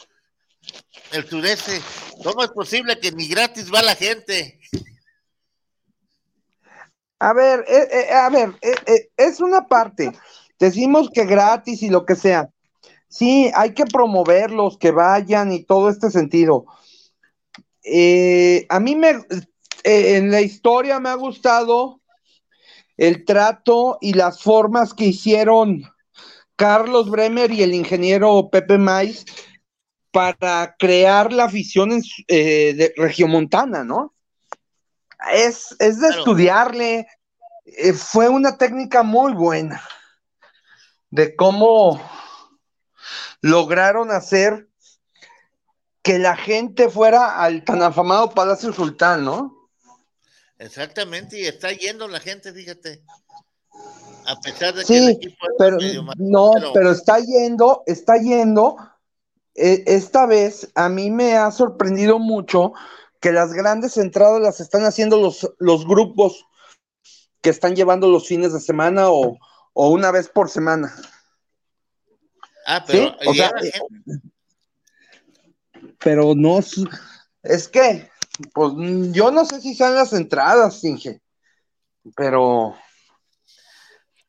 el 1.11 1.27
sureste, 1.27 1.81
¿cómo 2.23 2.43
es 2.43 2.51
posible 2.51 2.99
que 2.99 3.11
ni 3.11 3.27
gratis 3.27 3.71
va 3.73 3.81
la 3.81 3.95
gente? 3.95 4.59
A 7.19 7.33
ver, 7.33 7.65
eh, 7.67 7.87
eh, 7.91 8.13
a 8.13 8.29
ver, 8.29 8.55
eh, 8.61 9.09
es 9.17 9.41
una 9.41 9.67
parte. 9.67 10.11
Decimos 10.57 11.09
que 11.13 11.25
gratis 11.25 11.83
y 11.83 11.89
lo 11.89 12.05
que 12.05 12.15
sea. 12.15 12.49
Sí, 13.09 13.51
hay 13.55 13.73
que 13.73 13.85
promoverlos, 13.85 14.77
que 14.77 14.91
vayan 14.91 15.51
y 15.51 15.63
todo 15.63 15.89
este 15.89 16.11
sentido. 16.11 16.65
A 18.69 18.79
mí 18.79 18.95
me, 18.95 19.19
en 19.83 20.31
la 20.31 20.41
historia 20.41 20.99
me 20.99 21.09
ha 21.09 21.15
gustado 21.15 22.01
el 22.97 23.25
trato 23.25 23.97
y 23.99 24.13
las 24.13 24.43
formas 24.43 24.93
que 24.93 25.05
hicieron 25.05 25.83
Carlos 26.55 27.09
Bremer 27.09 27.51
y 27.51 27.63
el 27.63 27.73
ingeniero 27.73 28.49
Pepe 28.51 28.77
Mais 28.77 29.25
para 30.11 30.75
crear 30.77 31.31
la 31.31 31.45
afición 31.45 31.91
en, 31.91 32.03
eh, 32.27 32.73
de 32.75 32.93
Regiomontana, 32.97 33.83
¿no? 33.83 34.13
Es, 35.33 35.75
es 35.79 35.99
de 35.99 36.09
estudiarle. 36.09 37.07
Eh, 37.65 37.93
fue 37.93 38.29
una 38.29 38.57
técnica 38.57 39.03
muy 39.03 39.33
buena 39.33 39.83
de 41.11 41.35
cómo 41.35 42.01
lograron 43.41 44.11
hacer 44.11 44.67
que 46.01 46.17
la 46.17 46.35
gente 46.35 46.89
fuera 46.89 47.41
al 47.41 47.63
tan 47.63 47.83
afamado 47.83 48.31
Palacio 48.31 48.73
Sultán, 48.73 49.23
¿no? 49.25 49.69
Exactamente, 50.57 51.39
y 51.39 51.45
está 51.45 51.71
yendo 51.71 52.07
la 52.07 52.19
gente, 52.19 52.51
fíjate. 52.51 53.03
A 54.25 54.39
pesar 54.41 54.73
de 54.73 54.81
que 54.81 54.87
Sí, 54.87 54.97
el 54.97 55.09
equipo 55.09 55.45
pero 55.57 55.77
medio 55.77 56.03
mal, 56.03 56.15
no, 56.19 56.51
pero- 56.53 56.73
pero 56.73 56.91
está 56.91 57.19
yendo, 57.19 57.83
está 57.85 58.17
yendo. 58.17 58.75
E- 59.55 59.83
Esta 59.87 60.25
vez 60.25 60.71
a 60.75 60.89
mí 60.89 61.11
me 61.11 61.35
ha 61.37 61.51
sorprendido 61.51 62.19
mucho 62.19 62.73
que 63.19 63.31
las 63.31 63.53
grandes 63.53 63.97
entradas 63.97 64.41
las 64.41 64.59
están 64.59 64.83
haciendo 64.85 65.19
los, 65.19 65.51
los 65.59 65.85
grupos 65.85 66.45
que 67.41 67.49
están 67.49 67.75
llevando 67.75 68.07
los 68.09 68.27
fines 68.27 68.53
de 68.53 68.59
semana 68.59 69.09
o, 69.09 69.37
o 69.73 69.89
una 69.89 70.11
vez 70.11 70.29
por 70.29 70.49
semana. 70.49 70.93
Ah, 72.65 72.83
pero 72.85 73.03
¿Sí? 73.03 73.15
O 73.27 73.33
sea, 73.33 73.51
pero 75.99 76.33
no 76.35 76.59
es, 77.43 77.67
que, 77.67 78.09
pues 78.53 78.73
yo 79.11 79.31
no 79.31 79.45
sé 79.45 79.59
si 79.61 79.75
sean 79.75 79.95
las 79.95 80.13
entradas, 80.13 80.83
Inge, 80.83 81.21
pero, 82.15 82.75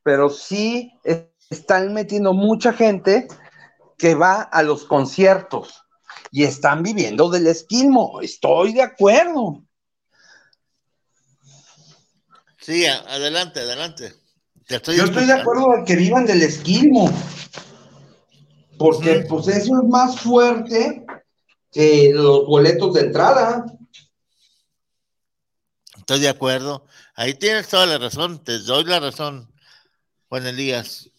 pero 0.03 0.31
sí 0.31 0.93
es- 1.05 1.25
están 1.51 1.93
metiendo 1.93 2.33
mucha 2.33 2.73
gente 2.73 3.27
que 4.01 4.14
va 4.14 4.42
a 4.42 4.62
los 4.62 4.84
conciertos 4.84 5.74
y 6.32 6.44
están 6.44 6.82
viviendo 6.82 7.28
del 7.28 7.46
esquilmo. 7.46 8.20
Estoy 8.22 8.72
de 8.72 8.82
acuerdo. 8.82 9.62
sí, 12.61 12.86
a- 12.86 13.01
adelante, 13.01 13.61
adelante. 13.61 14.14
Te 14.66 14.76
estoy 14.76 14.96
Yo 14.96 15.05
estoy 15.05 15.26
de 15.26 15.32
acuerdo 15.32 15.74
en 15.74 15.84
que 15.84 15.96
vivan 15.96 16.26
del 16.26 16.42
esquilmo. 16.42 17.11
Porque 18.78 19.26
pues 19.28 19.48
eso 19.48 19.80
es 19.82 19.88
más 19.88 20.20
fuerte 20.20 21.05
que 21.72 22.12
los 22.14 22.46
boletos 22.46 22.94
de 22.94 23.01
entrada. 23.03 23.64
Estoy 25.98 26.20
de 26.20 26.28
acuerdo. 26.28 26.86
Ahí 27.14 27.34
tienes 27.34 27.68
toda 27.68 27.86
la 27.86 27.98
razón, 27.98 28.42
te 28.42 28.59
doy 28.61 28.84
la 28.84 29.01
razón, 29.01 29.53
Juan 30.28 30.46
Elías. 30.46 31.11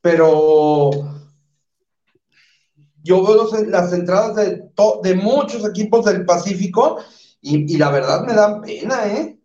pero 0.00 0.90
yo 3.04 3.22
veo 3.22 3.48
las 3.66 3.92
entradas 3.92 4.34
de, 4.34 4.62
to- 4.74 5.00
de 5.02 5.14
muchos 5.14 5.64
equipos 5.68 6.06
del 6.06 6.24
Pacífico 6.24 7.04
y, 7.42 7.76
la 7.76 7.90
verdad 7.90 8.22
me 8.22 8.32
dan 8.32 8.62
pena, 8.62 9.06
¿eh? 9.06 9.38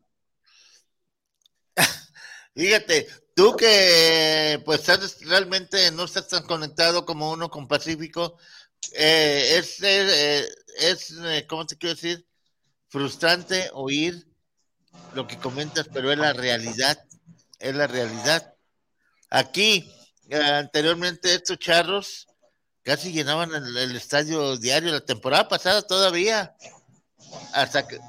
Fíjate, 2.55 3.07
tú 3.35 3.57
que 3.57 4.61
pues 4.63 4.87
realmente 5.25 5.91
no 5.91 6.05
estás 6.05 6.29
tan 6.29 6.43
conectado 6.43 7.05
como 7.05 7.31
uno 7.31 7.49
con 7.49 7.67
Pacífico, 7.67 8.37
eh, 8.93 9.57
es, 9.57 9.83
eh, 9.83 10.47
es 10.79 11.11
eh, 11.21 11.45
¿cómo 11.47 11.65
te 11.65 11.75
quiero 11.75 11.95
decir? 11.95 12.25
Frustrante 12.87 13.69
oír 13.73 14.25
lo 15.13 15.27
que 15.27 15.37
comentas, 15.37 15.89
pero 15.93 16.13
es 16.13 16.17
la 16.17 16.31
realidad, 16.31 16.97
es 17.59 17.75
la 17.75 17.87
realidad. 17.87 18.55
Aquí, 19.29 19.91
eh, 20.29 20.37
anteriormente 20.37 21.35
estos 21.35 21.59
charros 21.59 22.28
casi 22.89 23.11
llenaban 23.11 23.53
el, 23.53 23.77
el 23.77 23.95
estadio 23.95 24.57
diario, 24.57 24.91
la 24.91 25.05
temporada 25.05 25.47
pasada 25.47 25.83
todavía, 25.83 26.55
hasta 27.53 27.87
que... 27.87 27.99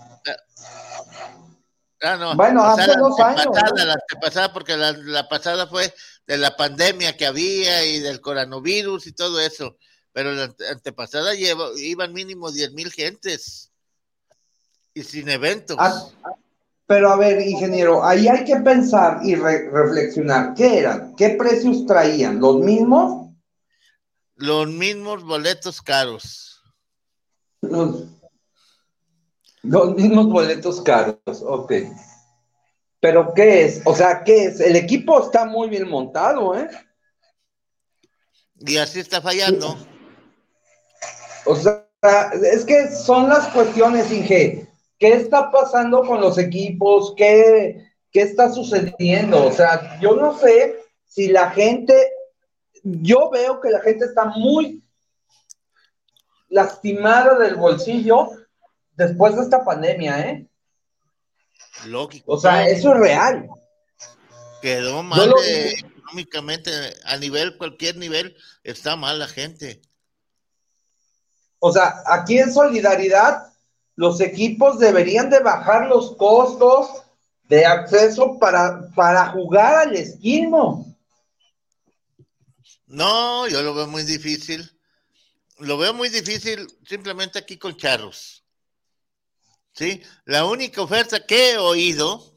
Ah, 2.02 2.16
no. 2.16 2.34
Bueno, 2.34 2.62
o 2.62 2.64
hace 2.64 2.92
dos 2.96 3.20
años, 3.20 3.44
¿no? 3.44 3.84
La 3.84 3.92
antepasada, 3.92 4.52
porque 4.54 4.74
la, 4.74 4.92
la 4.92 5.28
pasada 5.28 5.66
fue 5.66 5.92
de 6.26 6.38
la 6.38 6.56
pandemia 6.56 7.14
que 7.14 7.26
había 7.26 7.84
y 7.84 8.00
del 8.00 8.22
coronavirus 8.22 9.06
y 9.06 9.12
todo 9.12 9.38
eso. 9.38 9.76
Pero 10.12 10.32
la 10.32 10.44
ante- 10.44 10.66
antepasada 10.66 11.34
lleva, 11.34 11.66
iban 11.76 12.14
mínimo 12.14 12.50
10 12.50 12.72
mil 12.72 12.90
gentes 12.90 13.70
y 14.94 15.02
sin 15.04 15.28
eventos. 15.28 15.76
Ah, 15.78 16.06
Pero 16.86 17.10
a 17.12 17.16
ver, 17.16 17.42
ingeniero, 17.42 18.02
ahí 18.02 18.28
hay 18.28 18.44
que 18.46 18.56
pensar 18.56 19.18
y 19.22 19.34
re- 19.34 19.68
reflexionar. 19.70 20.54
¿Qué 20.54 20.78
eran? 20.78 21.14
¿Qué 21.16 21.36
precios 21.38 21.84
traían? 21.84 22.40
¿Los 22.40 22.60
mismos? 22.60 23.19
Los 24.40 24.68
mismos 24.68 25.22
boletos 25.22 25.82
caros. 25.82 26.62
Los, 27.60 28.06
los 29.62 29.94
mismos 29.94 30.28
boletos 30.28 30.80
caros, 30.80 31.42
ok. 31.42 31.72
¿Pero 33.00 33.34
qué 33.34 33.66
es? 33.66 33.82
O 33.84 33.94
sea, 33.94 34.24
¿qué 34.24 34.44
es? 34.46 34.60
El 34.60 34.76
equipo 34.76 35.22
está 35.22 35.44
muy 35.44 35.68
bien 35.68 35.86
montado, 35.90 36.58
¿eh? 36.58 36.70
Y 38.60 38.78
así 38.78 39.00
está 39.00 39.20
fallando. 39.20 39.76
O 41.44 41.54
sea, 41.54 41.86
es 42.52 42.64
que 42.64 42.88
son 42.88 43.28
las 43.28 43.46
cuestiones, 43.48 44.10
Inge. 44.10 44.66
¿Qué 44.98 45.12
está 45.12 45.50
pasando 45.50 46.02
con 46.02 46.22
los 46.22 46.38
equipos? 46.38 47.12
¿Qué, 47.14 47.90
qué 48.10 48.22
está 48.22 48.50
sucediendo? 48.50 49.44
O 49.44 49.52
sea, 49.52 50.00
yo 50.00 50.16
no 50.16 50.38
sé 50.38 50.78
si 51.04 51.28
la 51.28 51.50
gente, 51.50 51.94
yo 52.82 53.30
veo 53.30 53.60
que 53.60 53.70
la 53.70 53.80
gente 53.80 54.04
está 54.04 54.24
muy 54.26 54.82
lastimada 56.48 57.38
del 57.38 57.54
bolsillo 57.56 58.28
después 58.96 59.36
de 59.36 59.42
esta 59.42 59.64
pandemia, 59.64 60.20
¿eh? 60.28 60.46
Lógico. 61.86 62.32
O 62.32 62.38
sea, 62.38 62.68
eso 62.68 62.92
es 62.92 63.00
real. 63.00 63.48
Quedó 64.60 65.02
mal 65.02 65.32
de- 65.42 65.70
económicamente, 65.70 66.70
a 67.04 67.16
nivel, 67.16 67.56
cualquier 67.56 67.96
nivel, 67.96 68.36
está 68.64 68.96
mal 68.96 69.18
la 69.18 69.28
gente. 69.28 69.80
O 71.60 71.72
sea, 71.72 72.02
aquí 72.06 72.38
en 72.38 72.52
solidaridad, 72.52 73.52
los 73.96 74.20
equipos 74.20 74.78
deberían 74.78 75.30
de 75.30 75.40
bajar 75.40 75.86
los 75.88 76.16
costos 76.16 77.04
de 77.44 77.64
acceso 77.66 78.38
para, 78.38 78.88
para 78.94 79.26
jugar 79.28 79.88
al 79.88 79.94
esquilmo. 79.96 80.89
No, 82.90 83.46
yo 83.46 83.62
lo 83.62 83.72
veo 83.72 83.86
muy 83.86 84.02
difícil. 84.02 84.68
Lo 85.58 85.78
veo 85.78 85.94
muy 85.94 86.08
difícil 86.08 86.66
simplemente 86.84 87.38
aquí 87.38 87.56
con 87.56 87.76
charros. 87.76 88.42
¿Sí? 89.72 90.02
La 90.24 90.44
única 90.44 90.82
oferta 90.82 91.24
que 91.24 91.52
he 91.52 91.58
oído 91.58 92.34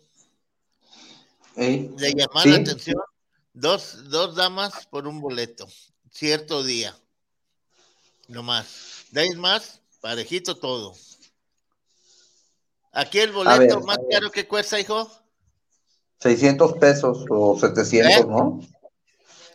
de 1.56 2.14
llamar 2.16 2.46
la 2.46 2.56
atención, 2.58 3.02
dos, 3.54 4.10
dos 4.10 4.36
damas 4.36 4.86
por 4.88 5.08
un 5.08 5.20
boleto, 5.20 5.68
cierto 6.12 6.64
día. 6.64 6.96
No 8.28 8.44
más. 8.44 9.06
En 9.14 9.40
más, 9.40 9.82
parejito 10.02 10.58
todo. 10.58 10.94
Aquí 12.92 13.20
el 13.20 13.32
boleto 13.32 13.78
ver, 13.78 13.86
más 13.86 13.98
caro 14.10 14.32
que 14.32 14.48
cuesta, 14.48 14.80
hijo, 14.80 15.12
600 16.20 16.74
pesos 16.74 17.26
o 17.30 17.60
700, 17.60 18.12
¿Eh? 18.12 18.26
¿no? 18.28 18.62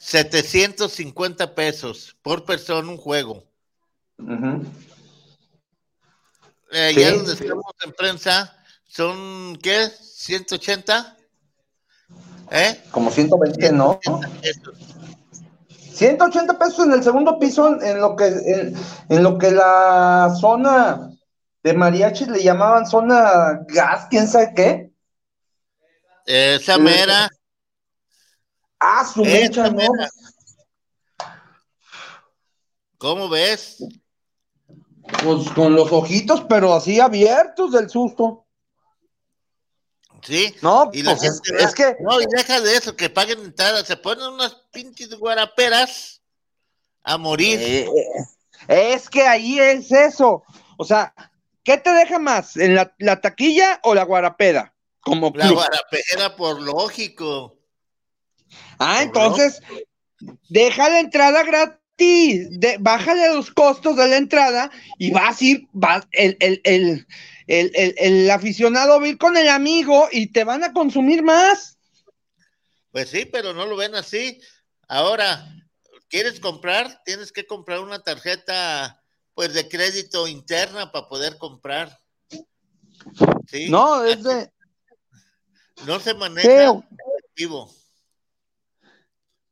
750 0.00 1.54
pesos 1.54 2.16
por 2.22 2.44
persona 2.44 2.88
un 2.88 2.96
juego. 2.96 3.44
Ujú. 4.18 4.64
Eh, 6.70 6.92
Sí. 6.94 7.00
Ya 7.00 7.12
donde 7.12 7.32
estamos 7.32 7.74
en 7.84 7.92
prensa, 7.92 8.56
son, 8.86 9.56
¿qué? 9.62 9.90
¿180? 9.90 11.16
¿Eh? 12.50 12.82
Como 12.90 13.10
120, 13.10 13.72
¿no? 13.72 14.00
180 15.92 16.58
pesos 16.58 16.86
en 16.86 16.92
el 16.92 17.02
segundo 17.02 17.38
piso, 17.38 17.80
en 17.82 18.00
lo 18.00 18.16
que, 18.16 18.26
en, 18.26 18.74
en 19.08 19.22
lo 19.22 19.38
que 19.38 19.50
la 19.50 20.34
zona 20.40 21.10
de 21.62 21.72
mariachis 21.74 22.28
le 22.28 22.42
llamaban 22.42 22.86
zona 22.86 23.60
gas, 23.68 24.06
quién 24.08 24.28
sabe 24.28 24.52
qué. 24.54 24.92
Esa 26.26 26.78
mera. 26.78 27.28
Ah, 28.80 29.04
su 29.12 29.24
mecha, 29.24 29.70
¿no? 29.70 29.82
¿Cómo 32.98 33.28
ves? 33.28 33.78
Pues 35.22 35.48
con 35.50 35.74
los 35.74 35.90
ojitos, 35.92 36.42
pero 36.48 36.74
así 36.74 37.00
abiertos 37.00 37.72
del 37.72 37.88
susto. 37.88 38.46
Sí. 40.22 40.54
No, 40.62 40.90
Y 40.92 41.02
la 41.02 41.12
pues 41.12 41.22
es, 41.22 41.40
gente 41.42 41.62
va- 41.62 41.68
es 41.68 41.74
que, 41.74 41.96
No, 42.00 42.20
y 42.20 42.26
deja 42.26 42.60
de 42.60 42.76
eso, 42.76 42.96
que 42.96 43.08
paguen 43.08 43.38
entrada, 43.40 43.84
se 43.84 43.96
ponen 43.96 44.26
unas 44.26 44.54
pinches 44.72 45.14
guaraperas 45.16 46.20
a 47.04 47.16
morir. 47.16 47.58
Eh, 47.60 47.88
es 48.68 49.08
que 49.08 49.22
ahí 49.22 49.58
es 49.60 49.90
eso. 49.92 50.42
O 50.76 50.84
sea, 50.84 51.14
¿qué 51.62 51.78
te 51.78 51.90
deja 51.90 52.18
más? 52.18 52.56
¿En 52.56 52.74
la, 52.74 52.94
la 52.98 53.20
taquilla 53.20 53.80
o 53.84 53.94
la 53.94 54.02
guarapeda? 54.02 54.74
Como 55.00 55.32
La 55.34 55.44
club. 55.46 55.54
guarapera, 55.54 56.36
por 56.36 56.60
lógico. 56.60 57.57
Ah, 58.78 59.02
entonces, 59.02 59.60
deja 60.48 60.88
la 60.88 61.00
entrada 61.00 61.42
gratis, 61.42 61.78
de- 62.60 62.76
bájale 62.80 63.34
los 63.34 63.50
costos 63.50 63.96
de 63.96 64.08
la 64.08 64.16
entrada 64.16 64.70
y 64.98 65.10
vas 65.10 65.40
a 65.40 65.44
ir, 65.44 65.66
va, 65.74 66.06
el, 66.12 66.36
el, 66.40 66.60
el, 66.64 67.06
el, 67.46 68.30
aficionado 68.30 69.00
va 69.00 69.04
a 69.06 69.08
ir 69.08 69.18
con 69.18 69.36
el 69.36 69.48
amigo 69.48 70.08
y 70.12 70.28
te 70.28 70.44
van 70.44 70.62
a 70.64 70.72
consumir 70.72 71.22
más. 71.22 71.76
Pues 72.92 73.10
sí, 73.10 73.24
pero 73.26 73.52
no 73.52 73.66
lo 73.66 73.76
ven 73.76 73.94
así. 73.94 74.40
Ahora, 74.86 75.46
¿quieres 76.08 76.40
comprar? 76.40 77.02
Tienes 77.04 77.32
que 77.32 77.46
comprar 77.46 77.80
una 77.80 78.02
tarjeta, 78.02 79.02
pues, 79.34 79.52
de 79.54 79.68
crédito 79.68 80.26
interna 80.26 80.90
para 80.92 81.08
poder 81.08 81.36
comprar. 81.36 81.98
Sí. 83.46 83.68
No, 83.70 84.04
es 84.04 84.22
de, 84.22 84.50
No 85.86 86.00
se 86.00 86.14
maneja 86.14 86.48
Sí. 86.72 86.80
efectivo. 87.18 87.72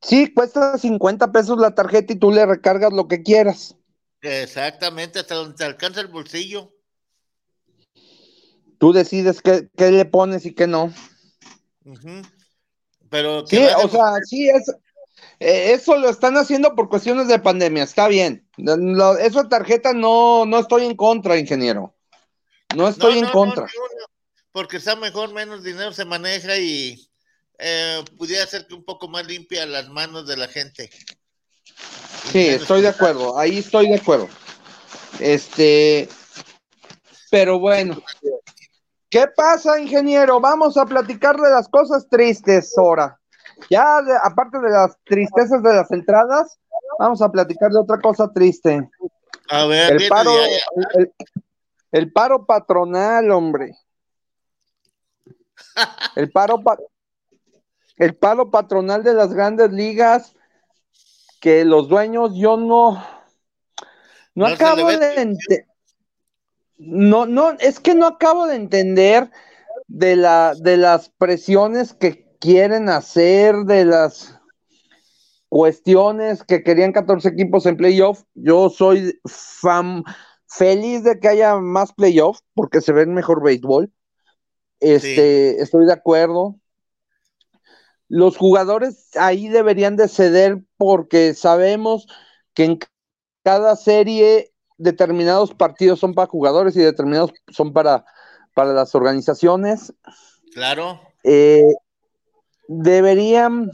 Sí, 0.06 0.32
cuesta 0.32 0.78
50 0.78 1.32
pesos 1.32 1.58
la 1.58 1.74
tarjeta 1.74 2.12
y 2.12 2.16
tú 2.16 2.30
le 2.30 2.46
recargas 2.46 2.92
lo 2.92 3.08
que 3.08 3.22
quieras. 3.22 3.76
Exactamente, 4.22 5.18
hasta 5.18 5.34
donde 5.34 5.56
te 5.56 5.64
alcanza 5.64 6.00
el 6.00 6.08
bolsillo. 6.08 6.72
Tú 8.78 8.92
decides 8.92 9.40
qué, 9.42 9.68
qué 9.76 9.90
le 9.90 10.04
pones 10.04 10.44
y 10.46 10.54
qué 10.54 10.66
no. 10.66 10.92
Pero 13.10 13.46
Sí, 13.46 13.58
o 13.82 13.88
sea, 13.88 14.02
sí, 14.24 14.48
es, 14.48 14.68
eh, 15.40 15.72
eso 15.72 15.96
lo 15.96 16.08
están 16.08 16.36
haciendo 16.36 16.74
por 16.74 16.88
cuestiones 16.88 17.28
de 17.28 17.38
pandemia, 17.38 17.84
está 17.84 18.08
bien. 18.08 18.46
Lo- 18.56 19.16
esa 19.18 19.48
tarjeta 19.48 19.92
no, 19.92 20.44
no 20.46 20.58
estoy 20.58 20.84
en 20.84 20.96
contra, 20.96 21.38
ingeniero. 21.38 21.94
No 22.76 22.88
estoy 22.88 23.18
No, 23.18 23.18
en 23.20 23.32
contra. 23.32 23.62
no, 23.64 24.06
porque 24.52 24.78
está 24.78 24.96
mejor, 24.96 25.32
menos 25.32 25.62
dinero 25.62 25.92
se 25.92 26.04
maneja 26.04 26.58
y 26.58 27.08
eh, 27.58 28.04
pudiera 28.16 28.46
ser 28.46 28.66
que 28.66 28.74
un 28.74 28.84
poco 28.84 29.08
más 29.08 29.26
limpia 29.26 29.64
las 29.66 29.88
manos 29.88 30.26
de 30.26 30.36
la 30.36 30.48
gente. 30.48 30.90
Sí, 32.32 32.48
estoy 32.48 32.82
de 32.82 32.88
acuerdo, 32.88 33.38
ahí 33.38 33.58
estoy 33.58 33.88
de 33.88 33.96
acuerdo. 33.96 34.28
Este, 35.20 36.08
pero 37.30 37.58
bueno. 37.58 38.00
¿Qué 39.08 39.26
pasa, 39.28 39.78
ingeniero? 39.80 40.40
Vamos 40.40 40.76
a 40.76 40.84
platicar 40.84 41.36
de 41.36 41.48
las 41.50 41.68
cosas 41.68 42.06
tristes 42.08 42.76
ahora. 42.76 43.18
Ya, 43.70 44.02
de- 44.02 44.18
aparte 44.22 44.58
de 44.58 44.68
las 44.68 44.96
tristezas 45.04 45.62
de 45.62 45.72
las 45.74 45.90
entradas, 45.92 46.58
vamos 46.98 47.22
a 47.22 47.30
platicar 47.30 47.70
de 47.70 47.78
otra 47.78 47.98
cosa 48.00 48.30
triste. 48.34 48.88
A 49.48 49.64
ver, 49.66 49.92
El 49.92 50.08
paro, 50.08 50.32
el, 50.94 51.12
el- 51.92 52.12
paro 52.12 52.44
patronal, 52.44 53.30
hombre. 53.30 53.72
El 56.16 56.30
paro, 56.30 56.62
pa- 56.62 56.78
el 57.96 58.14
paro 58.14 58.50
patronal 58.50 59.02
de 59.02 59.14
las 59.14 59.32
grandes 59.32 59.72
ligas, 59.72 60.34
que 61.40 61.64
los 61.64 61.88
dueños, 61.88 62.32
yo 62.34 62.56
no, 62.56 63.02
no, 64.34 64.46
acabo 64.46 64.88
de 64.88 65.16
ente- 65.16 65.66
no, 66.78 67.26
no, 67.26 67.52
es 67.52 67.80
que 67.80 67.94
no 67.94 68.06
acabo 68.06 68.46
de 68.46 68.56
entender 68.56 69.30
de 69.86 70.16
la, 70.16 70.54
de 70.54 70.76
las 70.76 71.10
presiones 71.10 71.94
que 71.94 72.26
quieren 72.38 72.88
hacer, 72.88 73.56
de 73.64 73.84
las 73.84 74.38
cuestiones 75.48 76.42
que 76.44 76.62
querían 76.62 76.92
14 76.92 77.28
equipos 77.28 77.66
en 77.66 77.76
playoff. 77.76 78.24
Yo 78.34 78.68
soy 78.68 79.18
fan, 79.24 80.04
feliz 80.46 81.02
de 81.04 81.18
que 81.18 81.28
haya 81.28 81.56
más 81.56 81.92
playoff 81.92 82.40
porque 82.54 82.80
se 82.80 82.92
ve 82.92 83.06
mejor 83.06 83.42
béisbol. 83.42 83.90
Este, 84.80 85.62
estoy 85.62 85.86
de 85.86 85.92
acuerdo. 85.92 86.56
Los 88.08 88.36
jugadores 88.36 89.08
ahí 89.16 89.48
deberían 89.48 89.96
de 89.96 90.08
ceder 90.08 90.62
porque 90.76 91.34
sabemos 91.34 92.06
que 92.54 92.64
en 92.64 92.78
cada 93.42 93.76
serie 93.76 94.52
determinados 94.78 95.54
partidos 95.54 96.00
son 96.00 96.14
para 96.14 96.28
jugadores 96.28 96.76
y 96.76 96.80
determinados 96.80 97.32
son 97.48 97.72
para, 97.72 98.04
para 98.54 98.72
las 98.72 98.94
organizaciones. 98.94 99.92
Claro. 100.52 101.00
Eh, 101.24 101.74
deberían 102.68 103.70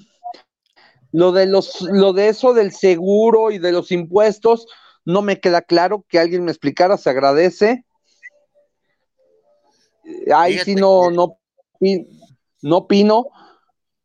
lo 1.12 1.32
de 1.32 1.46
los 1.46 1.82
lo 1.82 2.12
de 2.12 2.28
eso 2.28 2.54
del 2.54 2.72
seguro 2.72 3.50
y 3.50 3.58
de 3.58 3.72
los 3.72 3.92
impuestos 3.92 4.66
no 5.04 5.22
me 5.22 5.40
queda 5.40 5.62
claro 5.62 6.04
que 6.08 6.18
alguien 6.18 6.44
me 6.44 6.50
explicara 6.50 6.96
se 6.96 7.10
agradece 7.10 7.84
ahí 10.34 10.58
sí 10.58 10.74
no 10.74 11.10
no 11.10 11.38
no 12.62 12.76
opino 12.76 13.28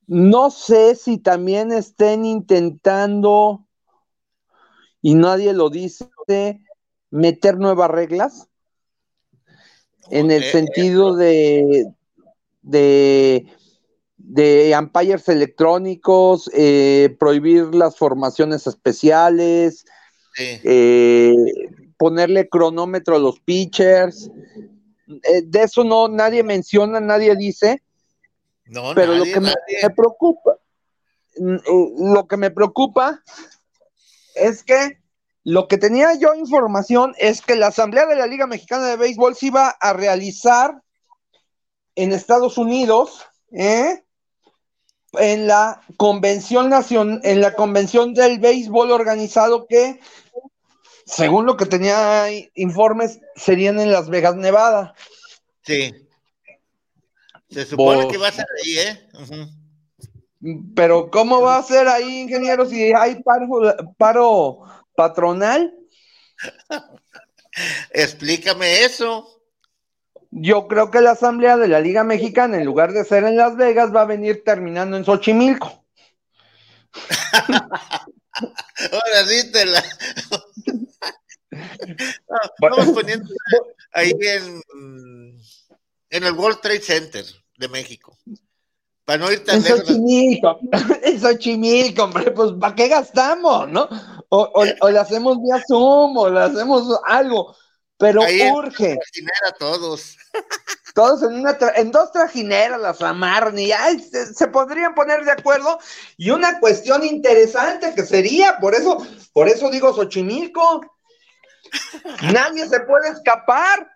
no 0.08 0.50
sé 0.52 0.96
si 0.96 1.18
también 1.18 1.72
estén 1.72 2.26
intentando 2.26 3.66
y 5.02 5.16
nadie 5.16 5.54
lo 5.54 5.70
dice 5.70 6.10
meter 7.12 7.58
nuevas 7.58 7.90
reglas 7.92 8.50
en 10.10 10.32
el 10.32 10.44
Eh, 10.44 10.52
sentido 10.52 11.16
de 11.16 11.88
de 12.62 13.46
de 14.18 14.76
umpires 14.80 15.30
electrónicos, 15.30 16.50
eh, 16.54 17.16
prohibir 17.20 17.74
las 17.74 17.98
formaciones 17.98 18.68
especiales, 18.68 19.86
Sí. 20.36 20.60
eh, 20.64 21.36
ponerle 21.98 22.50
cronómetro 22.50 23.16
a 23.16 23.20
los 23.20 23.40
pitchers. 23.40 24.30
Eh, 25.08 25.44
de 25.46 25.64
eso 25.64 25.84
no 25.84 26.08
nadie 26.10 26.44
menciona, 26.44 27.00
nadie 27.00 27.36
dice, 27.36 27.84
No, 28.70 28.94
pero 28.96 29.16
lo 29.16 29.24
que 29.24 29.40
me, 29.40 29.54
preocupa, 29.96 30.58
eh, 31.36 31.60
lo 31.98 32.28
que 32.28 32.38
me 32.38 32.52
preocupa 32.52 33.22
es 34.36 34.64
que 34.64 35.00
lo 35.44 35.68
que 35.68 35.78
tenía 35.78 36.14
yo 36.16 36.36
información 36.36 37.16
es 37.18 37.42
que 37.42 37.56
la 37.56 37.68
Asamblea 37.68 38.06
de 38.06 38.18
la 38.18 38.28
Liga 38.28 38.48
Mexicana 38.48 38.88
de 38.88 38.98
Béisbol 38.98 39.36
se 39.36 39.48
iba 39.48 39.70
a 39.70 39.94
realizar 39.94 40.82
en 41.96 42.12
Estados 42.12 42.58
Unidos, 42.58 43.26
¿eh? 43.52 44.04
en 45.14 45.48
la 45.48 45.82
convención 45.98 46.70
nacional, 46.70 47.22
en 47.24 47.42
la 47.42 47.54
convención 47.54 48.14
del 48.14 48.40
béisbol 48.40 48.92
organizado 48.92 49.68
que, 49.68 50.00
según 51.06 51.46
lo 51.46 51.58
que 51.58 51.66
tenía 51.66 52.26
informes, 52.56 53.20
serían 53.36 53.80
en 53.80 53.92
Las 53.92 54.10
Vegas, 54.10 54.36
Nevada. 54.36 54.94
Sí. 55.64 56.07
Se 57.50 57.66
supone 57.66 58.04
Vos- 58.04 58.12
que 58.12 58.18
va 58.18 58.28
a 58.28 58.32
ser 58.32 58.46
ahí, 58.64 58.80
¿eh? 58.80 59.10
Pero 60.76 61.10
¿cómo 61.10 61.42
va 61.42 61.58
a 61.58 61.64
ser 61.64 61.88
ahí, 61.88 62.20
ingeniero, 62.22 62.66
si 62.66 62.94
hay 62.94 63.22
paro, 63.24 63.48
paro 63.98 64.60
patronal? 64.96 65.74
Explícame 67.92 68.84
eso. 68.84 69.42
Yo 70.30 70.68
creo 70.68 70.92
que 70.92 71.02
la 71.02 71.12
asamblea 71.12 71.58
de 71.58 71.68
la 71.68 71.80
Liga 71.80 72.04
Mexicana, 72.04 72.58
en 72.58 72.66
lugar 72.66 72.92
de 72.92 73.06
ser 73.06 73.24
en 73.24 73.38
Las 73.38 73.56
Vegas, 73.56 73.96
va 73.96 74.02
a 74.02 74.06
venir 74.06 74.44
terminando 74.44 74.98
en 74.98 75.06
Xochimilco. 75.06 75.86
Ahora 78.92 79.26
sí 79.28 79.52
te 79.52 79.66
la. 79.66 79.84
No, 82.30 82.38
Vamos 82.60 82.90
poniendo 82.90 83.34
ahí 83.94 84.12
en, 84.20 84.62
en 86.10 86.24
el 86.24 86.34
World 86.34 86.60
Trade 86.62 86.82
Center 86.82 87.26
de 87.58 87.68
México. 87.68 88.18
Para 89.06 89.20
no 89.20 89.32
ir 89.32 89.44
tan 89.46 89.58
En. 89.58 89.64
Xochimilco, 89.64 90.60
en 91.04 91.20
Xochimilco, 91.22 92.04
hombre, 92.04 92.32
pues 92.32 92.52
¿para 92.60 92.76
qué 92.76 92.88
gastamos, 92.90 93.70
no? 93.70 93.88
O, 94.30 94.42
o, 94.42 94.66
o 94.82 94.90
le 94.90 95.00
hacemos 95.00 95.42
vía 95.42 95.64
Zoom, 95.66 96.18
o 96.18 96.30
le 96.30 96.42
hacemos 96.42 97.00
algo, 97.06 97.56
pero 97.98 98.22
Ahí 98.22 98.42
en 98.42 98.54
urge. 98.54 99.00
todos. 99.58 100.18
Todos 100.94 101.22
en, 101.22 101.36
una 101.36 101.60
tra- 101.60 101.74
en 101.76 101.92
dos 101.92 102.12
trajineras 102.12 102.82
las 102.82 103.00
amarran 103.04 103.60
y 103.60 103.70
se, 104.00 104.34
se 104.34 104.48
podrían 104.48 104.96
poner 104.96 105.24
de 105.24 105.32
acuerdo. 105.32 105.78
Y 106.18 106.32
una 106.32 106.60
cuestión 106.60 107.06
interesante 107.06 107.94
que 107.94 108.04
sería, 108.04 108.58
por 108.60 108.74
eso, 108.74 109.06
por 109.32 109.48
eso 109.48 109.70
digo 109.70 109.94
Xochimilco. 109.94 110.82
Nadie 112.34 112.68
se 112.68 112.80
puede 112.80 113.10
escapar. 113.10 113.92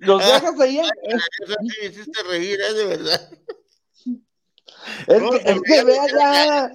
Los 0.00 0.22
Ah, 0.24 0.34
dejas 0.40 0.60
ahí. 0.60 0.78
Eso 0.78 1.54
sí 1.60 1.68
me 1.80 1.86
hiciste 1.88 2.22
reír, 2.24 2.58
¿eh? 2.60 2.72
De 2.74 2.84
verdad. 2.86 3.30
Es 5.06 5.20
No, 5.22 5.30
que, 5.30 5.36
es 5.44 5.60
que 5.62 5.84
vea 5.84 6.06
ya. 6.08 6.70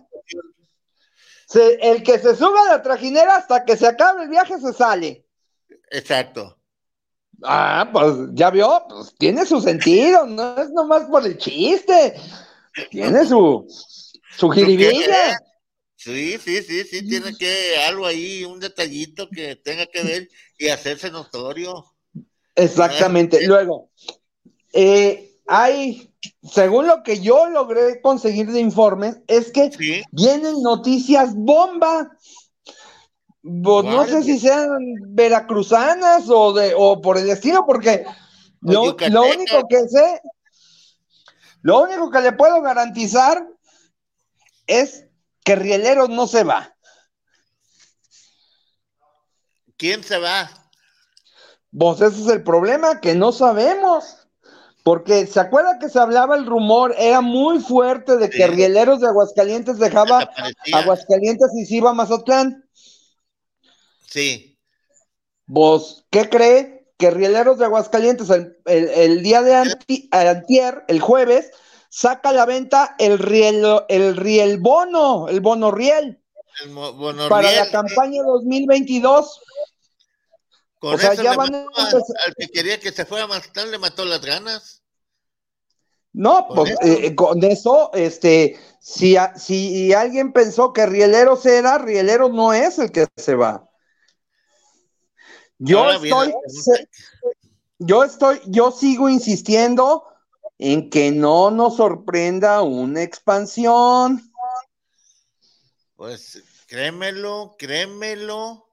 Se- 1.48 1.76
el 1.82 2.04
que 2.04 2.20
se 2.20 2.36
suba 2.36 2.62
a 2.62 2.78
la 2.78 2.82
trajinera 2.82 3.36
hasta 3.38 3.66
que 3.66 3.78
se 3.78 3.88
acabe 3.88 4.24
el 4.24 4.30
viaje 4.30 4.60
se 4.60 4.74
sale. 4.74 5.26
Exacto. 5.92 6.60
Ah, 7.44 7.90
pues 7.92 8.16
ya 8.34 8.50
vio, 8.50 8.84
pues 8.90 9.14
tiene 9.18 9.46
su 9.46 9.60
sentido, 9.60 10.26
no 10.26 10.58
es 10.62 10.70
nomás 10.72 11.04
por 11.06 11.26
el 11.26 11.38
chiste. 11.38 12.16
Tiene 12.90 13.26
su, 13.26 13.66
su 14.38 14.50
jiribilla. 14.50 15.38
Sí, 15.96 16.38
sí, 16.38 16.62
sí, 16.62 16.84
sí, 16.84 17.08
tiene 17.08 17.36
que 17.38 17.78
algo 17.88 18.06
ahí, 18.06 18.44
un 18.46 18.60
detallito 18.60 19.28
que 19.30 19.56
tenga 19.56 19.86
que 19.88 20.04
ver 20.04 20.30
y 20.58 20.68
hacerse 20.70 21.10
notorio. 21.10 21.95
Exactamente. 22.56 23.46
Luego, 23.46 23.90
eh, 24.74 25.32
hay, 25.48 26.14
según 26.44 26.88
lo 26.88 27.04
que 27.04 27.20
yo 27.20 27.50
logré 27.50 28.02
conseguir 28.02 28.52
de 28.52 28.60
informes, 28.60 29.18
es 29.28 29.52
que 29.52 29.72
vienen 30.12 30.62
noticias 30.62 31.36
bomba. 31.36 32.12
Pues, 33.42 33.86
no 33.86 34.06
sé 34.08 34.24
si 34.24 34.40
sean 34.40 34.70
veracruzanas 35.10 36.30
o 36.30 36.52
de 36.54 36.74
o 36.76 37.00
por 37.00 37.18
el 37.18 37.30
estilo, 37.30 37.64
porque 37.66 38.06
lo, 38.62 38.96
lo 39.10 39.24
único 39.24 39.68
que 39.70 39.88
sé, 39.88 40.22
lo 41.62 41.84
único 41.84 42.10
que 42.10 42.22
le 42.22 42.32
puedo 42.32 42.62
garantizar 42.62 43.48
es 44.66 45.06
que 45.44 45.56
Rieleros 45.56 46.10
no 46.10 46.26
se 46.26 46.44
va. 46.44 46.76
¿Quién 49.78 50.04
se 50.04 50.18
va? 50.18 50.50
Pues 51.78 52.02
ese 52.02 52.22
es 52.22 52.28
el 52.28 52.44
problema, 52.44 53.02
que 53.02 53.16
no 53.16 53.32
sabemos. 53.32 54.18
Porque 54.84 55.26
se 55.26 55.40
acuerda 55.40 55.80
que 55.80 55.90
se 55.90 56.00
hablaba 56.00 56.36
el 56.36 56.46
rumor, 56.46 56.94
era 56.98 57.20
muy 57.20 57.60
fuerte 57.60 58.18
de 58.18 58.30
que 58.30 58.46
Rieleros 58.46 59.02
de 59.02 59.08
Aguascalientes 59.08 59.80
dejaba 59.80 60.30
Aguascalientes 60.74 61.50
y 61.58 61.66
se 61.66 61.78
iba 61.78 61.90
a 61.90 61.94
Mazatlán. 61.94 62.70
Sí. 64.06 64.60
¿Vos 65.48 66.06
qué 66.12 66.30
cree? 66.30 66.88
Que 66.98 67.10
Rieleros 67.10 67.58
de 67.58 67.66
Aguascalientes 67.66 68.30
el, 68.30 69.24
día 69.24 69.42
de 69.42 69.56
antier, 70.12 70.86
el 70.88 71.02
jueves, 71.02 71.50
saca 71.90 72.30
a 72.30 72.34
la 72.34 72.46
venta 72.46 72.96
el 73.00 73.18
riel, 73.18 73.66
el 73.90 74.16
riel 74.16 74.60
bono, 74.60 75.28
el 75.30 75.42
bono 75.42 75.72
riel. 75.72 76.22
El 76.64 76.74
bono 76.74 77.28
para 77.28 77.50
riel, 77.50 77.66
la 77.66 77.72
campaña 77.72 78.22
2022. 78.22 79.42
Con 80.80 80.96
o 80.96 80.98
sea, 80.98 81.14
eso 81.14 81.24
ya 81.24 81.32
le 81.32 81.38
van 81.38 81.52
mató 81.52 81.80
a 81.80 81.88
al- 81.88 82.36
que 82.38 82.48
quería 82.50 82.80
que 82.80 82.92
se 82.92 83.06
fuera 83.06 83.26
a 83.26 83.28
Mazatlán, 83.28 83.72
le 83.72 83.78
mató 83.80 84.06
las 84.06 84.24
ganas. 84.24 84.82
No, 86.14 86.48
Con 86.48 86.56
pues 86.56 86.72
eso. 86.72 86.80
eh, 86.82 87.16
con 87.16 87.44
eso, 87.44 87.92
este, 87.94 88.60
si, 88.80 89.18
a- 89.18 89.36
si 89.38 89.94
alguien 89.94 90.32
pensó 90.32 90.72
que 90.72 90.86
Rieleros 90.86 91.46
era, 91.46 91.78
Rieleros 91.78 92.32
no 92.32 92.54
es 92.54 92.80
el 92.80 92.92
que 92.92 93.08
se 93.18 93.36
va. 93.36 93.70
Yo 95.58 95.80
Ahora 95.80 95.96
estoy, 95.96 96.34
se- 96.48 96.90
yo 97.80 98.04
estoy, 98.04 98.42
yo 98.46 98.72
sigo 98.72 99.10
insistiendo 99.10 100.06
en 100.58 100.90
que 100.90 101.12
no 101.12 101.52
nos 101.52 101.78
sorprenda 101.78 102.62
una 102.62 103.02
expansión. 103.02 104.32
Pues 105.96 106.44
créemelo, 106.68 107.56
créemelo, 107.58 108.65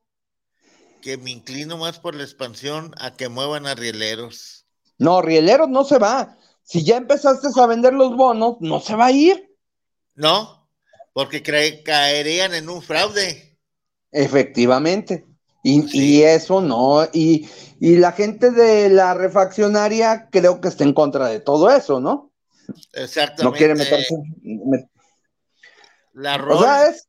que 1.03 1.19
me 1.19 1.31
inclino 1.31 1.77
más 1.77 1.99
por 1.99 2.15
la 2.15 2.23
expansión 2.23 2.95
a 2.99 3.15
que 3.15 3.29
muevan 3.29 3.67
a 3.67 3.75
rieleros. 3.75 4.65
No, 4.99 5.21
Rieleros 5.21 5.69
no 5.69 5.85
se 5.85 5.99
va. 5.99 6.39
Si 6.63 6.85
ya 6.85 6.97
empezaste 6.97 7.49
a 7.55 7.67
vender 7.67 7.93
los 7.93 8.17
bonos, 8.17 8.57
no 8.61 8.81
se 8.81 8.95
va 8.95 9.07
a 9.07 9.13
ir. 9.13 9.55
No, 10.15 10.71
porque 11.13 11.43
caerían 11.43 12.55
en 12.55 12.71
un 12.71 12.81
fraude. 12.81 13.59
Efectivamente. 14.13 15.27
Y, 15.65 15.85
y 15.97 16.23
eso 16.23 16.61
no, 16.61 17.05
y, 17.13 17.49
y 17.79 17.97
la 17.97 18.11
gente 18.11 18.51
de 18.51 18.89
la 18.89 19.15
refaccionaria 19.15 20.29
creo 20.31 20.61
que 20.61 20.67
está 20.69 20.83
en 20.83 20.93
contra 20.93 21.29
de 21.29 21.39
todo 21.39 21.71
eso, 21.71 22.01
¿no? 22.01 22.33
Exactamente. 22.93 23.45
No 23.45 23.53
quiere 23.53 23.75
meterse. 23.77 24.17
me- 24.43 24.89
La 26.15 26.37
o 26.37 26.61
sea, 26.61 26.89
es, 26.89 27.09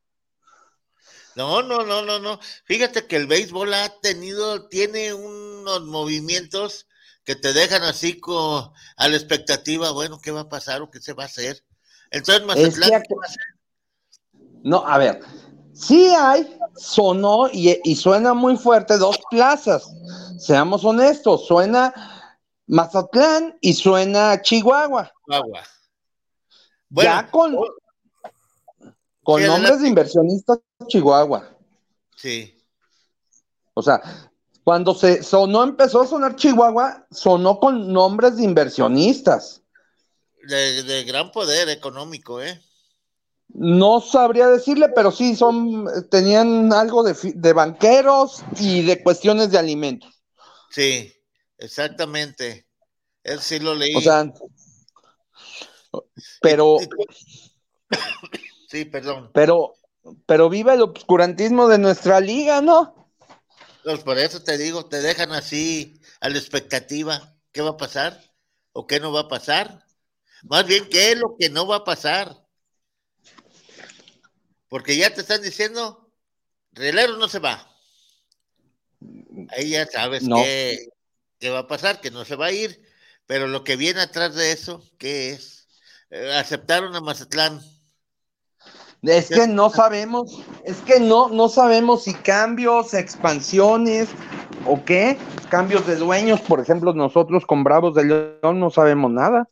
No, 1.36 1.62
no, 1.62 1.84
no, 1.84 2.02
no, 2.02 2.18
no. 2.18 2.38
Fíjate 2.64 3.06
que 3.06 3.16
el 3.16 3.26
béisbol 3.26 3.72
ha 3.74 3.88
tenido, 4.00 4.68
tiene 4.68 5.14
unos 5.14 5.82
movimientos 5.82 6.86
que 7.24 7.34
te 7.34 7.52
dejan 7.52 7.82
así 7.82 8.20
con, 8.20 8.70
a 8.96 9.08
la 9.08 9.16
expectativa, 9.16 9.90
bueno, 9.90 10.20
¿qué 10.20 10.30
va 10.30 10.42
a 10.42 10.48
pasar 10.48 10.82
o 10.82 10.90
qué 10.90 11.00
se 11.00 11.14
va 11.14 11.24
a 11.24 11.26
hacer? 11.26 11.64
Entonces, 12.10 12.42
Es 12.42 12.76
Mazatlán, 12.78 13.02
que- 13.02 13.14
no, 14.62 14.86
a 14.86 14.98
ver, 14.98 15.20
sí 15.72 16.08
hay, 16.16 16.58
sonó 16.76 17.48
y, 17.52 17.80
y 17.82 17.96
suena 17.96 18.34
muy 18.34 18.56
fuerte 18.56 18.96
dos 18.98 19.18
plazas. 19.30 19.90
Seamos 20.38 20.84
honestos, 20.84 21.46
suena 21.46 21.92
Mazatlán 22.66 23.56
y 23.60 23.74
suena 23.74 24.40
Chihuahua. 24.40 25.12
Chihuahua. 25.26 25.62
ya 26.90 27.30
con, 27.30 27.56
con 29.24 29.40
Sí, 29.40 29.48
nombres 29.48 29.80
de 29.80 29.88
inversionistas 29.88 30.58
Chihuahua. 30.86 31.50
Sí, 32.16 32.54
O 33.74 33.82
sea, 33.82 34.00
cuando 34.62 34.94
se 34.94 35.22
sonó, 35.22 35.64
empezó 35.64 36.02
a 36.02 36.06
sonar 36.06 36.36
Chihuahua, 36.36 37.06
sonó 37.10 37.58
con 37.58 37.92
nombres 37.92 38.36
de 38.36 38.44
inversionistas. 38.44 39.62
de, 40.48 40.82
de 40.84 41.04
gran 41.04 41.32
poder 41.32 41.68
económico, 41.68 42.40
¿eh? 42.40 42.62
No 43.48 44.00
sabría 44.00 44.48
decirle, 44.48 44.88
pero 44.88 45.10
sí 45.12 45.36
son, 45.36 45.86
tenían 46.10 46.72
algo 46.72 47.02
de, 47.02 47.14
de 47.34 47.52
banqueros 47.52 48.42
y 48.58 48.82
de 48.82 49.02
cuestiones 49.02 49.50
de 49.50 49.58
alimentos. 49.58 50.22
Sí, 50.70 51.12
exactamente. 51.58 52.66
Él 53.22 53.40
sí 53.40 53.58
lo 53.60 53.74
leí. 53.74 53.94
O 53.94 54.00
sea, 54.00 54.32
pero, 56.40 56.78
sí, 58.74 58.84
perdón. 58.86 59.30
pero, 59.32 59.74
pero 60.26 60.48
viva 60.48 60.74
el 60.74 60.82
obscurantismo 60.82 61.68
de 61.68 61.78
nuestra 61.78 62.20
liga, 62.20 62.60
¿no? 62.60 63.08
Pues 63.84 64.00
por 64.00 64.18
eso 64.18 64.42
te 64.42 64.58
digo, 64.58 64.86
te 64.86 65.00
dejan 65.00 65.32
así 65.32 66.00
a 66.20 66.28
la 66.28 66.38
expectativa. 66.38 67.36
¿Qué 67.52 67.60
va 67.60 67.70
a 67.70 67.76
pasar? 67.76 68.20
¿O 68.72 68.86
qué 68.86 68.98
no 68.98 69.12
va 69.12 69.20
a 69.20 69.28
pasar? 69.28 69.84
Más 70.42 70.66
bien, 70.66 70.88
¿qué 70.90 71.12
es 71.12 71.18
lo 71.18 71.36
que 71.38 71.50
no 71.50 71.66
va 71.66 71.76
a 71.76 71.84
pasar? 71.84 72.34
Porque 74.68 74.96
ya 74.96 75.14
te 75.14 75.20
están 75.20 75.40
diciendo, 75.42 76.10
Rielero 76.72 77.16
no 77.16 77.28
se 77.28 77.38
va. 77.38 77.70
Ahí 79.50 79.70
ya 79.70 79.86
sabes 79.86 80.24
No. 80.24 80.36
qué, 80.36 80.88
qué 81.38 81.50
va 81.50 81.60
a 81.60 81.68
pasar, 81.68 82.00
que 82.00 82.10
no 82.10 82.24
se 82.24 82.34
va 82.34 82.46
a 82.46 82.52
ir. 82.52 82.82
Pero 83.26 83.46
lo 83.46 83.62
que 83.62 83.76
viene 83.76 84.00
atrás 84.00 84.34
de 84.34 84.50
eso, 84.50 84.82
¿qué 84.98 85.30
es? 85.30 85.68
Eh, 86.10 86.32
aceptaron 86.34 86.96
a 86.96 87.00
Mazatlán. 87.00 87.60
Es 89.06 89.28
que 89.28 89.46
no 89.46 89.68
sabemos, 89.70 90.42
es 90.64 90.80
que 90.80 90.98
no, 91.00 91.28
no 91.28 91.48
sabemos 91.48 92.04
si 92.04 92.14
cambios, 92.14 92.94
expansiones 92.94 94.08
o 94.66 94.82
qué, 94.84 95.18
cambios 95.50 95.86
de 95.86 95.96
dueños, 95.96 96.40
por 96.40 96.60
ejemplo, 96.60 96.94
nosotros 96.94 97.44
con 97.46 97.64
Bravos 97.64 97.94
de 97.94 98.04
León 98.04 98.60
no 98.60 98.70
sabemos 98.70 99.10
nada. 99.10 99.48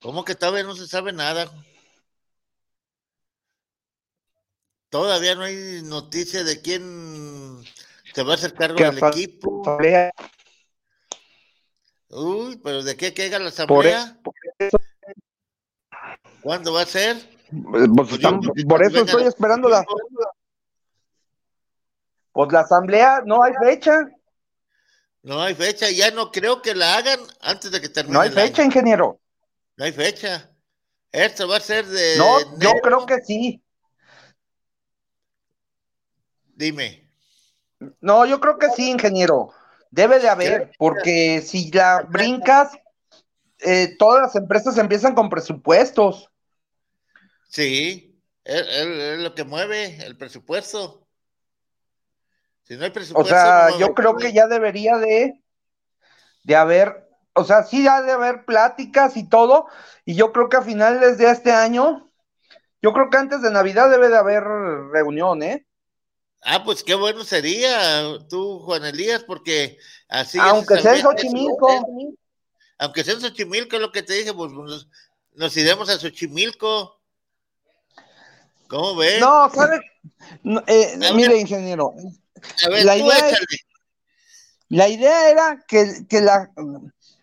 ¿Cómo 0.00 0.24
que 0.24 0.34
todavía 0.34 0.62
no 0.62 0.74
se 0.74 0.86
sabe 0.86 1.12
nada? 1.12 1.50
Todavía 4.88 5.34
no 5.34 5.42
hay 5.42 5.82
noticia 5.84 6.42
de 6.42 6.60
quién 6.62 7.62
se 8.12 8.22
va 8.22 8.32
a 8.32 8.36
hacer 8.36 8.54
cargo 8.54 8.78
del 8.80 8.98
equipo. 8.98 9.62
asamblea- 9.62 10.12
Uy, 12.08 12.58
pero 12.64 12.82
¿de 12.82 12.96
qué 12.96 13.14
caiga 13.14 13.38
la 13.38 13.50
Por, 13.66 13.86
e- 13.86 13.94
asamblea? 13.94 14.18
¿Cuándo 16.40 16.72
va 16.72 16.82
a 16.82 16.86
ser? 16.86 17.39
Pues, 17.50 18.12
estamos- 18.12 18.46
por 18.68 18.82
eso 18.82 19.02
estoy 19.02 19.24
esperando 19.24 19.68
la, 19.68 19.84
pues 22.32 22.52
la 22.52 22.60
asamblea, 22.60 23.22
no 23.24 23.42
hay 23.42 23.52
fecha, 23.62 24.08
No 25.22 25.42
hay 25.42 25.54
fecha, 25.54 25.90
ya 25.90 26.10
no 26.12 26.32
creo 26.32 26.62
que 26.62 26.74
la 26.74 26.96
hagan 26.96 27.20
antes 27.42 27.70
de 27.70 27.80
que 27.80 27.90
termine. 27.90 28.14
no 28.14 28.20
hay 28.22 28.30
fecha, 28.30 28.64
ingeniero. 28.64 29.20
No 29.76 29.84
hay 29.84 29.92
fecha. 29.92 30.50
Esto 31.12 31.46
va 31.46 31.56
a 31.56 31.60
ser 31.60 31.84
de. 31.86 32.16
No, 32.16 32.58
yo 32.58 32.72
creo 32.82 33.04
que 33.04 33.20
sí. 33.20 33.62
Dime. 36.54 37.06
No, 38.00 38.24
yo 38.26 38.40
creo 38.40 38.58
que 38.58 38.68
sí, 38.70 38.90
ingeniero. 38.90 39.52
Debe 39.90 40.20
de 40.20 40.28
haber, 40.28 40.70
porque 40.78 41.42
si 41.42 41.70
la 41.72 42.02
brincas, 42.08 42.72
eh, 43.58 43.96
todas 43.98 44.22
las 44.22 44.36
empresas 44.36 44.78
empiezan 44.78 45.14
con 45.14 45.28
presupuestos. 45.28 46.29
Sí, 47.50 48.16
es, 48.44 49.18
lo 49.18 49.34
que 49.34 49.44
mueve 49.44 49.98
el 50.04 50.16
presupuesto. 50.16 51.06
Si 52.62 52.76
no 52.76 52.84
hay 52.84 52.90
presupuesto. 52.90 53.34
O 53.34 53.36
sea, 53.36 53.70
no 53.70 53.78
yo 53.78 53.94
creo 53.94 54.16
que 54.16 54.32
ya 54.32 54.46
debería 54.46 54.96
de, 54.98 55.42
de 56.44 56.56
haber, 56.56 57.08
o 57.34 57.44
sea, 57.44 57.64
sí 57.64 57.86
ha 57.88 58.02
de 58.02 58.12
haber 58.12 58.44
pláticas 58.44 59.16
y 59.16 59.28
todo, 59.28 59.66
y 60.04 60.14
yo 60.14 60.32
creo 60.32 60.48
que 60.48 60.58
a 60.58 60.62
finales 60.62 61.18
de 61.18 61.28
este 61.28 61.50
año, 61.50 62.12
yo 62.80 62.92
creo 62.92 63.10
que 63.10 63.18
antes 63.18 63.42
de 63.42 63.50
Navidad 63.50 63.90
debe 63.90 64.08
de 64.08 64.16
haber 64.16 64.44
reunión, 64.44 65.42
¿eh? 65.42 65.66
Ah, 66.42 66.62
pues 66.64 66.84
qué 66.84 66.94
bueno 66.94 67.24
sería 67.24 68.16
tú, 68.28 68.60
Juan 68.60 68.84
Elías, 68.84 69.24
porque 69.24 69.76
así. 70.08 70.38
Aunque 70.40 70.78
sea 70.78 70.94
en 70.94 71.02
Xochimilco. 71.02 72.16
Aunque 72.78 73.04
sea 73.04 73.14
en 73.14 73.20
Xochimilco, 73.20 73.76
es 73.76 73.82
lo 73.82 73.92
que 73.92 74.04
te 74.04 74.14
dije, 74.14 74.32
pues 74.32 74.52
nos, 74.52 74.88
nos 75.32 75.56
iremos 75.56 75.90
a 75.90 75.98
Xochimilco. 75.98 76.99
¿Cómo 78.70 78.96
ves? 78.96 79.20
No, 79.20 79.50
¿sabe? 79.52 79.80
No, 80.44 80.62
eh, 80.66 80.96
mire, 81.14 81.38
ingeniero. 81.38 81.92
A 82.64 82.68
ver, 82.70 82.84
la 82.84 82.94
tú 82.96 83.00
idea, 83.06 83.18
échale. 83.28 83.46
la 84.68 84.88
idea 84.88 85.30
era 85.30 85.64
que, 85.68 86.06
que 86.08 86.20
la, 86.20 86.50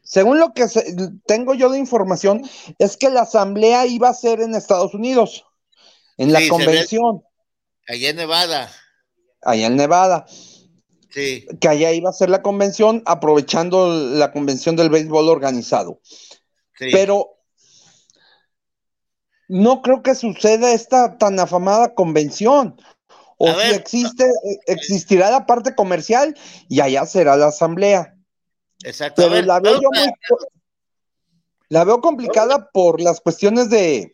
según 0.03 0.39
lo 0.39 0.53
que 0.53 0.67
se- 0.67 0.93
tengo 1.25 1.53
yo 1.53 1.69
de 1.69 1.79
información, 1.79 2.43
es 2.77 2.97
que 2.97 3.09
la 3.09 3.21
asamblea 3.21 3.85
iba 3.87 4.09
a 4.09 4.13
ser 4.13 4.41
en 4.41 4.53
Estados 4.55 4.93
Unidos, 4.93 5.45
en 6.17 6.33
la 6.33 6.39
ve- 6.39 6.49
convención, 6.49 7.23
Allá 7.87 8.09
en 8.09 8.15
Nevada. 8.17 8.69
allá 9.41 9.67
en 9.67 9.75
Nevada, 9.77 10.25
Sí. 11.09 11.47
que 11.61 11.67
allá 11.69 11.93
iba 11.93 12.09
a 12.09 12.13
ser 12.13 12.29
la 12.29 12.41
convención, 12.41 13.01
aprovechando 13.05 13.87
la 13.87 14.31
convención 14.33 14.75
del 14.75 14.89
béisbol 14.89 15.29
organizado. 15.29 16.01
Sí. 16.77 16.89
Pero 16.91 17.36
no 19.47 19.81
creo 19.81 20.01
que 20.01 20.15
suceda 20.15 20.73
esta 20.73 21.17
tan 21.17 21.39
afamada 21.39 21.93
convención. 21.93 22.79
O 23.37 23.49
A 23.49 23.53
si 23.53 23.57
ver. 23.57 23.73
existe, 23.75 24.25
existirá 24.65 25.29
la 25.29 25.45
parte 25.45 25.75
comercial 25.75 26.35
y 26.67 26.81
allá 26.81 27.05
será 27.05 27.35
la 27.35 27.47
asamblea. 27.47 28.15
Exacto. 28.83 29.21
Pero 29.21 29.41
la 29.45 29.59
veo 29.59 29.79
yo 29.81 29.89
muy, 29.93 30.11
la 31.69 31.83
veo 31.83 32.01
complicada 32.01 32.69
por 32.71 33.01
las 33.01 33.21
cuestiones 33.21 33.69
de 33.69 34.13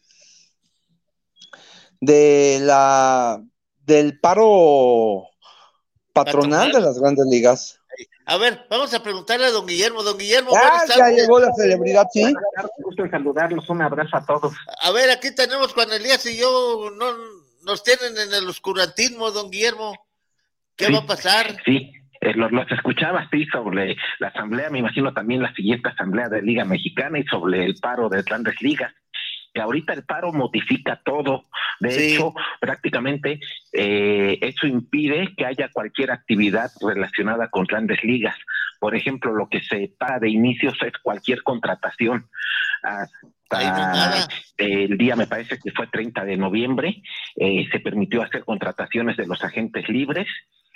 de 2.01 2.60
la 2.61 3.41
del 3.85 4.19
paro 4.19 5.30
patronal 6.11 6.72
de 6.72 6.81
las 6.81 6.99
grandes 6.99 7.26
ligas. 7.27 7.80
A 8.25 8.37
ver, 8.37 8.65
vamos 8.69 8.93
a 8.93 9.03
preguntarle 9.03 9.45
a 9.45 9.51
don 9.51 9.65
Guillermo. 9.65 10.03
Don 10.03 10.17
Guillermo, 10.17 10.51
Ah, 10.55 10.83
ya 10.87 11.09
llegó 11.09 11.39
la 11.39 11.51
celebridad, 11.53 12.07
sí. 12.11 12.33
Gusto 12.77 13.03
en 13.03 13.11
saludarlos, 13.11 13.69
un 13.69 13.81
abrazo 13.81 14.17
a 14.17 14.25
todos. 14.25 14.53
A 14.81 14.91
ver, 14.91 15.09
aquí 15.09 15.33
tenemos 15.35 15.73
Juan 15.73 15.91
Elías 15.91 16.25
y 16.25 16.37
yo, 16.37 16.89
no 16.97 17.05
nos 17.63 17.83
tienen 17.83 18.17
en 18.17 18.33
el 18.33 18.47
oscurantismo, 18.47 19.31
don 19.31 19.49
Guillermo. 19.51 19.93
¿Qué 20.75 20.91
va 20.91 20.99
a 20.99 21.05
pasar? 21.05 21.55
Sí, 21.65 21.91
eh, 22.21 22.33
los, 22.35 22.51
los 22.51 22.69
escuchaba, 22.71 23.27
sí, 23.31 23.45
sobre 23.51 23.95
la 24.19 24.29
asamblea, 24.29 24.69
me 24.69 24.79
imagino 24.79 25.13
también 25.13 25.41
la 25.41 25.53
siguiente 25.53 25.89
asamblea 25.89 26.29
de 26.29 26.41
Liga 26.41 26.65
Mexicana 26.65 27.19
y 27.19 27.23
sobre 27.25 27.65
el 27.65 27.75
paro 27.75 28.09
de 28.09 28.23
grandes 28.23 28.55
ligas. 28.61 28.93
Que 29.53 29.61
ahorita 29.61 29.93
el 29.93 30.03
paro 30.03 30.31
modifica 30.34 30.99
todo. 31.03 31.45
De 31.80 31.91
Sí. 31.91 32.13
hecho, 32.15 32.34
prácticamente 32.59 33.39
eh, 33.71 34.38
eso 34.41 34.67
impide 34.67 35.34
que 35.35 35.45
haya 35.45 35.69
cualquier 35.71 36.11
actividad 36.11 36.71
relacionada 36.81 37.49
con 37.49 37.65
grandes 37.65 38.03
ligas. 38.03 38.35
Por 38.80 38.95
ejemplo, 38.95 39.34
lo 39.34 39.47
que 39.49 39.61
se 39.61 39.91
para 39.97 40.19
de 40.19 40.30
inicios 40.30 40.77
es 40.85 40.93
cualquier 41.01 41.43
contratación. 41.43 42.27
Hasta 42.81 44.27
el 44.57 44.97
día, 44.97 45.15
me 45.15 45.27
parece 45.27 45.59
que 45.59 45.71
fue 45.71 45.88
30 45.88 46.25
de 46.25 46.38
noviembre, 46.38 47.01
eh, 47.35 47.67
se 47.71 47.80
permitió 47.80 48.21
hacer 48.23 48.43
contrataciones 48.43 49.15
de 49.17 49.27
los 49.27 49.43
agentes 49.43 49.88
libres 49.88 50.27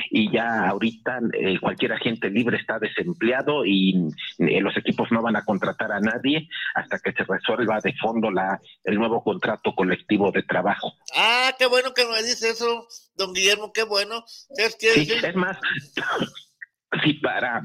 y 0.09 0.31
ya 0.31 0.67
ahorita 0.69 1.19
eh, 1.33 1.59
cualquier 1.59 1.93
agente 1.93 2.29
libre 2.29 2.57
está 2.57 2.79
desempleado 2.79 3.65
y 3.65 3.95
eh, 4.39 4.61
los 4.61 4.75
equipos 4.77 5.11
no 5.11 5.21
van 5.21 5.35
a 5.35 5.43
contratar 5.43 5.91
a 5.91 5.99
nadie 5.99 6.47
hasta 6.75 6.99
que 6.99 7.11
se 7.13 7.23
resuelva 7.23 7.79
de 7.83 7.93
fondo 7.93 8.31
la, 8.31 8.59
el 8.83 8.95
nuevo 8.95 9.23
contrato 9.23 9.73
colectivo 9.73 10.31
de 10.31 10.43
trabajo. 10.43 10.93
Ah, 11.15 11.51
qué 11.57 11.65
bueno 11.65 11.93
que 11.93 12.05
me 12.05 12.21
dice 12.23 12.49
eso, 12.49 12.87
don 13.15 13.33
Guillermo, 13.33 13.71
qué 13.73 13.83
bueno. 13.83 14.23
¿Sabes 14.27 14.77
qué? 14.79 14.93
Sí, 14.93 15.11
es 15.11 15.35
más, 15.35 15.57
si 17.03 17.13
para 17.15 17.61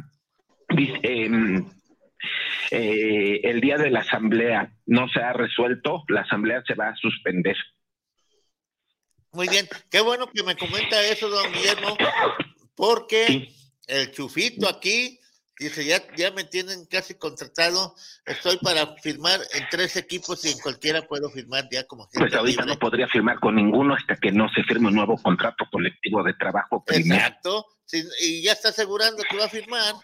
em, 0.79 1.71
eh, 2.71 3.41
el 3.43 3.61
día 3.61 3.77
de 3.77 3.91
la 3.91 4.01
asamblea 4.01 4.73
no 4.87 5.09
se 5.09 5.21
ha 5.21 5.33
resuelto, 5.33 6.05
la 6.09 6.23
asamblea 6.23 6.63
se 6.67 6.75
va 6.75 6.89
a 6.89 6.97
suspender. 6.97 7.57
Muy 9.33 9.49
bien, 9.49 9.67
qué 9.91 10.01
bueno 10.01 10.27
que 10.31 10.43
me 10.43 10.57
comenta 10.57 11.01
eso, 11.03 11.29
don 11.29 11.51
Guillermo, 11.53 11.97
porque 12.75 13.51
el 13.87 14.11
chufito 14.13 14.69
aquí 14.69 15.19
dice, 15.59 15.85
ya, 15.87 16.03
ya 16.17 16.31
me 16.33 16.45
tienen 16.45 16.85
casi 16.87 17.15
contratado, 17.15 17.95
estoy 18.27 18.59
para 18.59 18.95
firmar 18.97 19.41
en 19.55 19.65
tres 19.71 19.97
equipos 19.97 20.45
y 20.45 20.51
en 20.51 20.59
cualquiera 20.59 21.03
puedo 21.03 21.31
firmar 21.31 21.67
ya 21.71 21.85
como 21.85 22.09
Pues 22.13 22.35
ahorita 22.35 22.63
libre. 22.63 22.75
no 22.75 22.79
podría 22.79 23.09
firmar 23.09 23.39
con 23.41 23.55
ninguno 23.55 23.95
hasta 23.95 24.17
que 24.17 24.33
no 24.33 24.49
se 24.55 24.63
firme 24.65 24.89
un 24.89 24.97
nuevo 24.97 25.17
contrato 25.17 25.65
colectivo 25.71 26.23
de 26.23 26.35
trabajo 26.35 26.85
primero. 26.85 27.15
Exacto, 27.15 27.67
sí, 27.87 28.03
y 28.21 28.43
ya 28.43 28.53
está 28.53 28.69
asegurando 28.69 29.23
que 29.31 29.37
va 29.37 29.47
a 29.47 29.49
firmar. 29.49 29.95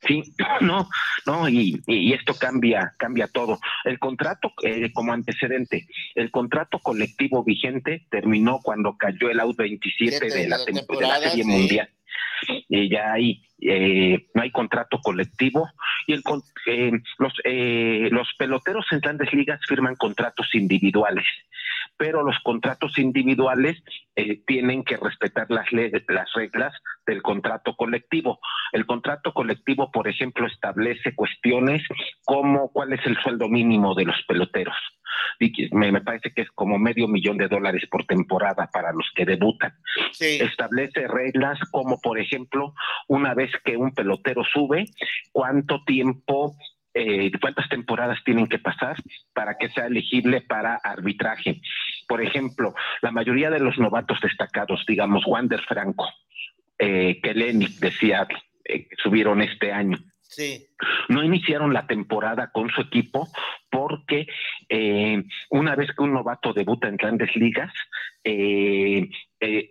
Sí, 0.00 0.22
no, 0.60 0.88
no, 1.26 1.48
y, 1.48 1.82
y 1.86 2.12
esto 2.12 2.34
cambia, 2.34 2.94
cambia 2.98 3.28
todo. 3.28 3.58
El 3.84 3.98
contrato, 3.98 4.52
eh, 4.62 4.92
como 4.92 5.12
antecedente, 5.12 5.86
el 6.14 6.30
contrato 6.30 6.78
colectivo 6.78 7.44
vigente 7.44 8.06
terminó 8.10 8.60
cuando 8.62 8.96
cayó 8.96 9.30
el 9.30 9.40
out 9.40 9.56
27 9.56 10.26
de 10.26 10.48
la, 10.48 10.58
de 10.58 10.72
la 11.00 11.18
Serie 11.18 11.44
sí. 11.44 11.50
Mundial. 11.50 11.90
Y 12.68 12.90
ya 12.90 13.12
hay, 13.12 13.42
eh, 13.60 14.26
no 14.34 14.42
hay 14.42 14.50
contrato 14.50 15.00
colectivo 15.00 15.68
y 16.06 16.12
el, 16.12 16.22
eh, 16.66 16.92
los, 17.18 17.32
eh, 17.44 18.08
los 18.10 18.28
peloteros 18.38 18.86
en 18.90 19.00
grandes 19.00 19.32
ligas 19.32 19.60
firman 19.66 19.96
contratos 19.96 20.54
individuales, 20.54 21.24
pero 21.96 22.22
los 22.22 22.38
contratos 22.42 22.98
individuales 22.98 23.82
eh, 24.14 24.42
tienen 24.46 24.84
que 24.84 24.96
respetar 24.96 25.46
las, 25.50 25.66
las 25.72 26.32
reglas 26.34 26.74
del 27.06 27.22
contrato 27.22 27.74
colectivo. 27.76 28.40
El 28.72 28.86
contrato 28.86 29.32
colectivo, 29.32 29.90
por 29.90 30.08
ejemplo, 30.08 30.46
establece 30.46 31.14
cuestiones 31.14 31.82
como 32.24 32.70
cuál 32.70 32.92
es 32.92 33.00
el 33.06 33.16
sueldo 33.18 33.48
mínimo 33.48 33.94
de 33.94 34.04
los 34.04 34.16
peloteros. 34.26 34.76
Y 35.38 35.74
me 35.74 36.00
parece 36.00 36.32
que 36.32 36.42
es 36.42 36.50
como 36.50 36.78
medio 36.78 37.08
millón 37.08 37.36
de 37.36 37.48
dólares 37.48 37.86
por 37.90 38.04
temporada 38.04 38.68
para 38.72 38.92
los 38.92 39.10
que 39.14 39.24
debutan. 39.24 39.72
Establece 40.18 41.06
reglas 41.08 41.58
como, 41.70 42.00
por 42.00 42.18
ejemplo, 42.18 42.74
una 43.08 43.34
vez 43.34 43.50
que 43.64 43.76
un 43.76 43.92
pelotero 43.92 44.44
sube, 44.44 44.86
cuánto 45.32 45.84
tiempo 45.84 46.56
eh, 46.98 47.30
cuántas 47.42 47.68
temporadas 47.68 48.18
tienen 48.24 48.46
que 48.46 48.58
pasar 48.58 48.96
para 49.34 49.58
que 49.58 49.68
sea 49.68 49.84
elegible 49.84 50.40
para 50.40 50.76
arbitraje. 50.76 51.60
Por 52.06 52.22
ejemplo, 52.22 52.74
la 53.02 53.10
mayoría 53.10 53.50
de 53.50 53.60
los 53.60 53.78
novatos 53.78 54.20
destacados, 54.20 54.84
digamos, 54.86 55.24
Wander 55.26 55.60
Franco, 55.62 56.08
eh, 56.78 57.20
eh, 57.22 58.88
que 58.88 58.96
subieron 59.02 59.42
este 59.42 59.72
año. 59.72 59.98
Sí. 60.20 60.66
No 61.08 61.22
iniciaron 61.22 61.72
la 61.72 61.86
temporada 61.86 62.50
con 62.52 62.68
su 62.70 62.80
equipo 62.82 63.28
porque 63.70 64.26
eh, 64.68 65.22
una 65.50 65.74
vez 65.76 65.90
que 65.96 66.02
un 66.02 66.12
novato 66.12 66.52
debuta 66.52 66.88
en 66.88 66.96
grandes 66.96 67.34
ligas, 67.36 67.72
eh, 68.24 69.08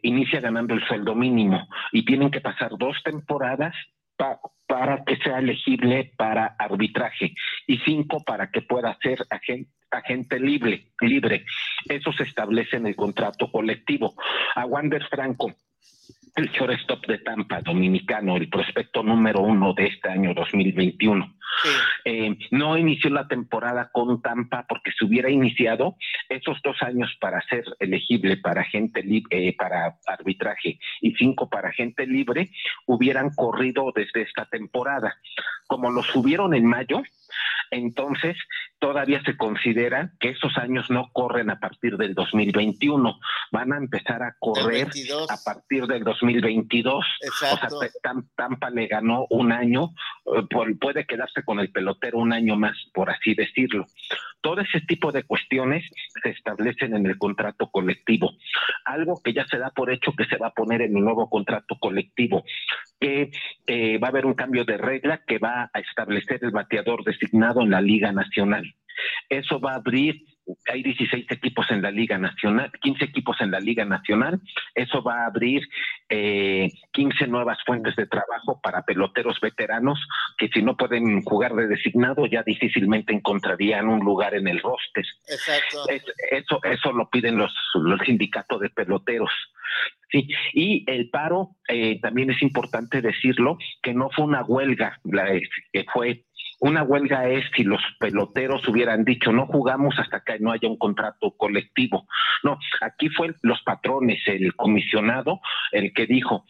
inicia 0.01 0.39
ganando 0.39 0.73
el 0.73 0.85
sueldo 0.87 1.13
mínimo 1.13 1.67
y 1.91 2.05
tienen 2.05 2.31
que 2.31 2.41
pasar 2.41 2.71
dos 2.79 2.95
temporadas 3.03 3.75
pa- 4.15 4.39
para 4.67 5.03
que 5.03 5.17
sea 5.17 5.39
elegible 5.39 6.13
para 6.17 6.55
arbitraje 6.57 7.35
y 7.67 7.77
cinco 7.79 8.23
para 8.23 8.49
que 8.49 8.61
pueda 8.61 8.97
ser 9.01 9.19
agente, 9.29 9.69
agente 9.95 10.39
libre, 10.39 10.91
libre. 11.01 11.45
Eso 11.87 12.11
se 12.13 12.23
establece 12.23 12.77
en 12.77 12.87
el 12.87 12.95
contrato 12.95 13.51
colectivo. 13.51 14.15
A 14.55 14.65
Wander 14.65 15.03
Franco, 15.07 15.55
el 16.35 16.51
shortstop 16.51 17.05
de 17.07 17.19
Tampa, 17.19 17.61
dominicano, 17.61 18.35
el 18.35 18.49
prospecto 18.49 19.01
número 19.01 19.41
uno 19.41 19.73
de 19.73 19.87
este 19.87 20.09
año 20.09 20.33
2021. 20.33 21.33
Eh, 22.03 22.37
no 22.51 22.77
inició 22.77 23.09
la 23.09 23.27
temporada 23.27 23.89
con 23.91 24.21
Tampa 24.21 24.65
porque 24.67 24.91
si 24.91 25.05
hubiera 25.05 25.29
iniciado 25.29 25.95
esos 26.27 26.61
dos 26.61 26.75
años 26.81 27.15
para 27.21 27.41
ser 27.43 27.63
elegible 27.79 28.37
para 28.37 28.65
gente 28.65 29.01
libre, 29.01 29.55
para 29.57 29.97
arbitraje 30.05 30.77
y 31.01 31.15
cinco 31.15 31.49
para 31.49 31.71
gente 31.71 32.05
libre, 32.05 32.49
hubieran 32.85 33.29
corrido 33.33 33.91
desde 33.95 34.23
esta 34.23 34.45
temporada. 34.45 35.15
Como 35.67 35.89
lo 35.89 36.03
subieron 36.03 36.53
en 36.53 36.65
mayo, 36.65 37.01
entonces 37.71 38.37
todavía 38.85 39.19
se 39.23 39.35
considera 39.35 40.11
que 40.19 40.29
esos 40.29 40.55
años 40.59 40.91
no 40.91 41.09
corren 41.11 41.49
a 41.49 41.59
partir 41.59 41.97
del 41.97 42.13
2021, 42.13 43.19
van 43.51 43.73
a 43.73 43.77
empezar 43.77 44.21
a 44.21 44.35
correr 44.37 44.89
22. 44.93 45.31
a 45.31 45.37
partir 45.43 45.87
del 45.87 46.03
2022. 46.03 47.03
Exacto. 47.21 47.77
O 47.77 47.79
sea, 47.79 47.89
Tam- 48.03 48.27
Tampa 48.35 48.69
le 48.69 48.85
ganó 48.85 49.25
un 49.31 49.51
año, 49.51 49.95
eh, 50.27 50.75
puede 50.79 51.05
quedarse 51.07 51.41
con 51.43 51.59
el 51.59 51.71
pelotero 51.71 52.19
un 52.19 52.31
año 52.31 52.57
más, 52.57 52.77
por 52.93 53.09
así 53.09 53.33
decirlo. 53.33 53.87
Todo 54.41 54.61
ese 54.61 54.81
tipo 54.81 55.11
de 55.11 55.23
cuestiones 55.23 55.83
se 56.21 56.29
establecen 56.29 56.95
en 56.95 57.07
el 57.07 57.17
contrato 57.17 57.71
colectivo. 57.71 58.33
Algo 58.85 59.19
que 59.23 59.33
ya 59.33 59.47
se 59.47 59.57
da 59.57 59.71
por 59.71 59.89
hecho 59.89 60.13
que 60.15 60.25
se 60.25 60.37
va 60.37 60.49
a 60.49 60.53
poner 60.53 60.83
en 60.83 60.95
el 60.95 61.03
nuevo 61.03 61.27
contrato 61.27 61.75
colectivo, 61.79 62.43
que 62.99 63.31
eh, 63.65 63.97
va 63.97 64.09
a 64.09 64.11
haber 64.11 64.27
un 64.27 64.35
cambio 64.35 64.63
de 64.63 64.77
regla 64.77 65.23
que 65.25 65.39
va 65.39 65.71
a 65.73 65.79
establecer 65.79 66.37
el 66.43 66.51
bateador 66.51 67.03
designado 67.03 67.61
en 67.61 67.71
la 67.71 67.81
Liga 67.81 68.11
Nacional. 68.11 68.74
Eso 69.29 69.59
va 69.59 69.73
a 69.73 69.75
abrir, 69.75 70.23
hay 70.71 70.83
16 70.83 71.25
equipos 71.29 71.69
en 71.71 71.81
la 71.81 71.91
Liga 71.91 72.17
Nacional, 72.17 72.71
15 72.81 73.05
equipos 73.05 73.37
en 73.41 73.51
la 73.51 73.59
Liga 73.59 73.85
Nacional, 73.85 74.39
eso 74.73 75.01
va 75.01 75.23
a 75.23 75.25
abrir 75.27 75.67
eh, 76.09 76.69
15 76.91 77.27
nuevas 77.27 77.57
fuentes 77.65 77.95
de 77.95 78.07
trabajo 78.07 78.59
para 78.61 78.83
peloteros 78.83 79.39
veteranos 79.41 79.99
que 80.37 80.49
si 80.49 80.61
no 80.61 80.77
pueden 80.77 81.23
jugar 81.23 81.55
de 81.55 81.67
designado 81.67 82.25
ya 82.25 82.43
difícilmente 82.43 83.13
encontrarían 83.13 83.87
un 83.87 83.99
lugar 83.99 84.35
en 84.35 84.47
el 84.47 84.59
roster. 84.59 85.05
Exacto. 85.27 85.85
eso, 86.31 86.59
eso 86.63 86.91
lo 86.91 87.09
piden 87.09 87.37
los, 87.37 87.53
los 87.75 87.99
sindicatos 88.01 88.59
de 88.59 88.69
peloteros. 88.69 89.31
Sí, 90.11 90.27
y 90.53 90.83
el 90.89 91.09
paro, 91.09 91.55
eh, 91.67 91.99
también 91.99 92.29
es 92.29 92.41
importante 92.41 93.01
decirlo, 93.01 93.57
que 93.81 93.93
no 93.93 94.09
fue 94.11 94.25
una 94.25 94.43
huelga, 94.43 94.99
la, 95.03 95.25
que 95.73 95.85
fue 95.91 96.23
una 96.59 96.83
huelga 96.83 97.27
es 97.27 97.45
si 97.55 97.63
los 97.63 97.81
peloteros 97.99 98.67
hubieran 98.67 99.03
dicho 99.03 99.31
no 99.31 99.45
jugamos 99.45 99.97
hasta 99.99 100.21
que 100.21 100.39
no 100.39 100.51
haya 100.51 100.67
un 100.67 100.77
contrato 100.77 101.31
colectivo. 101.31 102.07
No, 102.43 102.57
aquí 102.81 103.09
fue 103.09 103.35
los 103.41 103.61
patrones, 103.63 104.21
el 104.27 104.55
comisionado, 104.55 105.41
el 105.71 105.93
que 105.93 106.05
dijo 106.05 106.45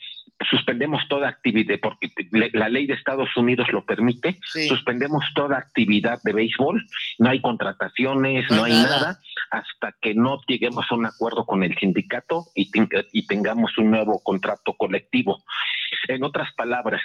suspendemos 0.50 1.08
toda 1.08 1.30
actividad, 1.30 1.80
porque 1.82 2.12
la 2.32 2.70
ley 2.70 2.88
de 2.88 2.94
Estados 2.94 3.30
Unidos 3.38 3.68
lo 3.72 3.86
permite, 3.86 4.40
suspendemos 4.68 5.24
toda 5.34 5.58
actividad 5.58 6.20
de 6.24 6.34
béisbol, 6.34 6.86
no 7.20 7.30
hay 7.30 7.42
contrataciones, 7.42 8.50
no, 8.52 8.66
hay 8.66 8.74
nada. 8.74 9.20
hasta 9.52 9.96
que 10.02 10.14
no 10.14 10.42
lleguemos 10.48 10.86
a 10.90 10.96
un 10.96 11.06
acuerdo 11.06 11.46
con 11.46 11.64
el 11.64 11.76
sindicato 11.78 12.46
y, 12.54 12.70
y 13.14 13.28
tengamos 13.28 13.78
un 13.78 13.92
nuevo 13.92 14.22
contrato 14.24 14.74
colectivo. 14.74 15.44
En 16.08 16.24
otras 16.24 16.54
palabras, 16.54 17.02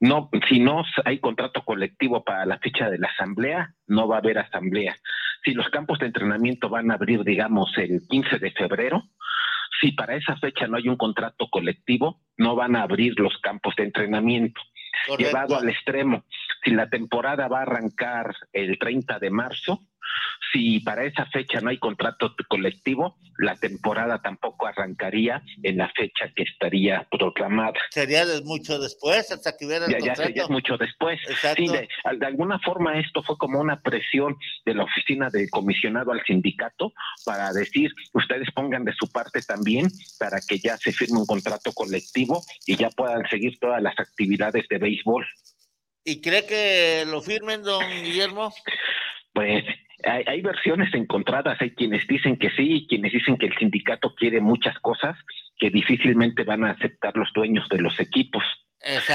no, 0.00 0.30
si 0.48 0.60
no 0.60 0.84
hay 1.04 1.18
contrato 1.18 1.64
colectivo 1.64 2.22
para 2.22 2.46
la 2.46 2.58
fecha 2.58 2.88
de 2.88 2.98
la 2.98 3.08
asamblea, 3.08 3.74
no 3.86 4.06
va 4.06 4.16
a 4.16 4.18
haber 4.18 4.38
asamblea. 4.38 4.96
Si 5.44 5.52
los 5.52 5.68
campos 5.70 5.98
de 5.98 6.06
entrenamiento 6.06 6.68
van 6.68 6.90
a 6.90 6.94
abrir, 6.94 7.24
digamos, 7.24 7.76
el 7.78 8.00
15 8.08 8.38
de 8.38 8.50
febrero, 8.52 9.04
si 9.80 9.92
para 9.92 10.16
esa 10.16 10.36
fecha 10.36 10.66
no 10.66 10.76
hay 10.76 10.88
un 10.88 10.96
contrato 10.96 11.48
colectivo, 11.50 12.20
no 12.36 12.54
van 12.54 12.76
a 12.76 12.82
abrir 12.82 13.18
los 13.18 13.38
campos 13.38 13.74
de 13.76 13.84
entrenamiento. 13.84 14.60
Llevado 15.16 15.56
al 15.56 15.68
extremo, 15.68 16.24
si 16.64 16.70
la 16.70 16.88
temporada 16.88 17.46
va 17.48 17.60
a 17.60 17.62
arrancar 17.62 18.34
el 18.52 18.78
30 18.78 19.18
de 19.18 19.30
marzo, 19.30 19.84
si 20.52 20.80
para 20.80 21.04
esa 21.04 21.26
fecha 21.26 21.60
no 21.60 21.70
hay 21.70 21.78
contrato 21.78 22.34
colectivo, 22.48 23.16
la 23.38 23.56
temporada 23.56 24.20
tampoco 24.20 24.66
arrancaría 24.66 25.42
en 25.62 25.76
la 25.76 25.88
fecha 25.90 26.32
que 26.34 26.42
estaría 26.42 27.06
proclamada. 27.10 27.74
Sería 27.90 28.24
mucho 28.44 28.78
después, 28.78 29.30
hasta 29.30 29.56
que 29.56 29.66
hubiera 29.66 29.86
el 29.86 29.92
ya, 29.92 29.98
contrato. 29.98 30.22
Ya 30.22 30.26
sería 30.26 30.46
mucho 30.48 30.76
después. 30.76 31.20
Sí, 31.56 31.68
de, 31.68 31.88
de, 32.16 32.26
alguna 32.26 32.58
forma 32.60 32.98
esto 32.98 33.22
fue 33.22 33.36
como 33.36 33.60
una 33.60 33.80
presión 33.80 34.36
de 34.64 34.74
la 34.74 34.84
oficina 34.84 35.28
del 35.30 35.50
comisionado 35.50 36.12
al 36.12 36.22
sindicato 36.24 36.92
para 37.24 37.52
decir, 37.52 37.90
ustedes 38.14 38.50
pongan 38.52 38.84
de 38.84 38.92
su 38.92 39.10
parte 39.10 39.40
también 39.42 39.88
para 40.18 40.40
que 40.46 40.58
ya 40.58 40.76
se 40.76 40.92
firme 40.92 41.18
un 41.18 41.26
contrato 41.26 41.72
colectivo 41.72 42.42
y 42.66 42.76
ya 42.76 42.90
puedan 42.90 43.28
seguir 43.28 43.58
todas 43.58 43.82
las 43.82 43.98
actividades 43.98 44.66
de 44.68 44.78
béisbol. 44.78 45.26
¿Y 46.04 46.20
cree 46.20 46.46
que 46.46 47.04
lo 47.06 47.20
firmen, 47.20 47.62
don 47.62 47.84
Guillermo? 48.02 48.52
Pues 49.34 49.64
hay, 50.04 50.24
hay, 50.26 50.40
versiones 50.40 50.92
encontradas, 50.94 51.60
hay 51.60 51.70
quienes 51.70 52.06
dicen 52.06 52.36
que 52.36 52.50
sí 52.50 52.74
y 52.74 52.86
quienes 52.86 53.12
dicen 53.12 53.36
que 53.36 53.46
el 53.46 53.56
sindicato 53.56 54.14
quiere 54.14 54.40
muchas 54.40 54.78
cosas 54.80 55.16
que 55.58 55.70
difícilmente 55.70 56.44
van 56.44 56.64
a 56.64 56.70
aceptar 56.70 57.16
los 57.16 57.32
dueños 57.32 57.68
de 57.68 57.80
los 57.80 57.98
equipos. 58.00 58.42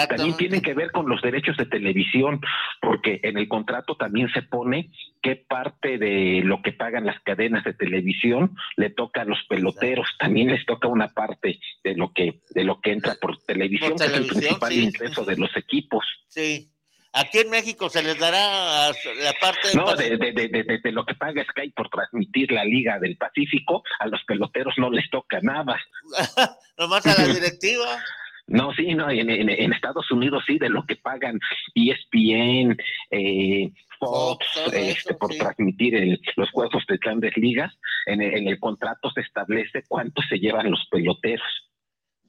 También 0.09 0.35
tiene 0.37 0.61
que 0.61 0.73
ver 0.73 0.91
con 0.91 1.07
los 1.07 1.21
derechos 1.21 1.55
de 1.55 1.65
televisión, 1.65 2.41
porque 2.81 3.21
en 3.23 3.37
el 3.37 3.47
contrato 3.47 3.95
también 3.95 4.29
se 4.33 4.41
pone 4.41 4.91
qué 5.21 5.37
parte 5.37 5.97
de 5.97 6.41
lo 6.43 6.61
que 6.61 6.73
pagan 6.73 7.05
las 7.05 7.19
cadenas 7.21 7.63
de 7.63 7.73
televisión 7.73 8.55
le 8.75 8.89
toca 8.89 9.21
a 9.21 9.25
los 9.25 9.39
peloteros, 9.47 10.07
también 10.19 10.49
les 10.49 10.65
toca 10.65 10.89
una 10.89 11.13
parte 11.13 11.59
de 11.83 11.95
lo 11.95 12.11
que 12.11 12.41
de 12.49 12.63
lo 12.65 12.81
que 12.81 12.91
entra 12.91 13.15
por 13.21 13.37
televisión, 13.43 13.91
por 13.91 13.99
televisión 13.99 14.29
que 14.29 14.35
es 14.35 14.35
el 14.35 14.41
principal 14.41 14.73
sí. 14.73 14.83
ingreso 14.83 15.23
de 15.23 15.37
los 15.37 15.55
equipos. 15.55 16.05
Sí. 16.27 16.72
Aquí 17.13 17.39
en 17.39 17.49
México 17.51 17.89
se 17.89 18.01
les 18.01 18.17
dará 18.17 18.87
la 18.89 19.33
parte 19.39 19.69
no 19.75 19.95
de, 19.95 20.17
de, 20.17 20.33
de, 20.33 20.79
de, 20.83 20.91
lo 20.91 21.05
que 21.05 21.13
paga 21.13 21.43
Sky 21.43 21.69
por 21.69 21.87
transmitir 21.89 22.51
la 22.51 22.65
Liga 22.65 22.97
del 22.97 23.17
Pacífico 23.17 23.83
a 23.99 24.07
los 24.07 24.23
peloteros 24.23 24.73
no 24.77 24.89
les 24.89 25.07
toca 25.11 25.39
nada. 25.41 25.79
Nomás 26.77 27.05
a 27.05 27.21
la 27.21 27.33
directiva. 27.33 27.85
No 28.45 28.73
sí 28.73 28.93
no 28.93 29.09
en, 29.09 29.29
en, 29.29 29.49
en, 29.49 29.71
Estados 29.71 30.11
Unidos 30.11 30.43
sí 30.45 30.59
de 30.59 30.67
lo 30.67 30.85
que 30.85 30.97
pagan 30.97 31.39
ESPN 31.75 32.77
eh, 33.09 33.71
Fox, 33.97 34.45
este, 34.65 34.89
eso, 34.91 35.17
por 35.17 35.31
sí. 35.31 35.39
transmitir 35.39 35.95
el, 35.95 36.19
los 36.35 36.51
juegos 36.51 36.83
de 36.89 36.97
grandes 36.97 37.37
ligas 37.37 37.73
en 38.05 38.21
el, 38.21 38.35
en 38.35 38.47
el 38.49 38.59
contrato 38.59 39.09
se 39.11 39.21
establece 39.21 39.83
cuánto 39.87 40.21
se 40.23 40.39
llevan 40.39 40.69
los 40.69 40.85
peloteros. 40.91 41.47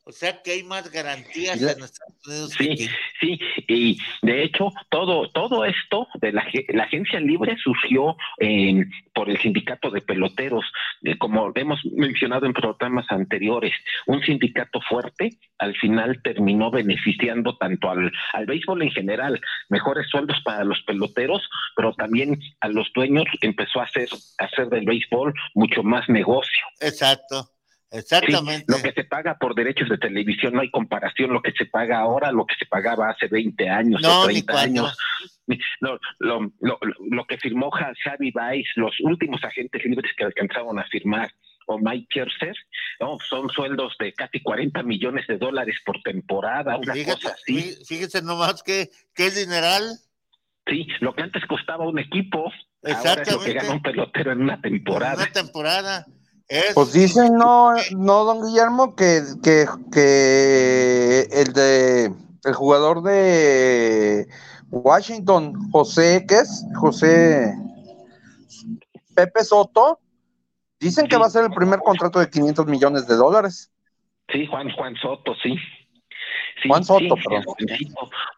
O 0.04 0.12
sea 0.12 0.40
que 0.40 0.52
hay 0.52 0.62
más 0.62 0.90
garantías 0.92 1.60
en 1.60 1.82
Estados 1.82 2.13
Sí, 2.24 2.88
sí, 3.20 3.38
y 3.68 3.98
de 4.22 4.44
hecho 4.44 4.72
todo, 4.88 5.28
todo 5.30 5.64
esto 5.64 6.08
de 6.14 6.32
la, 6.32 6.46
la 6.68 6.84
agencia 6.84 7.20
libre 7.20 7.56
surgió 7.62 8.16
eh, 8.40 8.84
por 9.12 9.28
el 9.28 9.38
sindicato 9.38 9.90
de 9.90 10.00
peloteros, 10.00 10.64
eh, 11.02 11.18
como 11.18 11.52
hemos 11.54 11.84
mencionado 11.84 12.46
en 12.46 12.54
programas 12.54 13.04
anteriores, 13.10 13.72
un 14.06 14.22
sindicato 14.22 14.80
fuerte 14.80 15.38
al 15.58 15.74
final 15.76 16.20
terminó 16.22 16.70
beneficiando 16.70 17.56
tanto 17.56 17.90
al, 17.90 18.10
al 18.32 18.46
béisbol 18.46 18.82
en 18.82 18.90
general, 18.90 19.40
mejores 19.68 20.08
sueldos 20.08 20.40
para 20.44 20.64
los 20.64 20.80
peloteros, 20.82 21.42
pero 21.76 21.92
también 21.94 22.40
a 22.60 22.68
los 22.68 22.90
dueños 22.94 23.24
empezó 23.40 23.80
a 23.80 23.84
hacer, 23.84 24.08
a 24.38 24.44
hacer 24.44 24.68
del 24.68 24.84
béisbol 24.86 25.34
mucho 25.54 25.82
más 25.82 26.08
negocio. 26.08 26.64
Exacto. 26.80 27.53
Exactamente. 27.94 28.66
Sí, 28.66 28.76
lo 28.76 28.82
que 28.82 28.92
se 28.92 29.04
paga 29.04 29.38
por 29.38 29.54
derechos 29.54 29.88
de 29.88 29.98
televisión 29.98 30.54
no 30.54 30.60
hay 30.60 30.70
comparación 30.70 31.32
lo 31.32 31.40
que 31.40 31.52
se 31.52 31.66
paga 31.66 32.00
ahora, 32.00 32.32
lo 32.32 32.44
que 32.44 32.56
se 32.56 32.66
pagaba 32.66 33.10
hace 33.10 33.28
20 33.28 33.68
años 33.68 34.02
no, 34.02 34.22
o 34.22 34.24
30 34.24 34.60
años. 34.60 34.96
Lo, 35.80 36.00
lo, 36.18 36.52
lo, 36.60 36.78
lo, 37.10 37.24
que 37.26 37.38
firmó 37.38 37.70
Javi 37.70 38.30
Baez, 38.30 38.66
los 38.76 38.94
últimos 39.00 39.44
agentes 39.44 39.84
libres 39.84 40.10
que 40.16 40.24
alcanzaron 40.24 40.78
a 40.78 40.84
firmar, 40.86 41.30
o 41.66 41.78
Mike 41.78 42.06
Piercer, 42.08 42.54
¿no? 43.00 43.18
son 43.28 43.48
sueldos 43.50 43.94
de 43.98 44.12
casi 44.12 44.40
40 44.40 44.82
millones 44.82 45.26
de 45.26 45.38
dólares 45.38 45.76
por 45.84 46.00
temporada, 46.02 46.76
una 46.76 46.94
fíjate, 46.94 47.22
cosa 47.22 47.34
así. 47.34 47.76
Fíjese 47.86 48.22
nomás 48.22 48.62
que, 48.62 48.90
que 49.14 49.26
es 49.26 49.36
dineral. 49.36 49.82
Sí, 50.66 50.86
lo 51.00 51.14
que 51.14 51.22
antes 51.22 51.44
costaba 51.46 51.86
un 51.86 51.98
equipo, 51.98 52.50
ahora 52.82 53.22
es 53.22 53.32
lo 53.32 53.40
que 53.40 53.52
gana 53.52 53.72
un 53.72 53.82
pelotero 53.82 54.32
en 54.32 54.42
una 54.42 54.60
temporada. 54.60 55.22
Una 55.22 55.32
temporada. 55.32 56.06
Es... 56.48 56.74
Pues 56.74 56.92
dicen, 56.92 57.34
no, 57.36 57.72
no, 57.96 58.24
don 58.24 58.44
Guillermo, 58.44 58.94
que, 58.94 59.22
que, 59.42 59.66
que 59.92 61.28
el 61.32 61.52
de 61.52 62.12
el 62.44 62.54
jugador 62.54 63.02
de 63.02 64.26
Washington, 64.70 65.70
José, 65.70 66.24
¿qué 66.28 66.36
es? 66.36 66.66
José 66.74 67.54
Pepe 69.14 69.44
Soto, 69.44 70.00
dicen 70.80 71.04
sí. 71.04 71.08
que 71.08 71.16
va 71.16 71.26
a 71.26 71.30
ser 71.30 71.44
el 71.44 71.52
primer 71.52 71.80
contrato 71.80 72.18
de 72.18 72.28
500 72.28 72.66
millones 72.66 73.06
de 73.06 73.14
dólares. 73.14 73.72
Sí, 74.30 74.46
Juan, 74.46 74.70
Juan 74.72 74.96
Soto, 74.96 75.34
sí. 75.42 75.56
Sí, 76.62 76.68
Juan 76.68 76.84
Soto, 76.84 77.16
sí, 77.16 77.22
perdón. 77.28 77.54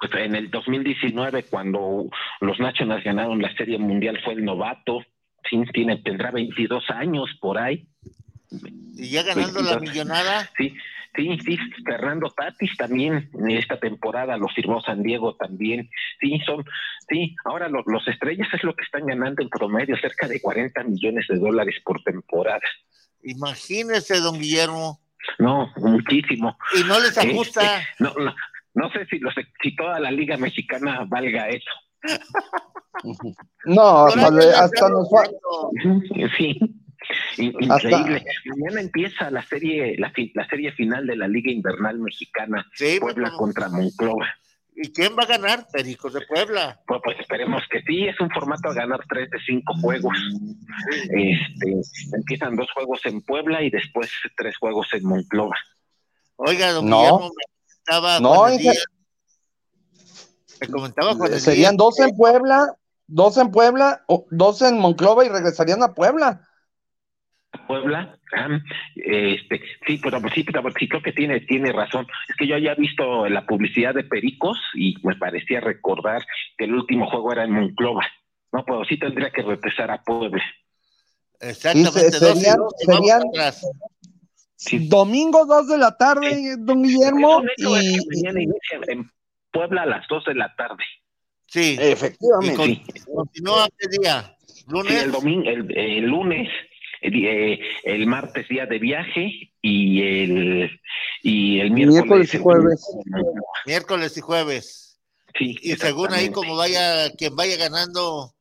Pues 0.00 0.12
en 0.14 0.34
el 0.34 0.50
2019, 0.50 1.44
cuando 1.44 2.08
los 2.40 2.58
Nationals 2.58 3.04
ganaron 3.04 3.40
la 3.40 3.54
Serie 3.56 3.78
Mundial, 3.78 4.20
fue 4.24 4.34
el 4.34 4.44
novato. 4.44 5.00
Sí, 5.48 5.62
tiene, 5.72 5.98
tendrá 5.98 6.30
22 6.30 6.90
años 6.90 7.28
por 7.40 7.58
ahí. 7.58 7.86
Y 8.50 9.10
ya 9.10 9.22
ganando 9.22 9.62
22. 9.62 9.74
la 9.74 9.80
millonada. 9.80 10.50
Sí, 10.56 10.74
sí, 11.14 11.38
sí, 11.44 11.58
Fernando 11.84 12.30
Tatis 12.30 12.76
también 12.76 13.30
en 13.34 13.50
esta 13.50 13.78
temporada 13.78 14.36
lo 14.36 14.48
firmó 14.48 14.80
San 14.80 15.02
Diego 15.02 15.36
también. 15.36 15.88
Sí, 16.20 16.40
son, 16.44 16.64
sí, 17.08 17.34
ahora 17.44 17.68
lo, 17.68 17.82
los 17.86 18.06
estrellas 18.08 18.48
es 18.52 18.62
lo 18.62 18.74
que 18.74 18.84
están 18.84 19.06
ganando 19.06 19.42
en 19.42 19.48
promedio, 19.48 19.96
cerca 19.98 20.28
de 20.28 20.40
40 20.40 20.82
millones 20.84 21.26
de 21.28 21.38
dólares 21.38 21.76
por 21.84 22.02
temporada. 22.02 22.60
Imagínese, 23.22 24.20
don 24.20 24.38
Guillermo. 24.38 25.00
No, 25.38 25.72
muchísimo. 25.76 26.56
Y 26.78 26.84
no 26.84 27.00
les 27.00 27.18
ajusta. 27.18 27.80
Este, 27.80 28.04
no, 28.04 28.14
no, 28.14 28.34
no 28.74 28.90
sé 28.92 29.06
si, 29.06 29.18
los, 29.18 29.34
si 29.62 29.74
toda 29.74 29.98
la 29.98 30.10
liga 30.10 30.36
mexicana 30.36 31.04
valga 31.08 31.48
eso. 31.48 31.70
No, 33.66 34.06
hasta, 34.06 34.30
le, 34.30 34.44
hasta 34.54 34.88
nos 34.88 35.10
falta. 35.10 35.36
Sí. 36.38 36.58
Increíble. 37.36 38.16
Hasta... 38.16 38.56
Mañana 38.56 38.80
empieza 38.80 39.30
la 39.30 39.42
serie, 39.42 39.96
la, 39.98 40.12
la, 40.34 40.48
serie 40.48 40.72
final 40.72 41.06
de 41.06 41.16
la 41.16 41.28
Liga 41.28 41.50
Invernal 41.50 41.98
Mexicana, 41.98 42.66
sí, 42.74 42.98
Puebla 43.00 43.28
bueno. 43.28 43.38
contra 43.38 43.68
Monclova. 43.68 44.26
¿Y 44.78 44.92
quién 44.92 45.16
va 45.18 45.22
a 45.22 45.26
ganar? 45.26 45.66
Pericos 45.72 46.12
de 46.12 46.20
Puebla. 46.26 46.78
Pues, 46.86 47.00
pues, 47.02 47.18
esperemos 47.18 47.62
que 47.70 47.80
sí, 47.82 48.06
es 48.06 48.20
un 48.20 48.30
formato 48.30 48.68
a 48.68 48.74
ganar 48.74 49.00
tres 49.08 49.30
de 49.30 49.38
cinco 49.46 49.72
juegos. 49.80 50.16
Este, 51.04 51.80
empiezan 52.14 52.56
dos 52.56 52.70
juegos 52.72 53.00
en 53.04 53.22
Puebla 53.22 53.62
y 53.62 53.70
después 53.70 54.10
tres 54.36 54.56
juegos 54.58 54.86
en 54.92 55.04
Monclova. 55.04 55.56
Oiga, 56.36 56.72
don 56.72 56.90
no. 56.90 56.98
Guillermo, 56.98 57.30
me 57.34 57.74
estaba 57.78 58.20
no, 58.20 58.46
me 60.60 60.68
comentaba 60.68 61.14
Juan 61.14 61.40
Serían 61.40 61.76
dos 61.76 61.98
en 62.00 62.16
Puebla, 62.16 62.76
dos 63.06 63.36
en 63.38 63.50
Puebla, 63.50 64.04
dos 64.30 64.62
en 64.62 64.78
Monclova 64.78 65.24
y 65.24 65.28
regresarían 65.28 65.82
a 65.82 65.94
Puebla. 65.94 66.45
Puebla, 67.66 68.18
este, 68.96 69.60
sí, 69.86 69.98
pero 70.02 70.20
sí, 70.34 70.44
pero 70.44 70.62
sí 70.78 70.88
creo 70.88 71.02
que 71.02 71.12
tiene, 71.12 71.40
tiene 71.40 71.72
razón. 71.72 72.06
Es 72.28 72.36
que 72.36 72.46
yo 72.46 72.56
había 72.56 72.74
visto 72.74 73.28
la 73.28 73.46
publicidad 73.46 73.94
de 73.94 74.04
Pericos 74.04 74.58
y 74.74 74.94
me 75.02 75.16
parecía 75.16 75.60
recordar 75.60 76.24
que 76.56 76.64
el 76.64 76.74
último 76.74 77.08
juego 77.10 77.32
era 77.32 77.44
en 77.44 77.52
Monclova. 77.52 78.06
No, 78.52 78.64
pero 78.64 78.84
sí 78.84 78.98
tendría 78.98 79.30
que 79.30 79.42
regresar 79.42 79.90
a 79.90 80.02
Puebla. 80.02 80.42
Exactamente, 81.40 82.10
Sí, 82.12 82.18
serían- 82.18 82.56
dos, 82.56 82.74
y 82.82 82.86
vamos 82.86 83.00
serían- 83.06 83.22
atrás. 83.28 83.66
Domingo 84.88 85.44
2 85.44 85.68
de 85.68 85.78
la 85.78 85.96
tarde, 85.96 86.56
don 86.58 86.82
Guillermo, 86.82 87.42
es 87.42 87.52
y 87.58 87.98
que 87.98 88.16
mañana 88.16 88.42
inicia 88.42 88.78
en 88.88 89.10
Puebla 89.52 89.82
a 89.82 89.86
las 89.86 90.08
2 90.08 90.24
de 90.24 90.34
la 90.34 90.54
tarde. 90.56 90.82
Sí. 91.48 91.76
efectivamente. 91.78 92.52
Y 92.52 92.56
con- 93.04 93.14
continúa 93.14 93.68
qué 93.78 93.88
día? 94.00 94.32
¿Lunes? 94.68 94.92
Sí, 94.92 94.98
el 95.04 95.12
domingo, 95.12 95.48
el, 95.48 95.78
el 95.78 96.04
lunes, 96.06 96.48
eh, 97.02 97.60
el 97.84 98.06
martes 98.06 98.48
día 98.48 98.66
de 98.66 98.78
viaje 98.78 99.52
y 99.62 100.02
el 100.02 100.80
y 101.22 101.60
el 101.60 101.70
miércoles, 101.70 102.04
Miércoles 102.04 102.34
y 102.34 102.38
jueves. 102.38 102.86
Miércoles 103.66 104.16
y 104.16 104.20
jueves. 104.20 105.00
Sí, 105.38 105.56
Y 105.62 105.76
según 105.76 106.12
ahí, 106.14 106.30
como 106.30 106.56
vaya, 106.56 107.10
quien 107.12 107.36
vaya 107.36 107.56
ganando 107.56 108.32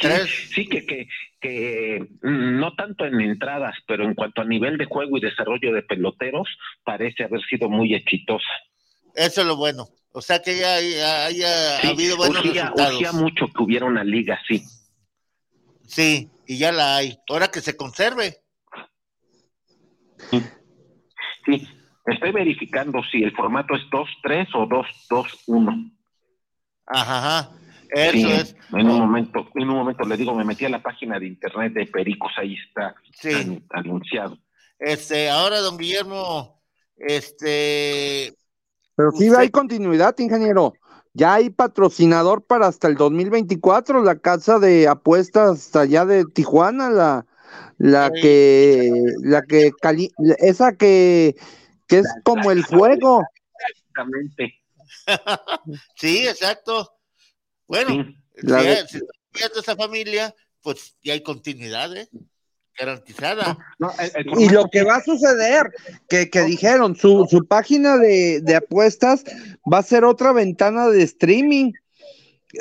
Sí, 0.00 0.08
tres, 0.08 0.28
sí, 0.52 0.66
que, 0.66 0.84
que, 0.84 1.06
que 1.40 2.00
mm, 2.22 2.58
no 2.58 2.74
tanto 2.74 3.04
en 3.04 3.20
entradas, 3.20 3.76
pero 3.86 4.04
en 4.04 4.14
cuanto 4.14 4.40
a 4.40 4.44
nivel 4.44 4.76
de 4.76 4.86
juego 4.86 5.16
y 5.16 5.20
desarrollo 5.20 5.72
de 5.72 5.82
peloteros, 5.82 6.48
parece 6.82 7.22
haber 7.22 7.40
sido 7.42 7.68
muy 7.68 7.94
exitosa. 7.94 8.48
eso 9.14 9.42
es 9.42 9.46
lo 9.46 9.56
bueno. 9.56 9.88
O 10.14 10.20
sea 10.20 10.42
que 10.42 10.58
ya 10.58 10.74
haya, 10.74 11.26
haya 11.26 11.80
Sí, 11.80 11.86
habido 11.86 12.16
buenos 12.16 12.44
urgía, 12.44 12.62
resultados. 12.62 12.94
urgía 12.94 13.12
mucho 13.12 13.46
que 13.46 13.62
hubiera 13.62 13.86
una 13.86 14.02
liga 14.02 14.40
así. 14.42 14.64
Sí, 15.86 16.28
y 16.52 16.58
ya 16.58 16.70
la 16.72 16.96
hay. 16.96 17.18
Ahora 17.28 17.48
que 17.48 17.60
se 17.60 17.76
conserve. 17.76 18.36
Sí, 21.44 21.68
estoy 22.06 22.32
verificando 22.32 23.00
si 23.10 23.22
el 23.22 23.34
formato 23.34 23.74
es 23.74 23.82
2-3 23.90 24.48
o 24.54 24.66
2-2-1. 24.66 25.92
Ajá, 26.86 27.18
ajá. 27.18 27.50
Eso 27.90 28.12
Sí, 28.12 28.32
es. 28.32 28.56
En 28.72 28.88
un 28.88 29.00
momento, 29.00 29.48
en 29.54 29.68
un 29.68 29.76
momento 29.76 30.04
le 30.04 30.16
digo, 30.16 30.34
me 30.34 30.44
metí 30.44 30.64
a 30.64 30.70
la 30.70 30.82
página 30.82 31.18
de 31.18 31.26
internet 31.26 31.72
de 31.74 31.86
Pericos, 31.86 32.32
ahí 32.38 32.54
está 32.54 32.94
Sí. 33.12 33.62
anunciado. 33.70 34.38
Este, 34.78 35.28
ahora, 35.30 35.60
don 35.60 35.76
Guillermo, 35.76 36.62
este, 36.96 38.34
Pero 38.96 39.10
sí 39.12 39.28
hay 39.36 39.50
continuidad, 39.50 40.14
ingeniero. 40.18 40.72
Ya 41.14 41.34
hay 41.34 41.50
patrocinador 41.50 42.42
para 42.44 42.66
hasta 42.68 42.88
el 42.88 42.94
2024, 42.96 44.02
la 44.02 44.18
casa 44.18 44.58
de 44.58 44.88
apuestas 44.88 45.74
allá 45.76 46.06
de 46.06 46.24
Tijuana, 46.24 46.88
la, 46.88 47.26
la 47.78 48.10
que, 48.12 48.90
la 49.22 49.42
que, 49.42 49.72
cali- 49.72 50.12
esa 50.38 50.76
que, 50.76 51.36
que 51.86 51.98
es 51.98 52.06
como 52.24 52.50
el 52.50 52.64
fuego. 52.64 53.22
Exactamente. 53.68 54.54
sí, 55.96 56.26
exacto. 56.26 56.90
Bueno, 57.66 58.06
La 58.36 58.60
si, 58.60 58.66
de- 58.66 58.88
si 58.88 58.98
es 59.44 59.52
de 59.54 59.60
esa 59.60 59.76
familia, 59.76 60.34
pues 60.62 60.96
ya 61.02 61.12
hay 61.12 61.22
continuidad, 61.22 61.94
¿eh? 61.96 62.08
Garantizada. 62.78 63.58
Y 64.38 64.48
lo 64.48 64.68
que 64.70 64.82
va 64.82 64.96
a 64.96 65.02
suceder, 65.02 65.70
que, 66.08 66.30
que 66.30 66.42
dijeron, 66.42 66.96
su, 66.96 67.26
su 67.28 67.46
página 67.46 67.98
de, 67.98 68.40
de 68.40 68.56
apuestas 68.56 69.24
va 69.70 69.78
a 69.78 69.82
ser 69.82 70.04
otra 70.04 70.32
ventana 70.32 70.88
de 70.88 71.02
streaming. 71.02 71.72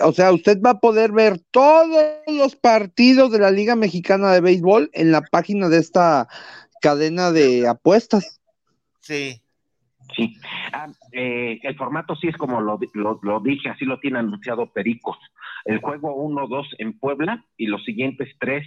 O 0.02 0.12
sea, 0.12 0.32
usted 0.32 0.62
va 0.62 0.72
a 0.72 0.80
poder 0.80 1.12
ver 1.12 1.40
todos 1.52 2.04
los 2.28 2.56
partidos 2.56 3.32
de 3.32 3.40
la 3.40 3.52
Liga 3.52 3.76
Mexicana 3.76 4.32
de 4.32 4.42
Béisbol 4.42 4.90
en 4.94 5.12
la 5.12 5.22
página 5.22 5.70
de 5.70 5.80
esta 5.80 6.28
cadena 6.82 7.32
de 7.32 7.68
apuestas. 7.68 8.42
Sí. 9.00 9.42
Sí. 10.16 10.36
Ah, 10.74 10.88
eh, 11.14 11.60
el 11.64 11.78
formato 11.78 12.16
sí 12.16 12.28
es 12.28 12.36
como 12.36 12.60
lo, 12.60 12.78
lo, 12.94 13.20
lo 13.22 13.40
dije, 13.40 13.70
así 13.70 13.86
lo 13.86 14.00
tiene 14.00 14.20
anunciado 14.20 14.72
Pericos. 14.74 15.18
El 15.64 15.80
juego 15.80 16.16
1-2 16.28 16.66
en 16.80 16.98
Puebla 16.98 17.46
y 17.56 17.68
los 17.68 17.84
siguientes 17.86 18.30
tres, 18.40 18.66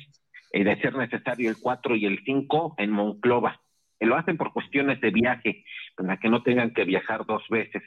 eh, 0.55 0.63
de 0.63 0.81
ser 0.81 0.95
necesario 0.95 1.51
el 1.51 1.59
4 1.59 1.97
y 1.97 2.07
el 2.07 2.23
5 2.25 2.77
en 2.79 2.93
Monclova. 2.93 3.61
Eh, 3.99 4.07
lo 4.07 4.15
hacen 4.15 4.37
por 4.37 4.53
cuestiones 4.53 5.01
de 5.01 5.11
viaje, 5.11 5.65
para 5.97 6.17
que 6.21 6.29
no 6.29 6.45
tengan 6.45 6.73
que 6.73 6.85
viajar 6.85 7.27
dos 7.27 7.43
veces. 7.51 7.83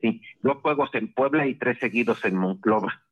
Sí, 0.00 0.22
dos 0.40 0.58
juegos 0.62 0.90
en 0.94 1.12
Puebla 1.12 1.48
y 1.48 1.56
tres 1.56 1.78
seguidos 1.80 2.24
en 2.24 2.36
Monclova. 2.36 3.02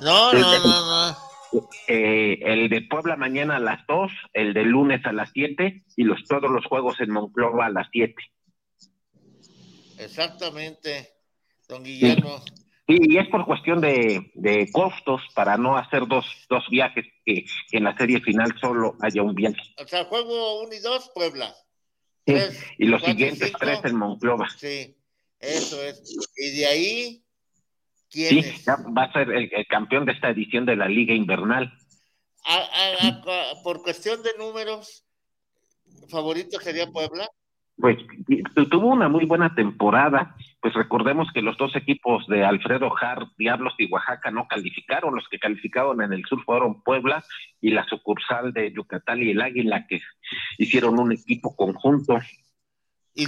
No, 0.00 0.32
no, 0.32 0.32
no, 0.32 1.12
no. 1.52 1.68
Eh, 1.86 2.40
el 2.42 2.68
de 2.68 2.82
Puebla 2.82 3.14
mañana 3.14 3.56
a 3.56 3.60
las 3.60 3.86
2, 3.86 4.10
el 4.32 4.54
de 4.54 4.64
lunes 4.64 5.06
a 5.06 5.12
las 5.12 5.30
7 5.32 5.84
y 5.96 6.02
los, 6.02 6.24
todos 6.24 6.50
los 6.50 6.66
juegos 6.66 7.00
en 7.00 7.12
Monclova 7.12 7.66
a 7.66 7.70
las 7.70 7.86
7. 7.92 8.12
Exactamente, 10.00 11.10
don 11.68 11.84
Guillermo. 11.84 12.42
Y 12.86 13.16
es 13.16 13.26
por 13.28 13.46
cuestión 13.46 13.80
de, 13.80 14.30
de 14.34 14.70
costos 14.70 15.22
para 15.34 15.56
no 15.56 15.76
hacer 15.78 16.06
dos, 16.06 16.26
dos 16.50 16.64
viajes, 16.70 17.06
que, 17.24 17.44
que 17.70 17.76
en 17.78 17.84
la 17.84 17.96
serie 17.96 18.20
final 18.20 18.54
solo 18.60 18.96
haya 19.00 19.22
un 19.22 19.34
viaje. 19.34 19.60
O 19.82 19.86
sea, 19.86 20.04
juego 20.04 20.62
1 20.64 20.74
y 20.74 20.80
2, 20.80 21.10
Puebla. 21.14 21.54
Sí, 22.26 22.32
Tres, 22.34 22.62
y 22.78 22.84
los 22.86 23.00
cuatro, 23.00 23.12
siguientes 23.16 23.46
cinco. 23.48 23.58
tres 23.60 23.80
en 23.84 23.96
Monclova. 23.96 24.48
Sí, 24.50 24.94
eso 25.40 25.82
es. 25.82 26.02
Y 26.36 26.58
de 26.58 26.66
ahí, 26.66 27.24
¿quién 28.10 28.28
Sí, 28.30 28.38
es? 28.40 28.66
va 28.68 29.04
a 29.04 29.12
ser 29.12 29.30
el, 29.30 29.50
el 29.52 29.66
campeón 29.66 30.04
de 30.04 30.12
esta 30.12 30.28
edición 30.30 30.66
de 30.66 30.76
la 30.76 30.88
Liga 30.88 31.14
Invernal. 31.14 31.72
A- 32.46 32.56
a- 32.56 33.08
a- 33.08 33.62
por 33.62 33.82
cuestión 33.82 34.22
de 34.22 34.30
números, 34.38 35.04
favorito 36.10 36.58
sería 36.60 36.86
Puebla. 36.90 37.28
Pues 37.76 37.96
tuvo 38.70 38.88
una 38.88 39.08
muy 39.08 39.24
buena 39.24 39.54
temporada. 39.54 40.36
Pues 40.64 40.72
recordemos 40.72 41.28
que 41.34 41.42
los 41.42 41.58
dos 41.58 41.76
equipos 41.76 42.26
de 42.26 42.42
Alfredo 42.42 42.90
Har, 42.98 43.26
Diablos 43.36 43.74
y 43.76 43.84
Oaxaca 43.92 44.30
no 44.30 44.48
calificaron. 44.48 45.14
Los 45.14 45.28
que 45.28 45.38
calificaron 45.38 46.00
en 46.00 46.14
el 46.14 46.24
sur 46.24 46.42
fueron 46.42 46.82
Puebla 46.82 47.22
y 47.60 47.68
la 47.72 47.84
sucursal 47.86 48.54
de 48.54 48.72
Yucatán 48.72 49.22
y 49.22 49.32
el 49.32 49.42
Águila, 49.42 49.86
que 49.86 50.00
hicieron 50.56 50.98
un 50.98 51.12
equipo 51.12 51.54
conjunto. 51.54 52.18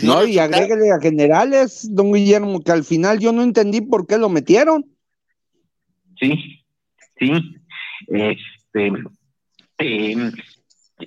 No, 0.03 0.25
y 0.25 0.39
agréguele 0.39 0.91
a 0.91 0.99
generales, 0.99 1.87
don 1.95 2.11
Guillermo, 2.11 2.63
que 2.63 2.73
al 2.73 2.85
final 2.85 3.19
yo 3.19 3.33
no 3.33 3.43
entendí 3.43 3.83
por 3.83 4.07
qué 4.07 4.17
lo 4.17 4.31
metieron. 4.31 4.87
Sí, 6.19 6.65
sí. 7.19 7.33
Este, 8.07 8.93
eh, 9.77 10.33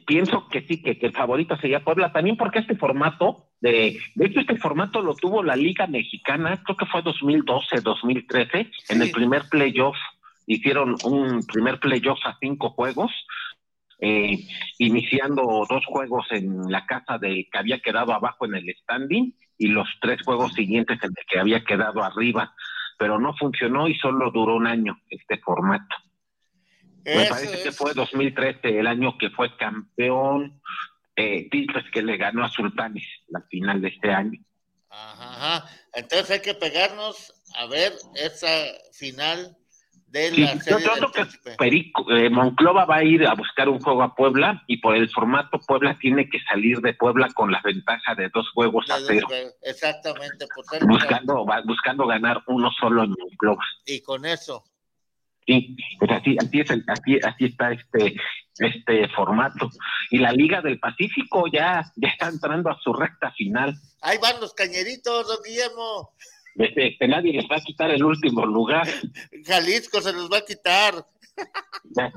pienso 0.05 0.47
que 0.47 0.61
sí, 0.61 0.83
que, 0.83 0.99
que 0.99 1.07
el 1.07 1.13
favorito 1.13 1.57
sería 1.57 1.83
Puebla, 1.83 2.13
también 2.13 2.37
porque 2.37 2.59
este 2.59 2.75
formato, 2.75 3.48
de, 3.61 3.99
de 4.15 4.25
hecho 4.25 4.39
este 4.39 4.57
formato 4.57 5.01
lo 5.01 5.15
tuvo 5.15 5.43
la 5.43 5.55
Liga 5.55 5.87
Mexicana, 5.87 6.61
creo 6.63 6.77
que 6.77 6.85
fue 6.85 7.01
2012, 7.01 7.81
2013, 7.81 8.71
en 8.89 9.01
el 9.01 9.11
primer 9.11 9.43
playoff, 9.49 9.97
hicieron 10.45 10.95
un 11.03 11.45
primer 11.45 11.79
playoff 11.79 12.19
a 12.25 12.37
cinco 12.39 12.69
juegos, 12.71 13.11
eh, 13.99 14.37
iniciando 14.77 15.65
dos 15.69 15.85
juegos 15.85 16.25
en 16.31 16.71
la 16.71 16.85
casa 16.85 17.17
de 17.17 17.47
que 17.51 17.57
había 17.57 17.79
quedado 17.79 18.13
abajo 18.13 18.45
en 18.45 18.55
el 18.55 18.73
standing 18.81 19.33
y 19.57 19.67
los 19.67 19.87
tres 19.99 20.21
juegos 20.23 20.53
siguientes 20.53 20.97
en 21.03 21.09
el 21.09 21.25
que 21.29 21.39
había 21.39 21.65
quedado 21.65 22.01
arriba, 22.01 22.53
pero 22.97 23.19
no 23.19 23.35
funcionó 23.35 23.89
y 23.89 23.95
solo 23.95 24.31
duró 24.31 24.55
un 24.55 24.67
año 24.67 24.97
este 25.09 25.37
formato. 25.39 25.95
Me 27.03 27.23
Eso 27.23 27.33
parece 27.33 27.63
que 27.63 27.71
fue 27.71 27.93
2013 27.93 28.79
el 28.79 28.87
año 28.87 29.17
que 29.17 29.29
fue 29.31 29.55
campeón 29.57 30.61
eh, 31.19 31.47
Tigres 31.51 31.83
que 31.91 32.01
le 32.01 32.17
ganó 32.17 32.45
a 32.45 32.49
Sultanes 32.49 33.03
la 33.27 33.41
final 33.49 33.81
de 33.81 33.89
este 33.89 34.11
año. 34.11 34.39
Ajá. 34.89 35.65
Entonces 35.93 36.31
hay 36.31 36.41
que 36.41 36.53
pegarnos 36.55 37.33
a 37.57 37.65
ver 37.67 37.93
esa 38.15 38.47
final 38.93 39.55
de 40.07 40.29
Sí, 40.31 40.41
la 40.41 40.53
yo 40.53 40.59
serie 40.61 40.87
creo 40.87 40.95
del 41.11 41.27
que. 41.43 41.51
Perico- 41.57 42.11
eh, 42.11 42.29
Monclova 42.31 42.85
va 42.85 42.95
a 42.97 43.03
ir 43.03 43.27
a 43.27 43.35
buscar 43.35 43.69
un 43.69 43.79
juego 43.79 44.01
a 44.01 44.15
Puebla 44.15 44.63
y 44.65 44.77
por 44.77 44.95
el 44.95 45.07
formato 45.11 45.59
Puebla 45.67 45.97
tiene 45.99 46.27
que 46.29 46.39
salir 46.49 46.79
de 46.79 46.93
Puebla 46.95 47.27
con 47.35 47.51
la 47.51 47.61
ventaja 47.63 48.15
de 48.15 48.29
dos 48.33 48.49
juegos 48.51 48.89
a 48.89 48.97
cero, 49.05 49.27
Exactamente, 49.61 50.47
por 50.55 50.65
ser 50.65 50.83
buscando, 50.85 51.45
va- 51.45 51.61
buscando 51.63 52.07
ganar 52.07 52.41
uno 52.47 52.71
solo 52.79 53.03
en 53.03 53.11
Monclova. 53.11 53.63
y 53.85 54.01
con 54.01 54.25
eso. 54.25 54.63
Sí, 55.49 55.75
pues 55.97 56.11
así, 56.11 56.37
así, 56.39 56.59
es 56.59 56.69
el- 56.69 56.83
así, 56.87 57.17
así 57.23 57.45
está 57.45 57.71
este, 57.71 58.15
este 58.59 59.07
formato. 59.09 59.67
Y 60.11 60.19
la 60.19 60.31
Liga 60.31 60.61
del 60.61 60.79
Pacífico 60.79 61.45
ya, 61.51 61.91
ya 61.95 62.07
está 62.09 62.27
entrando 62.27 62.69
a 62.69 62.79
su 62.79 62.93
recta 62.93 63.31
final. 63.31 63.73
Ahí 64.01 64.19
van 64.21 64.39
los 64.39 64.53
cañeritos, 64.53 65.27
don 65.27 65.37
Guillermo. 65.43 66.11
Este, 66.55 66.89
este, 66.89 67.07
nadie 67.07 67.33
les 67.33 67.45
va 67.49 67.55
a 67.55 67.61
quitar 67.61 67.89
el 67.89 68.03
último 68.03 68.45
lugar. 68.45 68.87
Jalisco 69.47 70.01
se 70.01 70.13
los 70.13 70.29
va 70.31 70.37
a 70.37 70.45
quitar. 70.45 71.03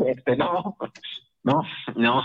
Este, 0.07 0.37
no. 0.37 0.77
No, 1.45 1.61
no. 1.97 2.23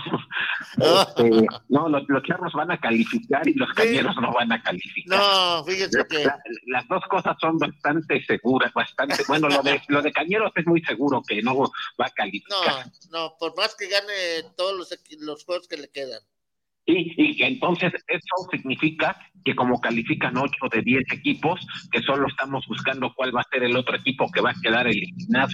Este, 0.76 1.46
no, 1.68 1.88
los, 1.88 2.02
los 2.08 2.22
charros 2.22 2.52
van 2.52 2.70
a 2.70 2.78
calificar 2.78 3.46
y 3.48 3.54
los 3.54 3.72
cañeros 3.74 4.14
no 4.20 4.32
van 4.32 4.52
a 4.52 4.62
calificar. 4.62 5.18
No, 5.18 5.64
fíjese 5.64 6.06
que. 6.08 6.24
La- 6.24 6.38
las 6.66 6.86
dos 6.88 7.02
cosas 7.10 7.36
son 7.40 7.58
bastante 7.58 8.24
seguras, 8.24 8.72
bastante. 8.72 9.16
Bueno, 9.26 9.48
lo 9.48 9.62
de, 9.62 9.82
lo 9.88 10.02
de 10.02 10.12
cañeros 10.12 10.52
es 10.54 10.66
muy 10.66 10.82
seguro 10.82 11.22
que 11.26 11.42
no 11.42 11.58
va 12.00 12.06
a 12.06 12.10
calificar. 12.10 12.86
No, 13.10 13.18
no, 13.28 13.34
por 13.38 13.56
más 13.56 13.74
que 13.74 13.88
gane 13.88 14.44
todos 14.56 14.76
los, 14.76 14.98
los 15.20 15.44
juegos 15.44 15.66
que 15.68 15.78
le 15.78 15.88
quedan. 15.90 16.20
Y, 16.90 17.36
y 17.38 17.42
entonces 17.42 17.92
eso 18.08 18.48
significa 18.50 19.14
que 19.44 19.54
como 19.54 19.78
califican 19.78 20.34
8 20.38 20.50
de 20.72 20.80
10 20.80 21.04
equipos, 21.12 21.60
que 21.92 22.00
solo 22.02 22.26
estamos 22.28 22.64
buscando 22.66 23.12
cuál 23.14 23.36
va 23.36 23.42
a 23.42 23.48
ser 23.52 23.62
el 23.62 23.76
otro 23.76 23.94
equipo 23.96 24.30
que 24.32 24.40
va 24.40 24.50
a 24.52 24.54
quedar 24.62 24.86
eliminado. 24.86 25.48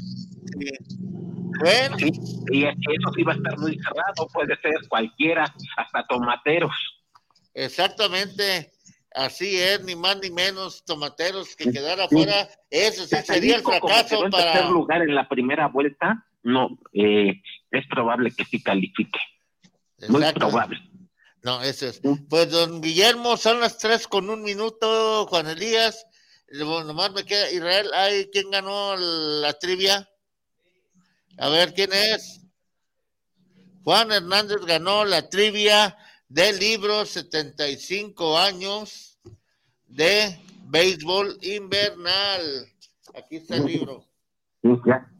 Bueno. 1.61 1.97
Sí, 1.98 2.11
y 2.52 2.65
es- 2.65 2.74
eso 2.77 3.12
sí 3.16 3.23
va 3.24 3.32
a 3.32 3.36
estar 3.36 3.59
muy 3.59 3.77
cerrado, 3.78 4.28
puede 4.32 4.56
ser 4.61 4.74
cualquiera, 4.89 5.52
hasta 5.77 6.06
tomateros. 6.06 6.73
Exactamente. 7.52 8.70
Así 9.12 9.56
es, 9.56 9.82
ni 9.85 9.94
más 9.97 10.19
ni 10.20 10.31
menos 10.31 10.85
tomateros 10.85 11.55
que 11.56 11.70
quedar 11.70 12.01
afuera. 12.01 12.48
Eso 12.70 13.05
sí 13.06 13.16
sería 13.24 13.56
el 13.56 13.62
como 13.62 13.78
fracaso 13.78 14.24
en 14.24 14.31
para. 14.31 14.52
tercer 14.52 14.70
lugar 14.70 15.02
en 15.02 15.15
la 15.15 15.28
primera 15.28 15.69
vuelta, 15.69 16.27
no, 16.43 16.78
eh, 16.93 17.40
es 17.70 17.86
probable 17.89 18.32
que 18.36 18.44
sí 18.44 18.61
califique. 18.62 19.20
Muy 20.09 20.23
probable. 20.32 20.78
No, 21.44 21.62
eso 21.62 21.86
es. 21.88 22.00
Pues 22.30 22.50
don 22.50 22.80
Guillermo, 22.80 23.36
son 23.36 23.60
las 23.60 23.76
tres 23.76 24.08
con 24.08 24.30
un 24.30 24.42
minuto, 24.42 25.26
Juan 25.26 25.46
Elías. 25.46 26.06
Bueno, 26.50 26.84
nomás 26.84 27.12
me 27.12 27.24
queda 27.24 27.50
Israel. 27.50 27.90
Ay, 27.92 28.30
¿quién 28.32 28.50
ganó 28.50 28.96
la 28.96 29.52
trivia? 29.52 30.08
A 31.36 31.50
ver, 31.50 31.74
¿quién 31.74 31.92
es? 31.92 32.40
Juan 33.82 34.10
Hernández 34.10 34.64
ganó 34.66 35.04
la 35.04 35.28
trivia 35.28 35.98
del 36.28 36.58
libro 36.58 37.04
75 37.04 38.38
años 38.38 39.18
de 39.86 40.40
béisbol 40.68 41.38
invernal. 41.42 42.72
Aquí 43.14 43.36
está 43.36 43.56
el 43.56 43.66
libro. 43.66 44.08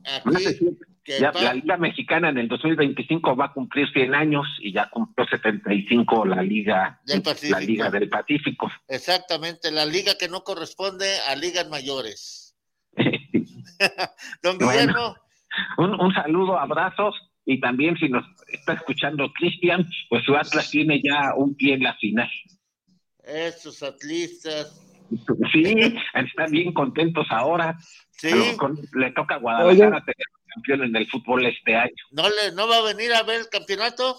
Aquí, 0.07 0.59
que 1.05 1.21
Ya, 1.21 1.31
pa- 1.33 1.43
la 1.43 1.55
Liga 1.55 1.77
Mexicana 1.77 2.31
en 2.31 2.39
el 2.39 2.49
2025 2.49 3.37
va 3.37 3.47
a 3.47 3.53
cumplir 3.53 3.89
100 3.93 4.15
años 4.15 4.47
y 4.61 4.73
ya 4.73 4.89
cumplió 4.89 5.27
75 5.29 6.25
la 6.25 6.43
Liga 6.43 7.01
Del 7.05 7.23
Pacífico. 7.23 7.59
la 7.59 7.65
Liga 7.67 7.91
del 7.91 8.09
Pacífico. 8.09 8.71
Exactamente, 8.89 9.71
la 9.71 9.85
liga 9.85 10.15
que 10.19 10.29
no 10.29 10.43
corresponde 10.45 11.07
a 11.29 11.37
ligas 11.37 11.69
mayores. 11.69 12.57
Don 14.43 14.59
Bueno. 14.59 14.71
Guillermo, 14.73 15.17
Un, 15.79 16.01
un 16.01 16.15
saludo, 16.15 16.59
abrazos 16.59 17.15
y 17.45 17.61
también 17.61 17.97
si 17.99 18.09
nos 18.09 18.25
está 18.49 18.73
escuchando 18.73 19.31
Cristian, 19.35 19.87
pues 20.09 20.25
su 20.25 20.35
Atlas 20.35 20.71
tiene 20.71 21.01
ya 21.03 21.35
un 21.37 21.55
pie 21.55 21.75
en 21.75 21.83
la 21.83 21.95
final. 21.97 22.31
esos 23.23 23.83
atlistas. 23.83 24.81
Sí, 25.53 25.95
están 26.15 26.51
bien 26.51 26.73
contentos 26.73 27.27
ahora. 27.31 27.77
Sí. 28.11 28.31
Le 28.95 29.11
toca 29.13 29.35
a 29.35 29.39
Guadalajara 29.39 29.99
Oye. 29.99 30.15
Campeón 30.55 30.85
en 30.85 30.97
el 30.97 31.09
fútbol 31.11 31.47
este 31.47 31.75
año. 31.77 31.93
¿No, 32.13 32.23
le, 32.29 32.53
¿No 32.55 32.69
va 32.69 32.79
a 32.79 32.83
venir 32.83 33.13
a 33.13 33.23
ver 33.23 33.41
el 33.41 33.49
campeonato? 33.49 34.17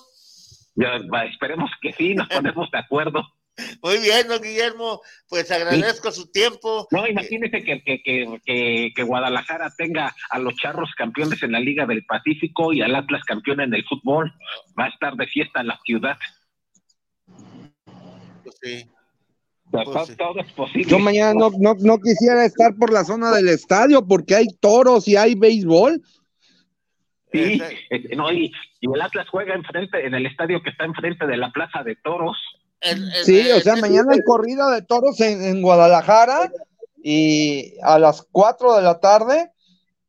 Ya, 0.75 0.95
esperemos 1.31 1.69
que 1.81 1.93
sí, 1.93 2.13
nos 2.15 2.27
ponemos 2.29 2.69
de 2.71 2.77
acuerdo. 2.77 3.21
Muy 3.81 3.99
bien, 3.99 4.27
don 4.27 4.41
Guillermo, 4.41 5.01
pues 5.29 5.49
agradezco 5.49 6.11
su 6.11 6.29
tiempo. 6.29 6.89
No, 6.91 7.07
imagínese 7.07 7.63
que, 7.63 7.81
que, 7.83 8.03
que, 8.03 8.39
que, 8.43 8.91
que 8.93 9.03
Guadalajara 9.03 9.71
tenga 9.77 10.13
a 10.29 10.39
los 10.39 10.55
charros 10.57 10.89
campeones 10.97 11.41
en 11.41 11.53
la 11.53 11.61
Liga 11.61 11.85
del 11.85 12.05
Pacífico 12.05 12.73
y 12.73 12.81
al 12.81 12.93
Atlas 12.93 13.23
campeón 13.23 13.61
en 13.61 13.73
el 13.73 13.85
fútbol. 13.85 14.33
Va 14.77 14.85
a 14.85 14.89
estar 14.89 15.15
de 15.15 15.25
fiesta 15.27 15.63
la 15.63 15.79
ciudad. 15.85 16.17
Pues 18.43 18.55
sí. 18.61 18.89
Todo- 19.71 20.05
todo 20.17 20.39
es 20.39 20.51
posible. 20.53 20.89
Yo 20.89 20.99
mañana 20.99 21.33
no, 21.33 21.49
no, 21.57 21.75
no 21.79 21.97
quisiera 21.99 22.45
estar 22.45 22.75
por 22.75 22.91
la 22.91 23.03
zona 23.05 23.31
del 23.31 23.47
estadio 23.49 24.05
porque 24.05 24.35
hay 24.35 24.47
toros 24.59 25.07
y 25.07 25.15
hay 25.15 25.35
béisbol. 25.35 26.01
Sí, 27.35 27.61
eh, 27.89 28.15
no, 28.15 28.31
y, 28.31 28.51
y 28.79 28.91
el 28.93 29.01
Atlas 29.01 29.27
juega 29.29 29.53
enfrente, 29.55 30.05
en 30.05 30.13
el 30.15 30.25
estadio 30.25 30.61
que 30.63 30.69
está 30.69 30.85
enfrente 30.85 31.25
de 31.27 31.37
la 31.37 31.51
Plaza 31.51 31.83
de 31.83 31.95
Toros. 31.97 32.37
Sí, 33.23 33.49
o 33.51 33.59
sea, 33.61 33.75
mañana 33.77 34.13
hay 34.13 34.23
corrida 34.23 34.69
de 34.69 34.81
toros 34.83 35.19
en, 35.21 35.43
en 35.43 35.61
Guadalajara 35.61 36.51
y 37.03 37.73
a 37.81 37.97
las 37.97 38.27
4 38.31 38.75
de 38.75 38.81
la 38.83 38.99
tarde 38.99 39.51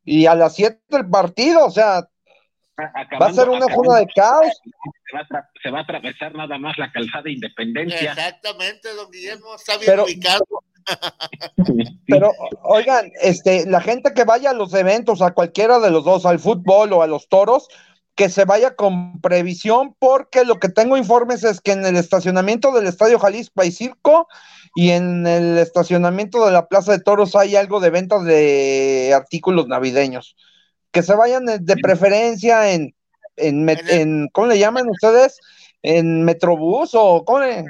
y 0.05 0.27
a 0.27 0.35
las 0.35 0.55
7 0.57 0.79
el 0.91 1.09
partido, 1.09 1.65
o 1.67 1.71
sea, 1.71 2.07
va 3.21 3.27
a 3.27 3.33
ser 3.33 3.49
una 3.49 3.67
zona 3.75 3.97
de 4.01 4.07
caos. 4.15 4.47
Se 5.11 5.17
va, 5.17 5.21
a 5.21 5.27
tra- 5.29 5.49
se 5.63 5.71
va 5.71 5.79
a 5.79 5.83
atravesar 5.83 6.35
nada 6.35 6.59
más 6.59 6.77
la 6.77 6.93
calzada 6.93 7.31
Independencia. 7.31 8.11
Exactamente, 8.13 8.93
don 8.95 9.11
Guillermo, 9.11 9.55
está 9.55 9.79
bien 9.79 9.87
Pero- 9.87 10.05
ubicado. 10.05 10.45
Pero, 10.49 10.61
oigan, 12.63 13.11
este, 13.21 13.67
la 13.67 13.81
gente 13.81 14.13
que 14.15 14.25
vaya 14.25 14.51
a 14.51 14.55
los 14.55 14.73
eventos, 14.75 15.23
a 15.23 15.33
cualquiera 15.33 15.79
de 15.79 15.91
los 15.91 16.05
dos, 16.05 16.27
al 16.27 16.39
fútbol 16.39 16.93
o 16.93 17.03
a 17.03 17.07
los 17.07 17.29
toros, 17.29 17.69
que 18.15 18.29
se 18.31 18.45
vaya 18.47 18.75
con 18.77 19.21
previsión, 19.21 19.95
porque 19.99 20.45
lo 20.45 20.59
que 20.59 20.71
tengo 20.71 20.97
informes 20.97 21.45
es 21.45 21.61
que 21.61 21.73
en 21.73 21.85
el 21.85 21.97
estacionamiento 21.97 22.73
del 22.73 22.87
Estadio 22.87 23.19
Jalisco 23.19 23.61
hay 23.61 23.71
circo 23.71 24.27
y 24.75 24.91
en 24.91 25.27
el 25.27 25.59
estacionamiento 25.59 26.45
de 26.47 26.53
la 26.53 26.67
Plaza 26.67 26.93
de 26.93 27.01
Toros 27.01 27.37
hay 27.37 27.57
algo 27.57 27.79
de 27.81 27.91
venta 27.91 28.19
de 28.21 29.13
artículos 29.15 29.69
navideños. 29.69 30.35
Que 30.93 31.03
se 31.03 31.15
vayan 31.15 31.45
de, 31.45 31.59
de 31.59 31.77
preferencia 31.77 32.73
en, 32.73 32.95
en, 33.37 34.29
¿cómo 34.33 34.47
le 34.47 34.59
llaman 34.59 34.89
ustedes? 34.89 35.39
¿En 35.83 36.25
Metrobús 36.25 36.91
o 36.95 37.23
cómo 37.25 37.41
le- 37.41 37.65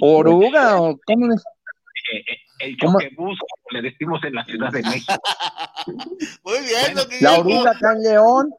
Oruga 0.00 0.80
o 0.80 0.98
cómo 1.04 1.28
le- 1.28 1.34
Eh, 1.34 2.18
eh, 2.18 2.36
el 2.58 2.76
choquebús, 2.76 3.38
como 3.38 3.80
le 3.80 3.82
decimos 3.90 4.22
en 4.24 4.34
la 4.34 4.44
Ciudad 4.44 4.70
de 4.72 4.82
México. 4.82 5.14
Muy 6.44 6.58
bien, 6.60 6.94
don 6.94 7.08
La 7.20 7.36
Guillermo. 7.36 7.40
oruga 7.60 7.72
en 7.94 8.02
León. 8.02 8.54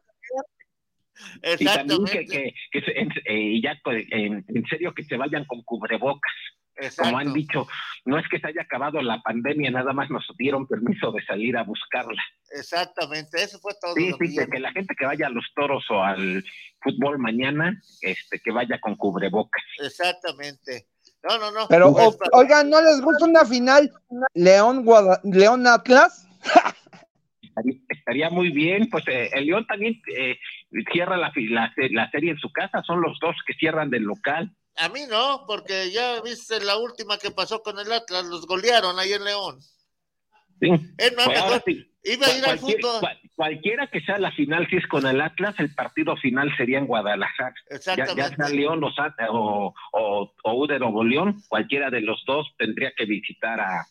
Y 1.60 1.66
también 1.66 2.06
que, 2.06 2.26
que, 2.26 2.54
que 2.72 2.82
se- 2.82 3.00
en, 3.00 3.10
eh, 3.26 3.60
ya 3.62 3.80
co- 3.84 3.92
en, 3.92 4.46
en 4.48 4.66
serio 4.70 4.94
que 4.94 5.04
se 5.04 5.18
vayan 5.18 5.46
con 5.46 5.62
cubrebocas. 5.64 6.34
Como 6.96 7.18
han 7.18 7.34
dicho, 7.34 7.68
no 8.06 8.20
es 8.20 8.28
que 8.30 8.40
se 8.40 8.46
haya 8.50 8.62
acabado 8.62 9.02
la 9.02 9.20
pandemia, 9.24 9.72
nada 9.72 9.94
más 9.94 10.12
nos 10.12 10.24
dieron 10.38 10.68
permiso 10.68 11.12
de 11.12 11.26
salir 11.26 11.58
a 11.58 11.64
buscarla. 11.64 12.22
Exactamente, 12.52 13.42
eso 13.42 13.58
fue 13.58 13.74
todo. 13.82 13.96
Sí, 13.96 14.12
don 14.12 14.20
sí, 14.20 14.36
que, 14.38 14.48
que 14.48 14.60
la 14.60 14.72
gente 14.72 14.94
que 14.96 15.08
vaya 15.08 15.26
a 15.26 15.32
los 15.32 15.44
toros 15.56 15.84
o 15.90 16.04
al 16.04 16.44
fútbol 16.82 17.18
mañana, 17.18 17.82
este, 18.02 18.40
que 18.40 18.52
vaya 18.52 18.80
con 18.80 18.96
cubrebocas. 18.96 19.64
Exactamente. 19.80 20.86
No, 21.28 21.38
no, 21.40 21.52
no. 21.52 21.68
Pero, 21.68 21.92
Pues, 21.94 22.08
o- 22.08 22.38
oigan, 22.38 22.70
¿no 22.70 22.82
les 22.82 23.02
gusta 23.02 23.26
una 23.26 23.44
final 23.46 23.92
León, 24.34 24.84
Guada- 24.86 25.20
León 25.24 25.66
Atlas? 25.68 26.28
Estaría- 27.90 28.30
muy 28.30 28.52
bien, 28.52 28.88
pues 28.90 29.04
eh, 29.08 29.30
el 29.34 29.48
León 29.48 29.66
también 29.68 30.00
eh, 30.16 30.38
cierra 30.92 31.18
la, 31.18 31.32
la, 31.36 31.72
la 31.92 32.10
serie 32.12 32.32
en 32.32 32.38
su 32.38 32.52
casa, 32.52 32.84
son 32.86 33.02
los 33.02 33.18
dos 33.20 33.36
que 33.46 33.54
cierran 33.56 33.90
del 33.90 34.04
local. 34.04 34.52
A 34.78 34.90
mí 34.90 35.02
no, 35.10 35.44
porque 35.48 35.90
ya 35.92 36.22
viste 36.22 36.60
la 36.64 36.78
última 36.78 37.18
que 37.18 37.32
pasó 37.32 37.64
con 37.64 37.80
el 37.80 37.92
Atlas, 37.92 38.26
los 38.26 38.46
golearon 38.46 39.00
ahí 39.00 39.12
en 39.14 39.24
León. 39.24 39.60
Sí. 40.62 40.70
Es 40.98 41.16
más, 41.16 41.26
Pues 41.26 41.44
mejor 41.44 41.64
sí, 41.66 41.92
iba 42.04 42.28
a 42.28 42.38
ir 42.38 42.46
al 42.46 42.60
fútbol. 42.60 43.00
cual- 43.00 43.20
cualquiera 43.36 43.88
que 43.88 44.02
sea 44.02 44.18
la 44.18 44.32
final, 44.32 44.68
si 44.70 44.78
es 44.78 44.88
con 44.88 45.06
el 45.06 45.22
Atlas, 45.22 45.56
el 45.60 45.74
partido 45.76 46.16
final 46.18 46.52
sería 46.58 46.80
en 46.80 46.88
Guadalajara. 46.88 47.54
Ya, 47.70 47.76
Exactamente. 47.76 48.22
ya 48.22 48.36
sea 48.36 48.50
León 48.50 48.84
o, 48.84 48.88
o, 49.30 49.74
o, 49.94 50.34
o 50.44 50.54
Uder 50.54 50.82
o 50.84 51.04
León, 51.04 51.44
cualquiera 51.48 51.90
de 51.90 52.02
los 52.02 52.24
dos 52.26 52.48
tendría 52.58 52.92
que 52.96 53.06
visitar 53.06 53.60
a, 53.60 53.86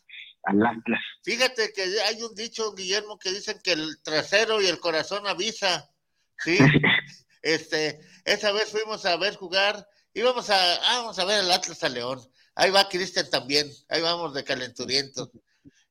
al 0.44 0.66
Atlas. 0.66 1.00
Fíjate 1.22 1.72
que 1.74 1.82
hay 1.82 2.22
un 2.22 2.34
dicho, 2.34 2.74
Guillermo, 2.74 3.18
que 3.18 3.30
dicen 3.30 3.58
que 3.62 3.72
el 3.72 4.02
trasero 4.02 4.60
y 4.62 4.66
el 4.66 4.80
corazón 4.80 5.26
avisa. 5.26 5.90
Sí. 6.38 6.58
este, 7.42 8.00
esa 8.24 8.52
vez 8.52 8.70
fuimos 8.70 9.04
a 9.06 9.16
ver 9.16 9.34
jugar, 9.36 9.86
íbamos 10.14 10.50
a, 10.50 10.74
ah, 10.74 10.98
vamos 10.98 11.18
a 11.18 11.24
ver 11.24 11.44
el 11.44 11.50
Atlas 11.50 11.82
a 11.84 11.88
León. 11.88 12.18
Ahí 12.54 12.70
va 12.70 12.88
Cristian 12.88 13.28
también, 13.30 13.68
ahí 13.88 14.00
vamos 14.00 14.32
de 14.34 14.42
calenturiento. 14.42 15.30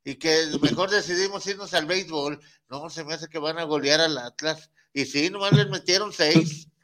Y 0.06 0.16
que 0.16 0.34
mejor 0.62 0.90
decidimos 0.92 1.46
irnos 1.48 1.74
al 1.74 1.88
béisbol. 1.88 2.40
No, 2.70 2.90
se 2.90 3.04
me 3.04 3.14
hace 3.16 3.28
que 3.28 3.40
van 3.40 3.58
a 3.60 3.64
golear 3.64 4.00
al 4.00 4.18
Atlas. 4.18 4.72
Y 4.94 5.06
sí, 5.06 5.30
nomás 5.30 5.52
les 5.54 5.68
metieron 5.70 6.14
seis. 6.14 6.70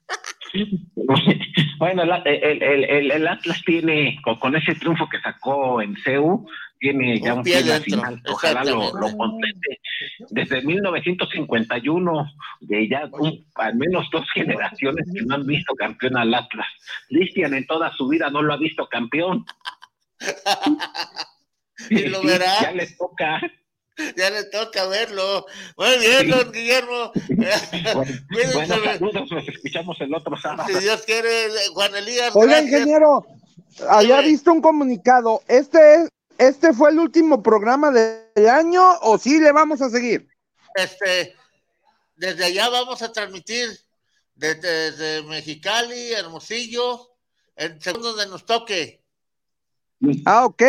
Bueno, 1.80 2.04
el, 2.04 2.62
el, 2.62 3.12
el- 3.12 3.28
Atlas 3.28 3.62
tiene, 3.66 4.20
con, 4.24 4.38
con 4.40 4.56
ese 4.56 4.76
triunfo 4.76 5.08
que 5.10 5.20
sacó 5.22 5.82
en 5.82 5.96
CEU, 5.98 6.46
tiene 6.80 7.20
ya 7.20 7.34
Un 7.36 7.44
pie 7.44 7.60
en 7.60 7.70
la 7.70 7.80
final. 7.80 8.22
Ojalá 8.28 8.64
lo, 8.66 8.94
lo 8.94 9.18
complete. 9.18 9.80
Desde 10.30 10.62
1951, 10.62 12.32
de 12.60 12.88
ya 12.90 13.10
un- 13.14 13.46
al 13.56 13.76
menos 13.76 14.08
dos 14.12 14.26
generaciones 14.34 15.08
que 15.14 15.22
no 15.26 15.36
han 15.36 15.46
visto 15.48 15.74
campeón 15.76 16.18
al 16.18 16.34
Atlas. 16.36 16.68
Cristian 17.08 17.54
en 17.56 17.66
toda 17.66 17.92
su 17.96 18.08
vida 18.10 18.30
no 18.30 18.42
lo 18.44 18.54
ha 18.54 18.58
visto 18.58 18.86
campeón. 18.88 19.46
Y 21.90 22.08
lo 22.08 22.22
verá. 22.24 22.62
Ya 22.62 22.72
le 22.72 22.88
toca. 22.88 23.42
Ya 24.16 24.30
le 24.30 24.46
toca 24.46 24.88
verlo. 24.88 25.46
Muy 25.78 25.98
bien, 26.00 26.30
don 26.30 26.52
Guillermo. 26.52 27.12
Bueno, 28.32 28.66
saludos, 28.66 29.32
nos 29.32 29.48
escuchamos 29.48 30.00
el 30.02 30.14
otro 30.14 30.38
sábado. 30.38 30.68
Si 30.68 30.80
Dios 30.84 31.02
quiere, 31.04 31.48
Juan 31.74 31.96
Elías. 31.96 32.32
Oiga, 32.36 32.54
gracias. 32.54 32.72
ingeniero, 32.72 33.26
había 33.90 34.22
visto 34.22 34.52
un 34.52 34.62
comunicado. 34.62 35.42
¿Este, 35.48 35.96
es, 35.96 36.10
¿Este 36.38 36.74
fue 36.74 36.92
el 36.92 37.00
último 37.00 37.44
programa 37.44 37.92
del 37.92 38.50
año 38.50 38.98
o 39.02 39.18
sí 39.18 39.40
le 39.40 39.52
vamos 39.52 39.82
a 39.82 39.90
seguir? 39.90 40.28
Este, 40.76 41.36
desde 42.16 42.46
allá 42.46 42.70
vamos 42.70 43.02
a 43.02 43.12
transmitir 43.12 43.70
desde, 44.36 44.92
desde 44.92 45.24
Mexicali, 45.24 46.14
Hermosillo, 46.14 47.10
en 47.56 47.80
segundos 47.82 48.18
de 48.18 48.28
nos 48.28 48.46
toque. 48.46 49.04
Ah, 50.26 50.46
ok. 50.46 50.64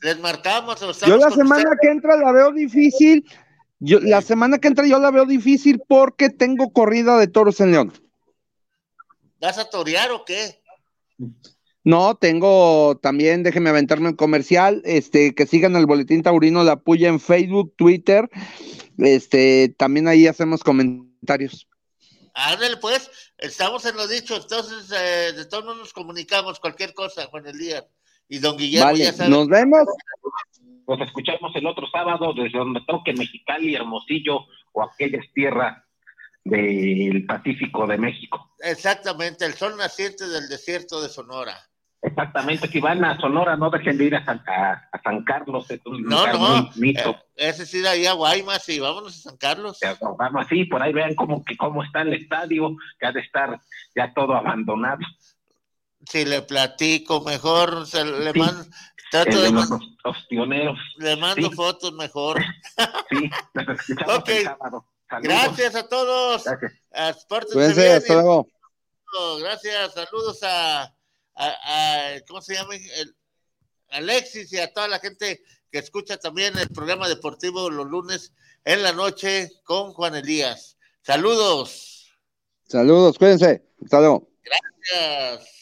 Les 0.00 0.18
marcamos. 0.20 0.80
o 0.82 0.92
Yo 0.92 1.16
la 1.16 1.30
semana 1.30 1.70
que 1.80 1.88
entra 1.88 2.16
la 2.16 2.32
veo 2.32 2.52
difícil. 2.52 3.24
Yo, 3.80 4.00
la 4.00 4.22
semana 4.22 4.58
que 4.58 4.68
entra 4.68 4.86
yo 4.86 4.98
la 4.98 5.10
veo 5.10 5.24
difícil 5.24 5.80
porque 5.86 6.30
tengo 6.30 6.72
corrida 6.72 7.16
de 7.18 7.28
toros 7.28 7.60
en 7.60 7.70
León. 7.72 7.92
¿Vas 9.40 9.58
a 9.58 9.70
torear 9.70 10.10
o 10.10 10.24
qué? 10.24 10.60
No, 11.84 12.16
tengo 12.16 12.98
también, 13.00 13.42
déjeme 13.42 13.70
aventarme 13.70 14.08
un 14.08 14.16
comercial, 14.16 14.82
este, 14.84 15.34
que 15.34 15.46
sigan 15.46 15.76
el 15.76 15.86
Boletín 15.86 16.22
Taurino 16.22 16.64
La 16.64 16.76
Puya 16.76 17.08
en 17.08 17.20
Facebook, 17.20 17.72
Twitter, 17.76 18.28
este, 18.98 19.74
también 19.78 20.08
ahí 20.08 20.26
hacemos 20.26 20.62
comentarios. 20.62 21.68
Ándale, 22.34 22.76
pues, 22.76 23.10
estamos 23.38 23.84
en 23.84 23.96
lo 23.96 24.06
dicho, 24.06 24.36
entonces 24.36 24.92
eh, 24.94 25.32
de 25.32 25.44
todos 25.46 25.76
nos 25.76 25.92
comunicamos 25.92 26.60
cualquier 26.60 26.94
cosa, 26.94 27.26
Juan 27.26 27.46
Elías. 27.46 27.84
Y 28.28 28.38
don 28.38 28.56
Guillermo 28.56 28.86
Vale, 28.86 28.98
ya 29.04 29.12
sabe. 29.12 29.30
nos 29.30 29.48
vemos. 29.48 29.80
Nos 30.86 31.00
escuchamos 31.00 31.54
el 31.54 31.66
otro 31.66 31.86
sábado 31.92 32.32
desde 32.34 32.58
donde 32.58 32.80
toque 32.86 33.12
Mexicali, 33.12 33.74
Hermosillo 33.74 34.40
o 34.72 34.82
aquellas 34.82 35.24
tierras 35.34 35.82
del 36.44 37.26
Pacífico 37.26 37.86
de 37.86 37.98
México. 37.98 38.52
Exactamente, 38.60 39.44
el 39.44 39.54
sol 39.54 39.76
naciente 39.76 40.26
del 40.28 40.48
desierto 40.48 41.02
de 41.02 41.08
Sonora. 41.08 41.54
Exactamente, 42.00 42.68
si 42.68 42.80
van 42.80 43.04
a 43.04 43.18
Sonora 43.18 43.56
no 43.56 43.70
dejen 43.70 43.98
de 43.98 44.04
ir 44.04 44.14
a 44.14 44.24
San, 44.24 44.40
a, 44.46 44.88
a 44.92 45.02
San 45.02 45.24
Carlos, 45.24 45.68
es 45.70 45.84
un 45.84 46.02
No, 46.04 46.20
lugar 46.26 46.34
no, 46.34 46.38
muy 46.40 46.70
bonito. 46.76 47.10
eh, 47.36 47.48
ese 47.48 47.66
sí 47.66 47.80
de 47.80 47.88
ahí 47.88 48.06
a 48.06 48.12
Guaymas 48.12 48.68
y 48.68 48.78
vámonos 48.78 49.16
a 49.18 49.30
San 49.30 49.36
Carlos. 49.36 49.78
Vamos 50.16 50.46
así, 50.46 50.64
por 50.64 50.80
ahí 50.80 50.92
vean 50.92 51.14
cómo, 51.16 51.44
que, 51.44 51.56
cómo 51.56 51.82
está 51.82 52.02
el 52.02 52.14
estadio, 52.14 52.76
que 53.00 53.06
ha 53.06 53.12
de 53.12 53.20
estar 53.20 53.60
ya 53.96 54.14
todo 54.14 54.34
abandonado. 54.34 55.00
Si 56.10 56.24
le 56.24 56.42
platico 56.42 57.20
mejor, 57.22 57.86
se 57.86 58.04
le 58.04 58.32
Sí. 58.32 58.38
mando, 58.38 58.66
trato 59.10 59.40
de 59.42 59.50
los 59.50 59.68
le 60.98 61.16
mando 61.16 61.48
Sí. 61.50 61.54
fotos 61.54 61.92
mejor. 61.92 62.42
Sí, 63.10 63.30
nos 63.54 63.68
escuchamos 63.80 64.14
Ok. 64.18 64.28
el 64.28 64.44
sábado. 64.44 64.86
Saludos. 65.08 65.28
Gracias 65.28 65.74
a 65.74 65.88
todos. 65.88 66.44
Gracias. 66.44 66.72
Hasta 66.92 68.14
luego. 68.14 68.46
Saludos 69.94 70.42
a, 70.42 70.82
a- 70.82 70.94
a- 72.14 72.20
¿cómo 72.26 72.40
se 72.42 72.54
llama? 72.54 72.74
El- 72.74 73.14
Alexis 73.90 74.52
y 74.52 74.58
a 74.58 74.70
toda 74.72 74.86
la 74.88 74.98
gente 74.98 75.42
que 75.72 75.78
escucha 75.78 76.18
también 76.18 76.56
el 76.58 76.68
programa 76.68 77.08
deportivo 77.08 77.70
los 77.70 77.86
lunes 77.86 78.32
en 78.64 78.82
la 78.82 78.92
noche 78.92 79.50
con 79.64 79.92
Juan 79.94 80.14
Elías. 80.14 80.76
Saludos. 81.02 82.10
Saludos, 82.66 83.16
cuídense, 83.16 83.62
hasta 83.82 83.98
luego. 84.00 84.28
Gracias. 84.44 85.57